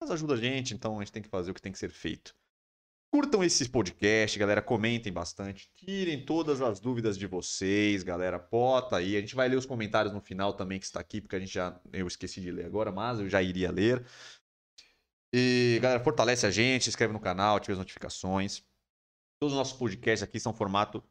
[0.00, 1.90] Mas ajuda a gente, então a gente tem que fazer o que tem que ser
[1.90, 2.34] feito.
[3.10, 4.60] Curtam esse podcast, galera.
[4.60, 5.70] Comentem bastante.
[5.74, 8.38] Tirem todas as dúvidas de vocês, galera.
[8.38, 9.16] Bota aí.
[9.16, 11.52] A gente vai ler os comentários no final também que está aqui, porque a gente
[11.52, 11.80] já.
[11.90, 14.04] Eu esqueci de ler agora, mas eu já iria ler.
[15.32, 18.62] E, galera, fortalece a gente, se inscreve no canal, ative as notificações.
[19.40, 21.02] Todos os nossos podcasts aqui são formato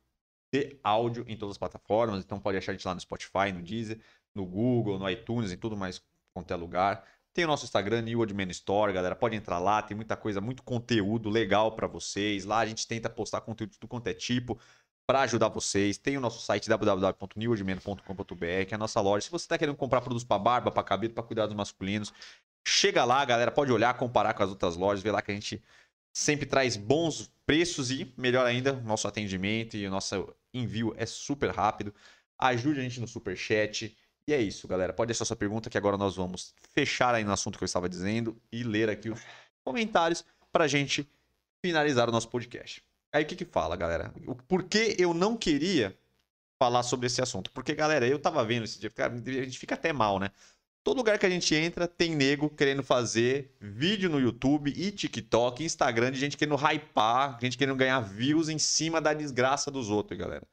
[0.53, 3.61] de áudio em todas as plataformas, então pode achar a gente lá no Spotify, no
[3.61, 3.99] Deezer,
[4.35, 6.01] no Google, no iTunes, em tudo mais
[6.33, 7.03] quanto é lugar.
[7.37, 9.15] Tem o nosso Instagram, New Admin Store, galera.
[9.15, 12.45] Pode entrar lá, tem muita coisa, muito conteúdo legal para vocês.
[12.45, 14.59] Lá a gente tenta postar conteúdo de tudo quanto é tipo
[15.05, 15.99] para ajudar vocês.
[15.99, 19.25] Tem o nosso site www.newadmin.com.br, que é a nossa loja.
[19.25, 22.11] Se você está querendo comprar produtos para barba, para cabelo, para cuidados masculinos,
[22.67, 23.51] chega lá, galera.
[23.51, 25.61] Pode olhar, comparar com as outras lojas, ver lá que a gente
[26.11, 31.51] sempre traz bons preços e, melhor ainda, nosso atendimento e o nosso envio é super
[31.51, 31.93] rápido.
[32.35, 33.95] Ajude a gente no super chat.
[34.27, 34.91] E é isso, galera.
[34.91, 37.87] Pode deixar sua pergunta que agora nós vamos fechar aí no assunto que eu estava
[37.87, 39.21] dizendo e ler aqui os
[39.63, 41.07] comentários para a gente
[41.63, 42.83] finalizar o nosso podcast.
[43.13, 44.13] Aí o que que fala, galera?
[44.47, 45.97] Por que eu não queria
[46.59, 47.51] falar sobre esse assunto?
[47.51, 50.29] Porque, galera, eu tava vendo esse dia, cara, a gente fica até mal, né?
[50.83, 55.63] Todo lugar que a gente entra tem nego querendo fazer vídeo no YouTube e TikTok,
[55.63, 60.17] Instagram, de gente querendo hypar, gente querendo ganhar views em cima da desgraça dos outros,
[60.17, 60.47] galera.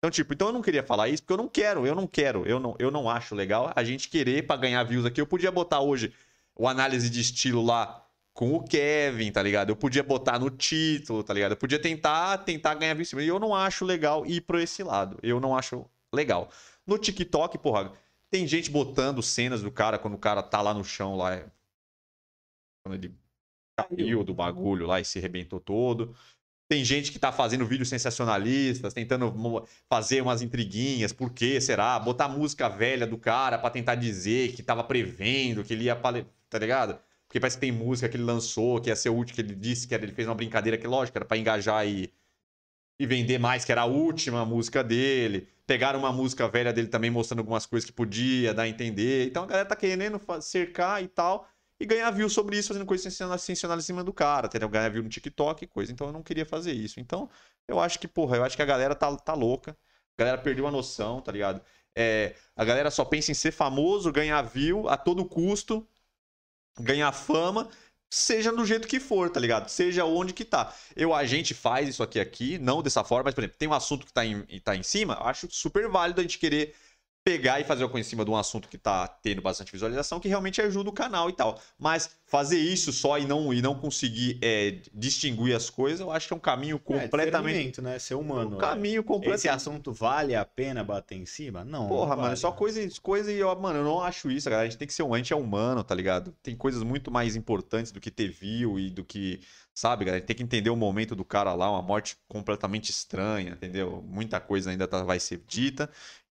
[0.00, 2.46] Então, tipo, então eu não queria falar isso porque eu não quero, eu não quero,
[2.46, 5.20] eu não, eu não acho legal a gente querer para ganhar views aqui.
[5.20, 6.14] Eu podia botar hoje
[6.56, 9.68] o análise de estilo lá com o Kevin, tá ligado?
[9.68, 11.52] Eu podia botar no título, tá ligado?
[11.52, 13.12] Eu podia tentar, tentar ganhar views.
[13.12, 15.18] E eu não acho legal ir para esse lado.
[15.22, 15.84] Eu não acho
[16.14, 16.50] legal.
[16.86, 17.92] No TikTok, porra,
[18.30, 21.44] tem gente botando cenas do cara quando o cara tá lá no chão lá.
[22.82, 23.14] Quando ele
[23.76, 26.16] caiu do bagulho lá e se arrebentou todo.
[26.70, 31.98] Tem gente que tá fazendo vídeos sensacionalistas, tentando fazer umas intriguinhas, por que será?
[31.98, 35.96] Botar música velha do cara para tentar dizer que tava prevendo, que ele ia.
[35.96, 36.96] Tá ligado?
[37.26, 39.88] Porque parece que tem música que ele lançou, que ia ser último, que ele disse
[39.88, 42.12] que ele fez uma brincadeira que, lógico, era pra engajar e,
[43.00, 45.48] e vender mais, que era a última música dele.
[45.66, 49.26] Pegaram uma música velha dele também, mostrando algumas coisas que podia dar a entender.
[49.26, 51.48] Então a galera tá querendo cercar e tal
[51.80, 54.68] e ganhar view sobre isso, fazendo coisas sensacionais em cima do cara, entendeu?
[54.68, 55.90] Ganhar view no TikTok e coisa.
[55.90, 57.00] Então eu não queria fazer isso.
[57.00, 57.30] Então
[57.66, 59.72] eu acho que, porra, eu acho que a galera tá, tá louca.
[60.16, 61.62] A galera perdeu a noção, tá ligado?
[61.96, 65.88] É, a galera só pensa em ser famoso, ganhar view a todo custo,
[66.78, 67.68] ganhar fama,
[68.10, 69.68] seja do jeito que for, tá ligado?
[69.70, 70.74] Seja onde que tá.
[70.94, 73.72] Eu, a gente faz isso aqui, aqui, não dessa forma, mas, por exemplo, tem um
[73.72, 76.74] assunto que tá em, tá em cima, acho super válido a gente querer
[77.22, 80.28] pegar e fazer coisa em cima de um assunto que tá tendo bastante visualização, que
[80.28, 81.60] realmente ajuda o canal e tal.
[81.78, 86.26] Mas fazer isso só e não, e não conseguir é, distinguir as coisas, eu acho
[86.26, 87.80] que é um caminho é, completamente.
[87.80, 87.98] É, né?
[87.98, 88.56] Ser humano.
[88.56, 89.40] Um caminho completamente.
[89.40, 91.64] Esse assunto vale a pena bater em cima?
[91.64, 91.88] Não.
[91.88, 92.36] Porra, não mano, vale.
[92.36, 94.66] só coisa, coisa e, ó, mano, eu não acho isso, galera.
[94.66, 96.34] A gente tem que ser um, a gente é humano, tá ligado?
[96.42, 99.40] Tem coisas muito mais importantes do que ter view e do que.
[99.72, 100.22] Sabe, galera?
[100.22, 104.02] Tem que entender o momento do cara lá, uma morte completamente estranha, entendeu?
[104.06, 105.88] Muita coisa ainda tá, vai ser dita.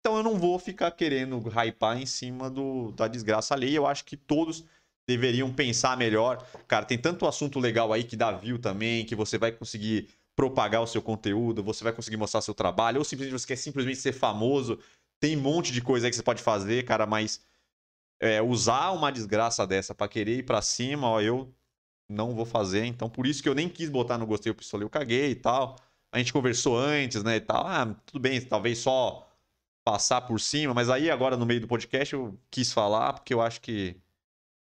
[0.00, 3.76] Então eu não vou ficar querendo hypar em cima do, da desgraça alheia.
[3.76, 4.64] Eu acho que todos
[5.06, 6.38] deveriam pensar melhor.
[6.66, 10.80] Cara, tem tanto assunto legal aí que dá view também, que você vai conseguir propagar
[10.82, 14.12] o seu conteúdo, você vai conseguir mostrar seu trabalho, ou simplesmente você quer simplesmente ser
[14.12, 14.78] famoso.
[15.20, 17.44] Tem um monte de coisa aí que você pode fazer, cara, mas
[18.20, 21.52] é, usar uma desgraça dessa para querer ir para cima, ó, eu
[22.08, 22.86] não vou fazer.
[22.86, 25.34] Então por isso que eu nem quis botar no gostei o pistolei, eu caguei e
[25.34, 25.76] tal.
[26.12, 27.66] A gente conversou antes, né, e tal.
[27.66, 29.29] Ah, tudo bem, talvez só
[29.84, 33.40] passar por cima, mas aí agora no meio do podcast eu quis falar porque eu
[33.40, 34.00] acho que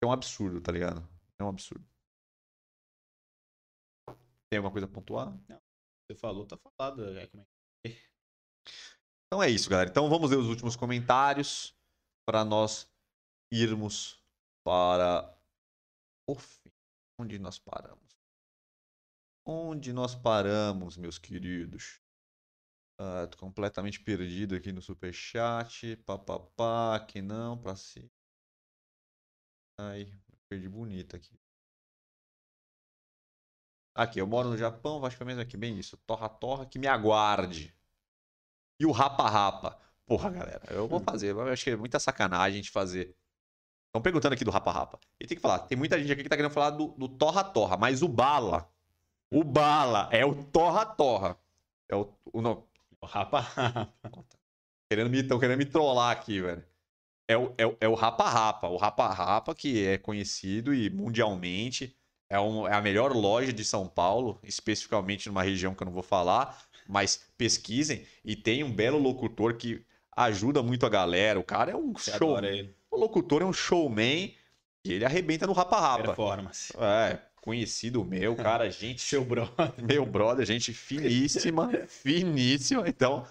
[0.02, 1.06] é um absurdo, tá ligado?
[1.38, 1.84] É um absurdo.
[4.50, 5.36] Tem alguma coisa a pontuar?
[5.48, 5.60] Não.
[6.06, 7.04] Você falou, tá falado.
[7.04, 7.96] É, é
[9.26, 9.90] então é isso, galera.
[9.90, 11.76] Então vamos ler os últimos comentários
[12.26, 12.90] para nós
[13.52, 14.22] irmos
[14.64, 15.38] para
[16.26, 16.72] o fim.
[17.20, 18.16] Onde nós paramos?
[19.46, 22.00] Onde nós paramos, meus queridos?
[23.00, 25.96] Uh, tô completamente perdido aqui no superchat.
[26.04, 28.10] Papapá, que não, pra cima.
[29.78, 30.12] Ai,
[30.48, 31.38] perdi bonito aqui.
[33.94, 35.96] Aqui, eu moro no Japão, acho que é mesmo aqui, bem isso.
[35.98, 37.74] Torra Torra, que me aguarde.
[38.80, 39.78] E o Rapa Rapa.
[40.06, 41.30] Porra, galera, eu vou fazer.
[41.30, 43.16] Eu acho que é muita sacanagem gente fazer.
[43.86, 45.00] Estão perguntando aqui do Rapa Rapa.
[45.20, 47.44] E tem que falar, tem muita gente aqui que tá querendo falar do, do Torra
[47.44, 48.72] Torra, mas o Bala.
[49.30, 51.38] O Bala é o Torra Torra.
[51.88, 52.40] É o, O
[53.04, 53.94] Rapa Rapa.
[54.90, 56.64] querendo me, tão querendo me trollar aqui, velho.
[57.28, 58.68] É o, é, o- é o Rapa Rapa.
[58.68, 61.96] O Rapa Rapa, que é conhecido e mundialmente
[62.30, 65.92] é, um- é a melhor loja de São Paulo, especificamente numa região que eu não
[65.92, 68.06] vou falar, mas pesquisem.
[68.24, 69.84] E tem um belo locutor que
[70.16, 71.38] ajuda muito a galera.
[71.38, 72.36] O cara é um Você show.
[72.90, 74.34] O locutor é um showman
[74.84, 76.04] e ele arrebenta no Rapa Rapa.
[76.04, 76.72] Performance.
[76.78, 79.72] É, conhecido meu, cara, gente Seu brother.
[79.82, 82.88] meu brother, gente finíssima, finíssima.
[82.88, 83.26] Então,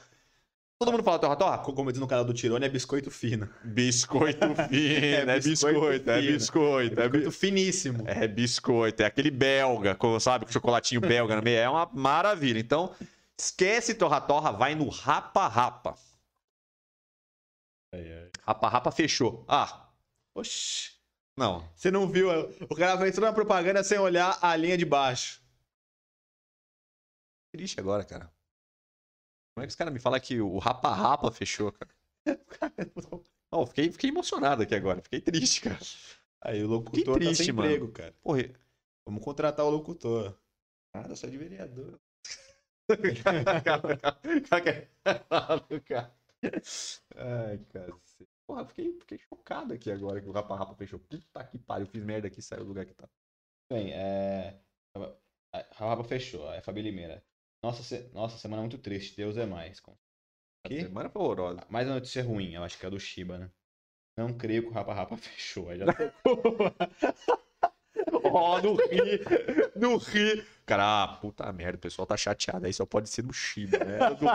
[0.80, 1.58] todo mundo fala torra torra?
[1.60, 3.49] Como diz no canal do Tirone, é biscoito fino.
[3.64, 4.39] Biscoito
[4.70, 8.03] fino, é, É biscoito, biscoito é biscoito, é, bi- Biscoito finíssimo.
[8.08, 12.60] é biscoito, é aquele belga, sabe, com chocolatinho belga no meio, é uma maravilha.
[12.60, 12.93] Então,
[13.38, 15.95] esquece torra torra, vai no rapa rapa.
[18.45, 19.43] Rapa rapa fechou.
[19.47, 19.89] Ah,
[20.36, 20.97] Oxi.
[21.38, 21.68] Não.
[21.76, 22.30] Você não viu?
[22.70, 25.42] O cara entrou na propaganda sem olhar a linha de baixo.
[27.54, 28.32] Triste agora, cara.
[29.54, 31.92] Como é que os caras me falam que o rapa rapa fechou, cara?
[33.52, 35.80] Não, fiquei, fiquei emocionado aqui agora, fiquei triste, cara.
[36.42, 37.70] Aí o locutor triste, tá sem mano.
[37.70, 38.14] emprego, cara.
[38.22, 38.44] Porra,
[39.08, 40.38] Vamos contratar o locutor.
[40.92, 41.98] Cara, eu sou de vereador.
[43.24, 43.98] cara, cara,
[45.80, 46.14] cara.
[47.16, 48.37] Ai, cacete.
[48.48, 51.00] Porra, fiquei, fiquei chocado aqui agora que o Rapa Rapa fechou.
[51.00, 53.08] Puta que pariu, fiz merda aqui e saiu do lugar que tá.
[53.72, 54.58] Bem, é.
[55.52, 57.24] A Raba fechou, é Fabi Limeira.
[57.62, 59.82] Nossa, se- Nossa, semana muito triste, Deus é mais.
[60.66, 60.82] Que?
[60.82, 61.62] semana foi horrorosa.
[61.70, 63.52] Mais uma notícia ruim, eu acho que é a do Shiba, né?
[64.18, 65.70] Não creio que o Rapa Rapa fechou.
[65.70, 66.74] Aí já tocou.
[68.24, 69.20] Ó, no Ri,
[69.76, 70.45] no Ri.
[70.66, 72.66] Cara, ah, puta merda, o pessoal tá chateado.
[72.66, 73.98] Aí só pode ser do Shiba, né?
[74.16, 74.26] Do,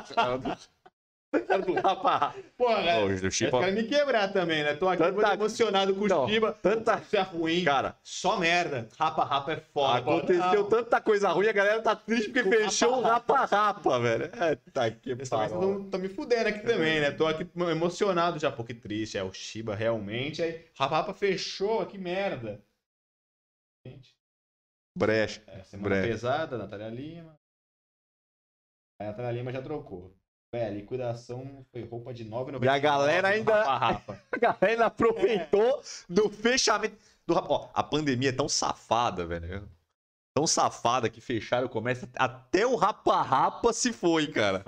[1.34, 2.38] era do, era do Rapa Rapa.
[2.56, 3.60] Porra, do Esse Shiba.
[3.60, 4.74] cara me quebrar também, né?
[4.74, 6.52] Tô aqui Tanta- muito emocionado com Não, o Shiba.
[6.62, 7.64] tanta- Isso é ruim.
[7.64, 8.88] Cara, Só merda.
[8.98, 9.98] Rapa Rapa é foda.
[9.98, 10.68] aconteceu Não.
[10.68, 14.24] tanta coisa ruim, a galera tá triste porque fechou o Rapa Rapa Rapa, velho.
[14.24, 15.82] É, tá que Eles também pariu.
[15.84, 17.10] estão me fudendo aqui também, né?
[17.10, 19.16] Tô aqui emocionado já, pô, que triste.
[19.16, 20.42] É o Shiba realmente.
[20.42, 22.62] Aí, Rapa Rapa fechou, que merda.
[23.86, 24.14] Gente,
[24.96, 25.42] Brecha.
[25.46, 26.08] é, semana Breve.
[26.08, 27.36] pesada, Natália Lima.
[29.00, 30.14] A Natália Lima já trocou.
[30.54, 32.64] É, a liquidação foi roupa de 9,99.
[32.64, 33.64] E a galera ainda-.
[34.30, 36.96] A galera aproveitou do fechamento.
[37.26, 39.66] Do, rapa- ó, a pandemia é tão safada, velho.
[40.36, 42.08] Tão safada que fecharam o comércio.
[42.16, 44.64] Até o Rapa Rapa se foi, cara.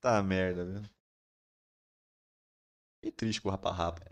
[0.00, 0.82] Tá merda, viu?
[2.96, 4.02] Fiquei triste com o Rapa Rapa.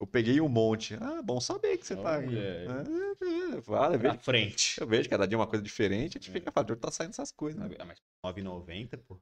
[0.00, 0.94] Eu peguei um monte.
[1.00, 2.28] Ah, bom saber que você tá aqui.
[2.28, 2.38] Olha.
[2.40, 4.80] É, é, Pra vejo, frente.
[4.80, 6.18] eu vejo cada dia uma coisa diferente.
[6.18, 6.32] A gente É.
[6.32, 7.60] fica falando, tá saindo essas coisas.
[7.60, 7.76] Né?
[7.78, 9.20] Ah, mas 9,90, pô.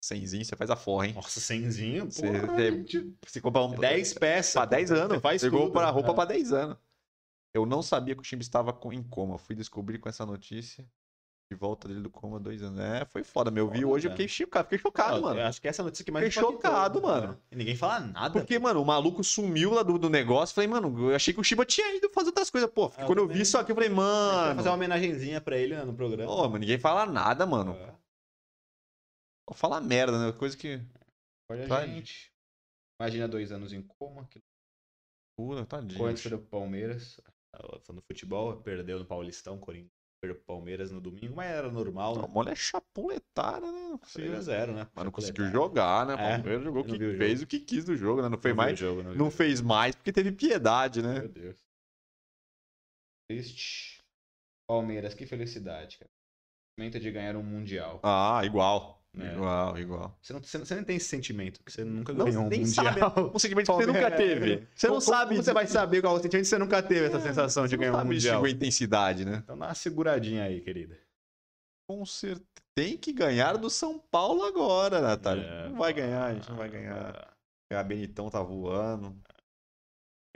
[0.00, 1.12] Cenzinho, você faz a forra, hein?
[1.14, 2.10] Nossa, cenzinho, pô.
[2.12, 3.70] Você, você, você compra um.
[3.74, 4.52] 10 peças.
[4.52, 5.16] Pra 10 anos.
[5.16, 5.80] Você faz Pegou tudo.
[5.90, 6.14] roupa É.
[6.14, 6.76] pra 10 anos.
[7.54, 9.38] Eu não sabia que o time estava em coma.
[9.38, 10.86] Fui descobrir com essa notícia.
[11.48, 12.80] De volta dele do coma dois anos.
[12.80, 13.52] É, foi foda.
[13.52, 15.40] Meu vi Foda, hoje, eu fiquei chocado, fiquei chocado, Não, mano.
[15.40, 17.06] Eu acho que essa é notícia que mais Fiquei chocado, né?
[17.06, 17.38] mano.
[17.52, 18.30] E ninguém fala nada.
[18.32, 20.54] Porque, mano, o maluco sumiu lá do, do negócio.
[20.54, 22.68] Falei, mano, eu achei que o Shiba tinha ido fazer outras coisas.
[22.68, 24.56] Pô, Ah, eu quando eu vi isso aqui, eu falei, mano.
[24.56, 26.26] fazer uma homenagenzinha pra ele né, no programa.
[26.30, 27.72] Pô, mas ninguém fala nada, mano.
[27.74, 27.95] É.
[29.48, 30.32] Só Fala merda, né?
[30.36, 30.80] Coisa que.
[31.50, 31.86] Olha, Tá.
[31.86, 32.32] gente.
[33.00, 34.26] Imagina dois anos em coma.
[34.26, 34.40] Que
[35.38, 35.98] Pura, tadinho.
[35.98, 37.20] Corinthians perdeu pro Palmeiras.
[37.54, 39.58] Ela Falando do futebol, perdeu no Paulistão.
[39.58, 42.28] Corinthians perdeu pro Palmeiras no domingo, mas era normal, A né?
[42.28, 43.80] mulher é chapuletada, né?
[43.90, 44.28] Não sei.
[44.28, 44.88] 3x0, né?
[44.94, 46.14] Mas não conseguiu jogar, né?
[46.14, 47.44] O É, Palmeiras jogou o eu não que vi o fez jogo.
[47.44, 48.28] o que quis do jogo, né?
[48.30, 48.72] Não fez Não mais.
[48.74, 51.20] o jogo, não Não o fez mais porque teve piedade, né?
[51.20, 51.58] Meu Deus.
[53.30, 54.00] Triste.
[54.68, 56.10] Palmeiras, que felicidade, cara.
[56.78, 58.00] Momento de ganhar um Mundial.
[58.02, 59.02] Ah, igual.
[59.18, 59.32] É.
[59.32, 60.18] Igual, igual.
[60.20, 62.60] Você não, você, você nem tem esse sentimento, que você nunca Não, ganhou um nem
[62.60, 62.84] Mundial.
[62.84, 63.00] sabe.
[63.34, 64.68] Um sentimento que você nunca teve.
[64.74, 65.30] Você não Como- sabe.
[65.30, 67.66] Como você vai saber qual é o sentimento se você nunca teve essa É, sensação
[67.66, 68.44] de ganhar um Mundial?
[68.44, 69.40] a intensidade, né?
[69.42, 70.98] Então dá uma seguradinha aí, querida.
[71.88, 72.44] Com certeza.
[72.74, 75.44] Tem que ganhar do São Paulo agora, Natália.
[75.44, 77.34] É, não vai ganhar, a gente não vai ganhar.
[77.72, 79.18] A Benitão tá voando.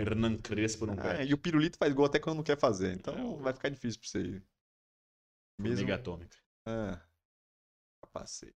[0.00, 1.30] Hernan Crespo não É, perde.
[1.30, 2.94] e o Pirulito faz gol até quando não quer fazer.
[2.94, 4.42] Então vai ficar difícil pra você ir.
[5.60, 5.80] Mesmo.
[5.80, 6.34] Liga atômica.
[6.66, 6.98] É.
[8.02, 8.54] Capacete.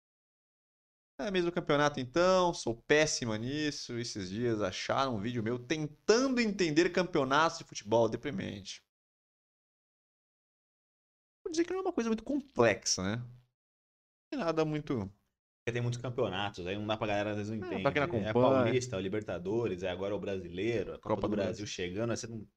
[1.25, 3.97] É mesmo campeonato então, sou péssima nisso.
[3.97, 8.83] Esses dias acharam um vídeo meu tentando entender campeonatos de futebol deprimente.
[11.43, 13.23] Vou dizer que não é uma coisa muito complexa, né?
[14.31, 15.11] Não é nada muito
[15.63, 17.83] Porque tem muitos campeonatos, aí não dá pra galera, às vezes não É, entende.
[17.83, 18.63] pra quem não É acompanha.
[18.63, 22.11] Paulista, é o Libertadores, é agora o Brasileiro, a Copa, Copa do do Brasil chegando,
[22.11, 22.47] aí você não,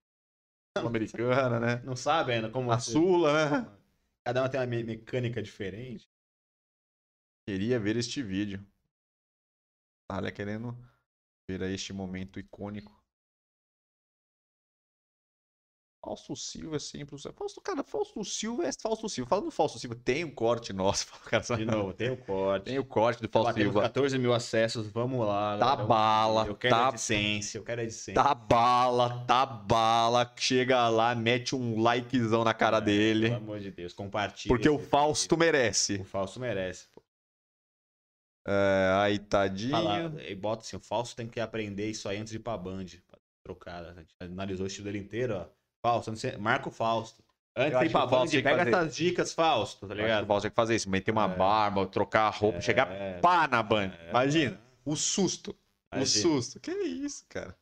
[0.77, 1.83] Americana, né?
[1.85, 2.71] não sabe ainda como...
[2.73, 3.79] A você- Sula, né?
[4.25, 6.09] Cada uma tem uma me- mecânica diferente.
[7.47, 8.65] Queria ver este vídeo.
[10.11, 10.77] Olha, querendo
[11.49, 12.93] ver aí este momento icônico.
[16.03, 17.15] Fausto Silva é sempre.
[17.17, 19.27] o- Fausto, cara, Fausto Silva é Fausto Silva.
[19.31, 21.07] Falando do Fausto Silva, tem um corte nosso.
[21.25, 22.65] Cara, novo, tem o corte.
[22.65, 23.83] Tem o corte do Fausto Batemos Silva.
[23.89, 25.57] 14 mil acessos, vamos lá.
[25.59, 25.85] Tá galera.
[25.87, 28.23] bala, Eu quero tá- a licença, eu quero a licença.
[28.23, 30.31] Tá bala, tá bala.
[30.37, 33.29] Chega lá, mete um likezão na cara dele.
[33.31, 34.55] Pelo amor de Deus, compartilha.
[34.55, 35.39] Porque o Fausto vídeo.
[35.53, 35.95] merece.
[36.03, 36.87] O Fausto merece.
[38.47, 39.71] É, aí, tadinho.
[39.71, 42.57] Fala, e bota assim, o Fausto tem que aprender isso aí antes de ir pra
[42.57, 42.85] Band.
[43.09, 43.85] Pra trocar.
[43.85, 45.47] A gente analisou o estilo dele inteiro, ó.
[45.83, 47.23] Fausto, antes de- marca o Fausto.
[47.57, 50.27] Antes de ir pra o Band, pega fazer- essas dicas, Fausto, tá que O ligado?
[50.27, 50.91] Fausto tinha que fazer isso.
[50.91, 51.37] Meter uma É.
[51.37, 53.93] barba, trocar a roupa, chegar É, pá na Band.
[54.07, 54.61] é, Imagina.
[54.85, 55.51] O susto.
[55.93, 56.23] O imagina.
[56.23, 56.61] susto.
[56.61, 57.57] Que isso, cara.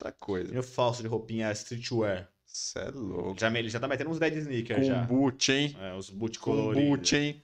[0.00, 0.54] Outra coisa.
[0.54, 2.28] E o Fausto de roupinha streetwear.
[2.46, 3.38] Cê é louco.
[3.40, 5.06] Já, ele já tá metendo uns dead sneakers já.
[5.06, 5.76] Kombucha, hein?
[5.80, 6.88] É, os boot coloridos.
[6.88, 7.42] Kombucha, hein?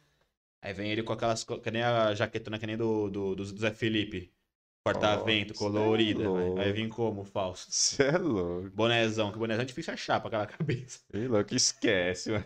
[0.63, 1.43] Aí vem ele com aquelas.
[1.45, 4.31] Que nem a jaquetona que nem do, do, do Zé Felipe.
[4.85, 6.23] Corta-vento, Nossa, colorida.
[6.25, 7.71] é vai, vir como, Fausto?
[7.71, 8.71] Cê é louco.
[8.71, 11.01] Bonezão, que bonezão é difícil achar pra aquela cabeça.
[11.11, 11.55] Que louco.
[11.55, 12.45] Esquece, mano.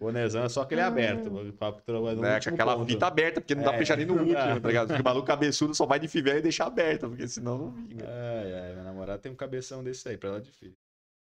[0.00, 1.28] Bonezão é só aquele aberto.
[1.28, 2.88] o papo trocou no Né, com aquela ponto.
[2.90, 3.78] fita aberta, porque não dá pra É.
[3.80, 4.58] fechar nem no último, Ah.
[4.60, 4.88] tá ligado?
[4.88, 8.06] Porque o maluco cabeçudo só vai de fivela e deixar aberta, porque senão não vinga.
[8.08, 10.76] Ai, ai, minha namorada tem um cabeção desse aí, pra ela é difícil.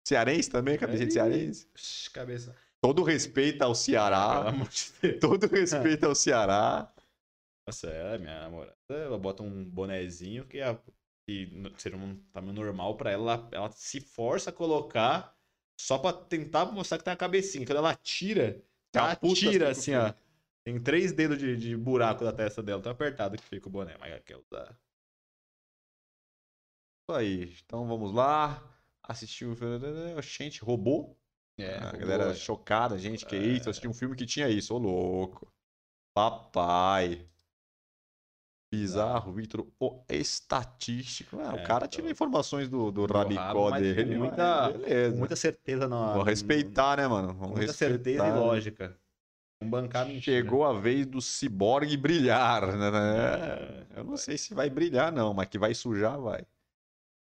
[0.06, 1.66] Cearense também, cabeça de cearense.
[2.12, 2.54] Cabeça.
[2.82, 4.48] Todo respeito ao Pelo Ceará.
[4.48, 5.20] amor de Deus.
[5.20, 6.92] Todo respeito ao Ceará.
[7.64, 10.76] Nossa, ela, minha namorada, ela bota um bonezinho que, é,
[11.24, 11.48] que
[11.78, 15.32] seria um tamanho normal pra ela, ela, se força a colocar
[15.80, 17.64] só pra tentar mostrar que tem a cabecinha.
[17.64, 18.60] Quando ela tira,
[18.92, 20.12] ela tira assim ó.
[20.64, 23.96] Tem três dedos de, de buraco da testa dela, tão apertado que fica o boné,
[23.98, 24.76] mas ela quer usar.
[27.00, 27.56] Isso aí.
[27.64, 28.60] Então vamos lá.
[29.04, 29.56] Assistiu.
[30.20, 31.16] Gente, robô?
[31.58, 33.38] É, a galera chocada, gente, que É.
[33.38, 33.68] isso?
[33.70, 35.46] Assisti um filme que tinha isso, ô louco.
[36.14, 37.26] Papai.
[38.72, 41.38] Bizarro, Victor, o estatístico.
[41.38, 41.88] Ah, É, o cara então.
[41.88, 44.16] tira informações do, do Do rabicó rabo, dele.
[44.16, 45.16] muita- mas beleza.
[45.18, 46.12] Muita certeza na.
[46.12, 47.34] Vamos respeitar, né, mano?
[47.34, 47.94] Vamos muita respeitar.
[47.96, 48.98] certeza e lógica.
[49.62, 50.38] Bancar mentira.
[50.38, 52.88] Chegou a vez do ciborgue brilhar, né?
[53.94, 56.46] É, Eu não sei se vai brilhar, não, mas que vai sujar, vai.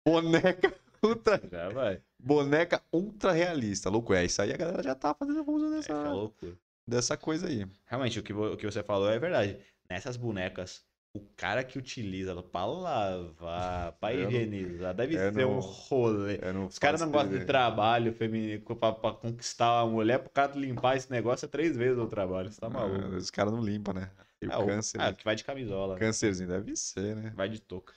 [0.08, 0.74] Boneca
[1.04, 2.02] ultra, Já vai.
[2.20, 3.90] boneca ultra realista.
[3.90, 4.26] Louco, é.
[4.26, 6.54] Isso aí a galera já tá fazendo uso É, dessa, é loucura.
[6.88, 7.66] dessa coisa aí.
[7.86, 9.58] Realmente, o que, o que você falou é verdade.
[9.90, 10.84] Nessas bonecas,
[11.14, 16.40] o cara que utiliza ela pra lavar, pra Eu não- higienizar, deve ser um rolê.
[16.70, 20.96] Os caras não gostam de trabalho feminino pra, pra conquistar uma mulher, pro cara limpar
[20.96, 22.50] esse negócio é três vezes o trabalho.
[22.52, 23.06] Você tá maluco.
[23.14, 24.10] Ah, Os caras não limpam, né?
[24.42, 25.00] E É, o- câncer.
[25.02, 25.14] ah, né?
[25.14, 25.96] que vai de camisola.
[25.96, 26.00] né?
[26.00, 27.34] Câncerzinho deve ser, né?
[27.36, 27.94] Vai de touca.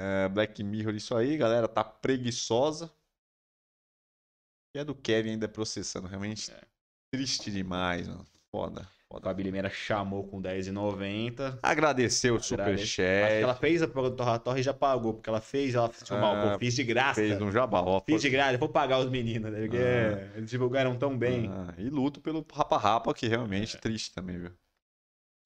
[0.00, 2.92] É, Black Mirror, isso aí, galera, tá preguiçosa.
[4.74, 6.60] E é do Kevin ainda processando, realmente É.
[7.12, 8.26] triste demais, mano.
[8.50, 8.88] Foda.
[9.12, 11.60] A Gabi Limeira chamou com R$10,90.
[11.62, 12.54] Agradeceu o Agradeço.
[12.54, 13.32] Acho que superchat.
[13.42, 16.52] ela fez a Torra Torre e já pagou, porque ela fez, ela fez mal, Ah,
[16.54, 17.20] pô, fiz de graça.
[17.20, 18.00] Fez um jabá, ó.
[18.00, 19.60] Fiz de graça, vou pagar os meninos, né?
[19.60, 20.36] Porque Ah.
[20.36, 21.48] eles divulgaram tão bem.
[21.48, 23.28] Ah, e luto pelo Rapa Rapa, que É.
[23.28, 24.52] realmente triste também, viu?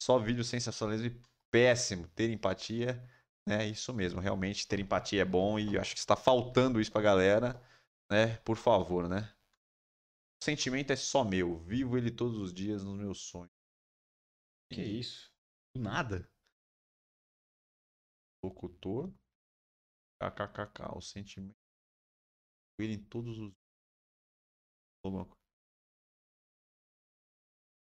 [0.03, 1.21] Só vídeo sensacionalismo e
[1.53, 2.09] péssimo.
[2.15, 3.03] Ter empatia,
[3.49, 3.67] né?
[3.67, 4.21] Isso mesmo.
[4.21, 7.55] Realmente ter empatia é bom e acho que está faltando isso pra galera,
[8.11, 8.37] né?
[8.45, 9.35] Por favor, né?
[10.41, 11.59] O sentimento é só meu.
[11.61, 13.51] Vivo ele todos os dias nos meus sonhos.
[14.71, 15.33] Que isso?
[15.75, 16.31] Do nada.
[18.45, 19.11] Locutor.
[20.23, 20.97] KKKK.
[20.97, 21.57] O sentimento.
[22.79, 23.53] Ele em todos os.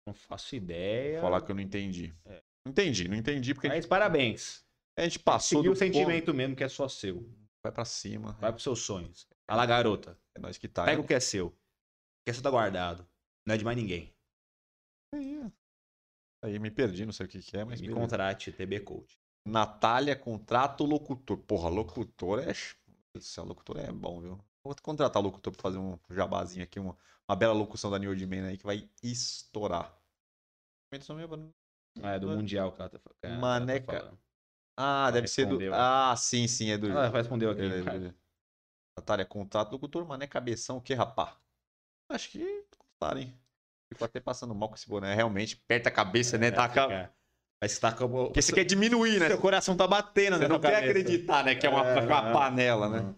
[0.07, 1.19] Não faço ideia.
[1.19, 2.15] Falar que eu não entendi.
[2.25, 2.41] É.
[2.65, 4.66] Não entendi, não entendi porque gente, Mas parabéns.
[4.97, 7.15] A gente passou Seguiu do o sentimento mesmo que é só seu.
[7.21, 8.33] ponto, Vai pra cima.
[8.33, 9.27] Vai pros seus sonhos.
[9.47, 10.17] Vai lá, garota.
[10.35, 10.85] É nós que tá.
[10.85, 11.47] Pega o que é seu.
[11.47, 11.51] O
[12.25, 13.07] que é seu tá guardado.
[13.45, 14.13] Não é de mais ninguém.
[15.13, 15.51] Aí,
[16.43, 17.79] aí me perdi, não sei o que, que é, mas.
[17.79, 18.01] Me beleza.
[18.01, 19.17] contrate, TB Coach.
[19.45, 21.37] Natália, contrato locutor.
[21.37, 22.53] Porra, locutor é.
[23.19, 24.39] céu, locutor é bom, viu?
[24.63, 26.97] Vou contratar locutor pra fazer um jabazinho aqui, uma,
[27.27, 29.97] uma bela locução da New Old Man aí que vai estourar.
[32.01, 33.99] Ah, é do Mundial que ela tá, que tá Maneca.
[33.99, 34.19] falando.
[34.77, 35.57] Ah, deve ser do.
[35.57, 35.73] respondeu.
[35.73, 36.89] Ah, sim, sim, é do.
[36.89, 37.61] Ela respondeu aqui.
[37.61, 37.97] Beleza, cara.
[37.97, 38.15] beleza.
[38.97, 41.35] Natália, contrato locutor, mané cabeção, o que, rapá?
[42.09, 43.33] Acho que gostaram, hein?
[43.91, 45.13] Ficou até passando mal com esse boné.
[45.15, 46.47] Realmente, aperta a cabeça, né?
[46.47, 46.87] É, Tá fica-
[47.59, 49.27] Vai estar com o- Porque você quer diminuir, né?
[49.29, 50.91] Seu coração tá batendo Você na não tua quer cabeça.
[50.99, 51.55] acreditar, né?
[51.55, 52.33] Que é uma, É, uma é.
[52.33, 52.99] panela, né?
[53.01, 53.13] Não.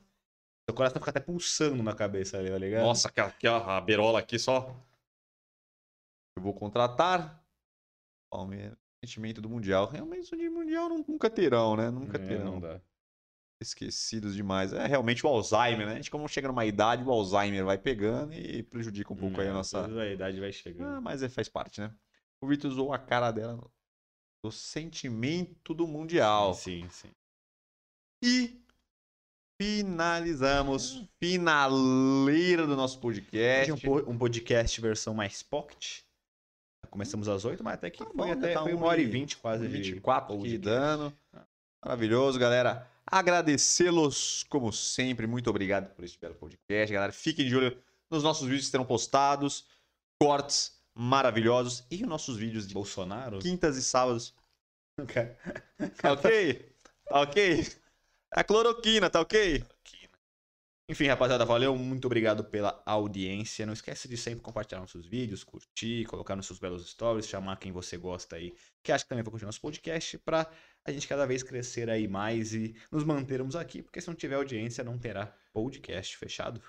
[0.70, 2.84] Seu coração fica até pulsando na cabeça ali, tá ligado?
[2.84, 4.74] Nossa, aquela, aquela a berola aqui só.
[6.38, 7.44] Eu vou contratar.
[8.32, 8.78] Palmeiras.
[9.04, 9.88] Sentimento do Mundial.
[9.88, 11.90] Realmente, o de Mundial não- nunca terão, né?
[11.90, 12.46] Nunca É, terão.
[12.54, 12.82] não dá.
[13.62, 14.72] Esquecidos demais.
[14.72, 15.94] É realmente o Alzheimer, né?
[15.94, 19.48] A gente, como chega numa idade, o Alzheimer vai pegando e prejudica um pouco aí
[19.48, 19.86] a É, nossa.
[19.86, 20.88] A idade vai chegando.
[20.96, 21.94] Ah, mas é, faz parte, né?
[22.42, 23.70] O Vitor usou a cara dela
[24.46, 26.54] do sentimento do Mundial.
[26.54, 27.10] Sim, sim.
[28.24, 28.62] E
[29.62, 31.06] finalizamos.
[31.22, 33.72] Finaleira do nosso podcast.
[33.74, 36.00] Um, po- um podcast versão mais pocket.
[36.90, 39.02] Começamos às 8, mas até que Tá foi, bom, até, tá foi uma uma hora
[39.02, 40.58] e e- vinte quase de 24 aqui podcast.
[40.58, 41.14] dando.
[41.84, 42.88] Maravilhoso, galera.
[43.06, 45.28] Agradecê-los, como sempre.
[45.28, 47.12] Muito obrigado por este belo podcast, galera.
[47.14, 47.78] Fiquem de olho
[48.10, 49.66] nos nossos vídeos que serão postados.
[50.22, 51.84] Cortes maravilhosos.
[51.90, 53.40] E os nossos vídeos de Bolsonaro?
[53.40, 54.34] quintas e sábados.
[55.00, 55.22] Ok?
[57.12, 57.66] Ok?
[58.32, 59.64] A cloroquina, tá ok?
[60.90, 61.76] Enfim, rapaziada, valeu.
[61.78, 63.64] Muito obrigado pela audiência.
[63.64, 67.72] Não esquece de sempre compartilhar nossos vídeos, curtir, colocar nos seus belos stories, chamar quem
[67.72, 70.50] você gosta aí, que acha que também vai curtir nosso podcast, pra
[70.84, 74.34] a gente cada vez crescer aí mais e nos mantermos aqui, porque se não tiver
[74.34, 76.60] audiência, não terá podcast fechado.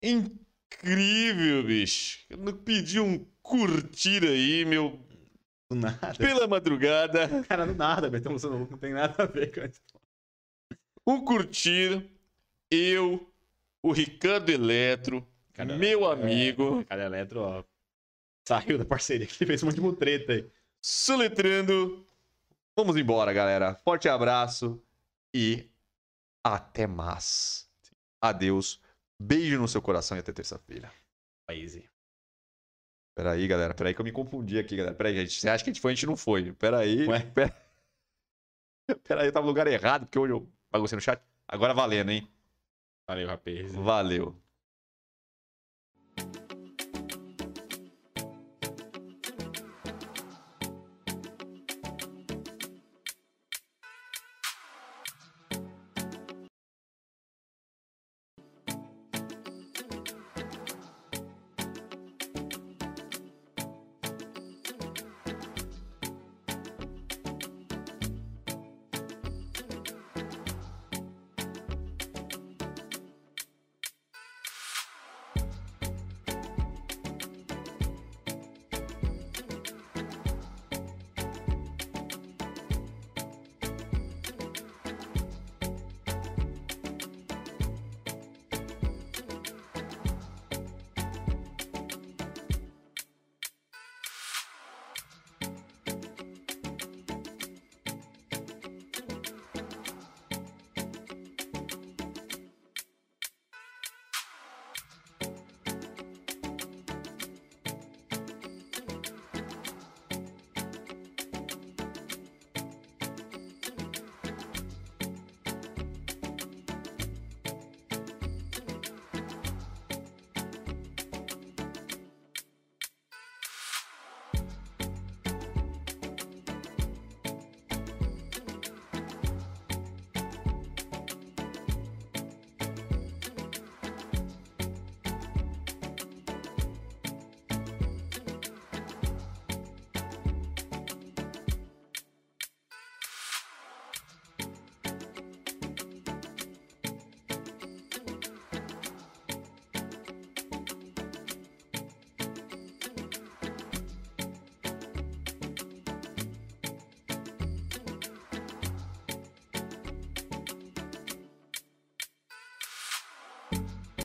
[0.00, 2.26] Incrível, bicho.
[2.30, 5.00] Eu não pedi um curtir aí, meu.
[5.68, 6.14] Do nada.
[6.14, 7.28] Pela madrugada.
[7.48, 9.82] Cara, do nada, Betão não tem nada a ver com isso.
[11.04, 12.08] Um curtir.
[12.70, 13.27] Eu,
[13.82, 15.26] o Ricardo Eletro,
[15.76, 17.64] meu é, amigo, Cara, Eletro, ó.
[18.46, 20.50] Saiu da parceria aqui, fez um monte de treta aí.
[20.80, 22.06] soletrando.
[22.76, 23.74] Vamos embora, galera.
[23.74, 24.82] Forte abraço
[25.34, 25.68] e
[26.42, 27.68] até mais.
[28.20, 28.80] Adeus.
[29.20, 30.90] Beijo no seu coração e até terça-feira.
[31.50, 31.88] Easy.
[33.16, 33.74] Peraí, galera.
[33.74, 34.94] Peraí que eu me confundi aqui, galera.
[34.94, 35.40] Peraí, gente.
[35.40, 35.92] Você acha que a gente foi?
[35.92, 36.52] A gente não foi.
[36.52, 37.06] Peraí.
[37.06, 37.20] Ué?
[37.20, 37.68] Pera...
[39.02, 41.20] Peraí, eu tava no lugar errado, porque hoje eu baguncei no chat.
[41.48, 42.30] Agora valendo, hein?
[43.08, 43.74] Valeu, rapaz.
[43.74, 44.36] Valeu.